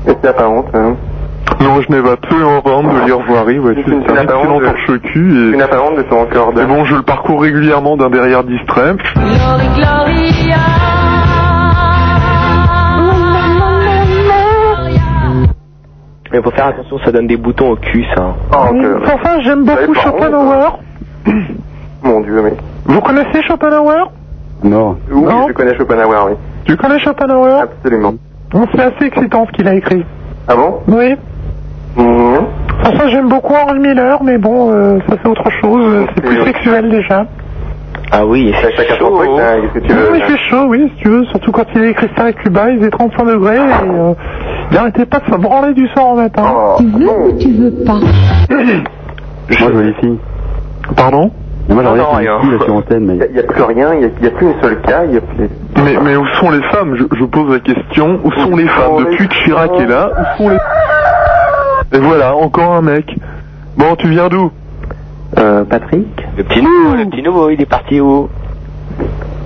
Et 0.09 0.15
t'as 0.23 0.33
pas 0.33 0.49
honte, 0.49 0.69
hein. 0.75 0.95
Non, 1.61 1.81
je 1.81 1.91
n'ai 1.91 2.09
absolument 2.11 2.61
pas 2.63 2.71
honte 2.71 2.95
de 2.95 3.07
lire 3.07 3.19
Voirie, 3.27 3.59
ouais, 3.59 3.75
Tu- 3.75 3.83
c'est 3.85 3.91
tu 4.07 4.11
un 4.19 4.23
excellent 4.23 4.61
torche-cul 4.61 5.01
Tu 5.13 5.55
et... 5.55 5.57
n'as 5.57 5.69
pas 5.69 5.81
honte 5.83 5.97
de 5.97 6.03
ton 6.03 6.25
corps 6.27 6.53
Mais 6.55 6.65
bon, 6.67 6.85
je 6.85 6.95
le 6.97 7.03
parcours 7.03 7.41
régulièrement 7.43 7.97
d'un 7.97 8.11
derrière 8.11 8.45
distrait. 8.45 8.95
Glory, 9.15 9.69
Gloria. 9.75 10.57
Mais 16.33 16.43
faut 16.43 16.51
faire 16.51 16.67
attention, 16.67 16.99
ça 17.05 17.13
donne 17.13 17.27
des 17.29 17.37
boutons 17.37 17.71
au 17.73 17.77
cul, 17.77 18.05
ça. 18.15 18.35
Oh, 18.53 18.57
Oui, 18.73 18.81
que- 18.83 19.05
Enfin, 19.15 19.41
j'aime 19.43 19.65
beaucoup 19.65 19.95
Schopenhauer. 19.95 20.79
Mon 22.03 22.21
dieu, 22.21 22.43
mais. 22.43 22.55
Vous 22.85 23.01
connaissez 23.01 23.43
Schopenhauer? 23.43 24.11
Non. 24.63 24.97
Oui, 25.11 25.23
Non. 25.25 25.49
je 25.49 25.53
connais 25.53 25.75
Schopenhauer, 25.77 26.27
oui. 26.29 26.33
Tu 26.65 26.77
connais 26.77 26.99
Schopenhauer? 26.99 27.63
Absolument. 27.63 28.15
Bon, 28.51 28.67
C'est 28.75 28.81
assez 28.83 29.05
excitant 29.07 29.47
ce 29.47 29.53
qu'il 29.53 29.69
a 29.69 29.75
écrit. 29.75 30.05
Ah 30.49 30.55
bon? 30.57 30.81
Oui. 30.89 31.15
Mhm. 31.97 32.47
Enfin, 32.85 33.09
j'aime 33.09 33.29
beaucoup 33.29 33.55
Henry 33.55 33.79
Miller, 33.81 34.23
mais 34.23 34.39
bon, 34.39 34.71
euh, 34.71 34.99
ça 35.09 35.17
c'est 35.23 35.29
autre 35.29 35.51
chose. 35.61 36.07
C'est 36.15 36.23
plus 36.23 36.39
Oui. 36.41 36.45
sexuel 36.45 36.91
déjà. 36.91 37.27
Ah 38.13 38.25
oui, 38.25 38.53
Chacun 38.63 38.75
c'est 38.77 38.89
son 38.91 38.97
chaud. 38.99 39.17
truc, 39.17 39.31
hein, 39.39 39.57
qu'est-ce 39.63 39.73
que 39.81 39.87
tu 39.89 39.93
veux 39.93 40.13
Oui, 40.13 40.19
il 40.21 40.25
fait 40.33 40.39
chaud, 40.49 40.65
oui, 40.69 40.93
si 40.97 41.03
tu 41.03 41.09
veux. 41.09 41.25
Surtout 41.25 41.51
quand 41.51 41.65
il 41.75 41.83
a 41.83 41.87
écrit 41.89 42.09
ça 42.17 42.25
à 42.25 42.33
Cuba, 42.33 42.71
il 42.71 42.79
faisait 42.79 42.91
35 42.91 43.25
degrés 43.25 43.57
et 43.57 43.59
euh, 43.59 44.13
il 44.97 45.07
pas 45.07 45.19
de 45.21 45.25
se 45.33 45.37
branler 45.39 45.75
du 45.75 45.89
soir 45.89 46.13
au 46.13 46.17
matin. 46.17 46.45
Oh, 46.55 46.77
Tu 46.79 46.87
veux 46.87 47.09
ou 47.11 47.39
tu 47.39 47.53
veux 47.53 47.85
pas 47.85 47.95
Moi, 48.51 48.79
je 49.51 49.65
veux 49.65 49.83
les 49.83 49.95
filles. 49.95 50.19
Pardon? 50.97 51.31
Mais 51.69 51.75
moi, 51.75 51.83
sur 52.65 52.75
antenne, 52.77 53.07
mais. 53.07 53.27
Il 53.29 53.33
n'y 53.35 53.41
a, 53.41 53.43
plus 53.43 53.63
rien, 53.63 53.95
il 53.95 53.99
n'y 54.21 54.27
a, 54.29 54.31
plus 54.31 54.47
une 54.47 54.63
seule 54.63 54.81
cas, 54.83 55.05
il 55.05 55.15
y 55.15 55.17
a 55.17 55.21
plus... 55.21 55.49
mais, 55.83 55.97
mais 56.01 56.17
où 56.17 56.25
sont 56.41 56.51
les 56.53 56.63
femmes? 56.63 56.95
Je, 56.95 57.05
je 57.19 57.25
pose 57.25 57.53
la 57.53 57.59
question, 57.59 58.21
où 58.23 58.31
sont 58.31 58.55
les 58.55 58.69
femmes? 58.69 58.99
Depuis 59.11 59.27
que 59.27 59.35
Chirac 59.45 59.71
est 59.81 59.87
là, 59.87 60.11
où 60.17 60.43
sont 60.43 60.49
les... 60.51 60.59
Et 61.93 61.99
voilà, 61.99 62.35
encore 62.35 62.73
un 62.73 62.83
mec. 62.83 63.15
Bon, 63.77 63.95
tu 63.97 64.09
viens 64.09 64.29
d'où? 64.29 64.51
Euh, 65.39 65.65
Patrick 65.65 66.07
Le 66.37 66.45
petit 66.45 66.63
nouveau, 66.63 66.97
le 66.97 67.05
petit 67.07 67.23
nouveau, 67.23 67.51
il 67.51 67.61
est 67.61 67.67
parti 67.67 68.01
où? 68.01 68.29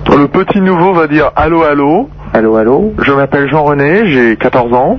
Le 0.09 0.27
petit 0.27 0.61
nouveau 0.61 0.93
va 0.93 1.07
dire 1.07 1.31
allô, 1.35 1.63
allô. 1.63 2.09
Allô, 2.33 2.55
allô? 2.55 2.93
Je 3.03 3.11
m'appelle 3.11 3.49
Jean-René, 3.49 4.07
j'ai 4.07 4.35
14 4.37 4.73
ans. 4.73 4.97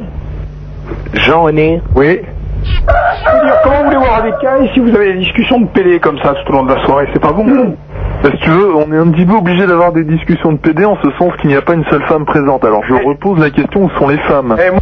Jean-René 1.15 1.81
Oui. 1.95 2.21
Je 2.65 2.71
veux 2.71 3.45
dire, 3.45 3.57
comment 3.63 3.79
vous 3.79 3.85
voulez 3.85 3.97
voir 3.97 4.19
avec 4.19 4.35
elle 4.43 4.71
si 4.73 4.81
vous 4.81 4.95
avez 4.95 5.15
des 5.15 5.19
discussions 5.21 5.61
de 5.61 5.67
PD 5.67 5.99
comme 5.99 6.19
ça 6.19 6.35
tout 6.35 6.53
au 6.53 6.57
long 6.57 6.65
de 6.65 6.75
la 6.75 6.85
soirée? 6.85 7.09
C'est 7.13 7.21
pas 7.21 7.33
bon. 7.33 7.45
Bah, 8.23 8.31
si 8.33 8.39
tu 8.39 8.51
veux, 8.51 8.75
on 8.77 8.93
est 8.93 8.97
un 8.97 9.11
petit 9.11 9.27
peu 9.27 9.35
obligé 9.35 9.67
d'avoir 9.67 9.93
des 9.93 10.05
discussions 10.05 10.53
de 10.53 10.59
PD 10.59 10.85
en 10.85 10.97
ce 11.03 11.11
sens 11.19 11.33
qu'il 11.41 11.51
n'y 11.51 11.57
a 11.57 11.63
pas 11.63 11.75
une 11.75 11.85
seule 11.87 12.03
femme 12.05 12.25
présente. 12.25 12.65
Alors 12.65 12.83
je 12.89 12.95
repose 12.95 13.39
la 13.41 13.51
question 13.51 13.85
où 13.85 13.91
sont 13.99 14.09
les 14.09 14.19
femmes 14.19 14.57
Eh, 14.65 14.71
moi- 14.71 14.81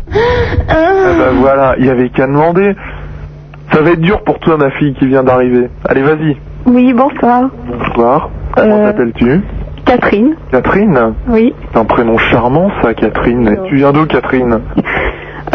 Ah 0.69 0.75
bah 1.19 1.31
voilà, 1.41 1.75
il 1.79 1.87
y 1.87 1.91
avait 1.91 2.11
qu'à 2.11 2.27
demander. 2.27 2.75
Ça 3.73 3.81
va 3.83 3.91
être 3.93 4.01
dur 4.01 4.23
pour 4.25 4.39
toi, 4.41 4.57
ma 4.57 4.71
fille 4.73 4.95
qui 4.95 5.07
vient 5.07 5.23
d'arriver. 5.23 5.69
Allez, 5.89 6.03
vas-y. 6.03 6.37
Oui, 6.67 6.93
bonsoir. 6.93 7.45
Bonsoir. 7.67 8.29
Comment 8.57 8.77
Euh. 8.83 8.87
t'appelles-tu 8.87 9.41
Catherine 9.87 10.35
Catherine 10.53 11.15
Oui. 11.29 11.55
C'est 11.73 11.79
un 11.79 11.85
prénom 11.85 12.19
charmant, 12.19 12.71
ça, 12.83 12.93
Catherine. 12.95 13.49
Et 13.49 13.69
tu 13.69 13.77
viens 13.77 13.93
d'où, 13.93 14.05
Catherine 14.07 14.61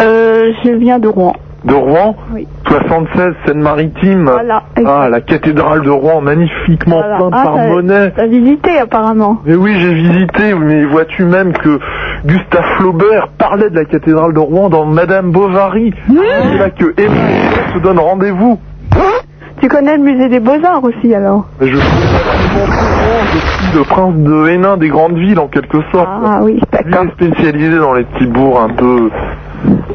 Euh, 0.00 0.52
je 0.64 0.70
viens 0.72 0.98
de 0.98 1.08
Rouen. 1.08 1.34
De 1.66 1.74
Rouen 1.74 2.14
Oui. 2.32 2.46
76, 2.68 3.34
Seine-Maritime. 3.46 4.24
Voilà, 4.30 4.62
Ah, 4.86 5.08
la 5.10 5.20
cathédrale 5.20 5.82
de 5.82 5.90
Rouen, 5.90 6.20
magnifiquement 6.20 6.98
Voilà. 7.00 7.18
peinte 7.18 7.32
Ah, 7.36 7.42
par 7.42 7.56
Monet. 7.56 8.12
T'as 8.14 8.26
visité 8.26 8.78
apparemment. 8.78 9.38
Mais 9.44 9.56
oui, 9.56 9.74
j'ai 9.80 9.94
visité, 9.94 10.54
mais 10.54 10.84
vois-tu 10.84 11.24
même 11.24 11.52
que 11.52 11.80
Gustave 12.24 12.64
Flaubert 12.78 13.28
parlait 13.38 13.70
de 13.70 13.74
la 13.74 13.84
cathédrale 13.84 14.32
de 14.32 14.38
Rouen 14.38 14.68
dans 14.68 14.84
Madame 14.86 15.32
Bovary. 15.32 15.92
C'est 16.08 16.58
là 16.58 16.70
que 16.70 16.94
Emma 17.00 17.14
et 17.14 17.74
se 17.74 17.78
donnent 17.80 17.98
rendez-vous. 17.98 18.58
Tu 19.60 19.68
connais 19.68 19.96
le 19.96 20.02
musée 20.02 20.28
des 20.28 20.38
Beaux-Arts 20.38 20.84
aussi 20.84 21.14
alors? 21.14 21.46
Je 21.60 21.76
suis 21.76 23.76
le 23.76 23.82
prince 23.84 24.14
de 24.16 24.48
Hénin 24.48 24.76
des 24.76 24.88
grandes 24.88 25.16
villes 25.16 25.38
en 25.40 25.48
quelque 25.48 25.78
sorte. 25.92 26.08
Ah 26.24 26.40
oui, 26.42 26.60
d'accord. 26.70 27.04
est 27.06 27.10
spécialisé 27.24 27.78
dans 27.78 27.94
les 27.94 28.04
petits 28.04 28.26
bourgs 28.26 28.60
un 28.60 28.68
peu, 28.74 29.10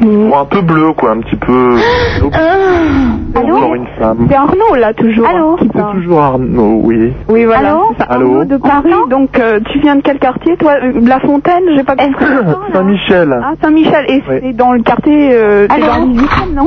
Un 0.03 0.45
peu 0.45 0.61
bleus 0.61 0.93
quoi, 0.93 1.11
un 1.11 1.19
petit 1.19 1.35
peu. 1.35 1.75
Allô 3.35 3.55
Encore 3.57 3.75
une 3.75 3.87
femme. 3.99 4.27
C'est 4.29 4.35
Arnaud 4.35 4.75
là 4.77 4.93
toujours. 4.93 5.27
Allô 5.27 5.55
C'est 5.59 5.91
toujours 5.93 6.19
Arnaud, 6.19 6.81
oui. 6.83 7.13
Oui 7.29 7.45
voilà. 7.45 7.69
Allô 7.69 7.83
c'est 7.91 7.97
ça. 8.03 8.09
Allô 8.09 8.31
Arnaud 8.31 8.45
de 8.45 8.57
Paris. 8.57 8.89
Donc 9.09 9.39
euh, 9.39 9.59
tu 9.71 9.79
viens 9.79 9.95
de 9.95 10.01
quel 10.01 10.17
quartier 10.19 10.57
toi 10.57 10.73
Euh, 10.83 10.93
La 11.05 11.19
Fontaine 11.19 11.63
J'ai 11.75 11.83
pas 11.83 11.95
compris. 11.95 12.25
Saint-Michel. 12.73 13.39
Ah 13.43 13.53
Saint-Michel. 13.61 14.05
Et 14.09 14.23
Oui. 14.27 14.39
c'est 14.43 14.53
dans 14.53 14.73
le 14.73 14.81
quartier 14.81 15.29
euh, 15.33 15.67
Allô 15.69 15.85
dans 15.85 16.05
le 16.05 16.13
18e, 16.13 16.53
non 16.55 16.65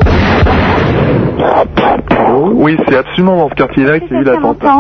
Oui, 2.55 2.76
c'est 2.89 2.97
absolument 2.97 3.37
dans 3.37 3.49
ce 3.51 3.55
quartier-là 3.55 4.01
qu'il 4.01 4.12
y 4.12 4.16
a 4.16 4.20
eu 4.20 4.24
l'attentat. 4.24 4.74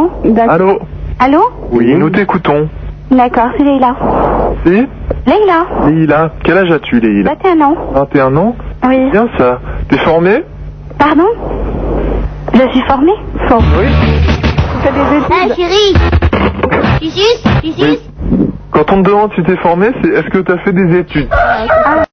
Allô 0.48 0.78
Allô 1.20 1.40
Oui, 1.70 1.94
nous 1.96 2.10
t'écoutons. 2.10 2.68
D'accord, 3.10 3.50
c'est 3.56 3.62
Leïla. 3.64 3.94
Si 4.64 4.86
Leïla, 5.26 5.66
Léila, 5.86 6.30
quel 6.42 6.58
âge 6.58 6.70
as-tu, 6.70 7.00
Léila 7.00 7.34
21 7.42 7.60
ans. 7.60 7.76
21 7.94 8.36
ans 8.36 8.56
Oui. 8.86 9.10
Bien 9.10 9.28
ça. 9.38 9.60
T'es 9.88 9.98
formé 9.98 10.42
Pardon 10.98 11.26
Je 12.52 12.68
suis 12.70 12.82
formée 12.82 13.12
Oui. 13.50 13.86
Tu 14.72 14.78
fais 14.82 14.92
des 14.92 15.16
études 15.16 15.32
Eh 15.44 15.54
chérie 15.54 15.94
Tu 17.00 17.08
suces 17.08 17.44
Tu 17.62 17.72
suces 17.72 18.10
Quand 18.70 18.92
on 18.92 19.02
te 19.02 19.08
demande 19.08 19.30
si 19.34 19.42
t'es 19.44 19.56
formé, 19.56 19.88
c'est 20.02 20.10
est-ce 20.10 20.28
que 20.30 20.38
t'as 20.38 20.58
fait 20.58 20.72
des 20.72 20.98
études 20.98 21.28
Ah, 21.30 22.03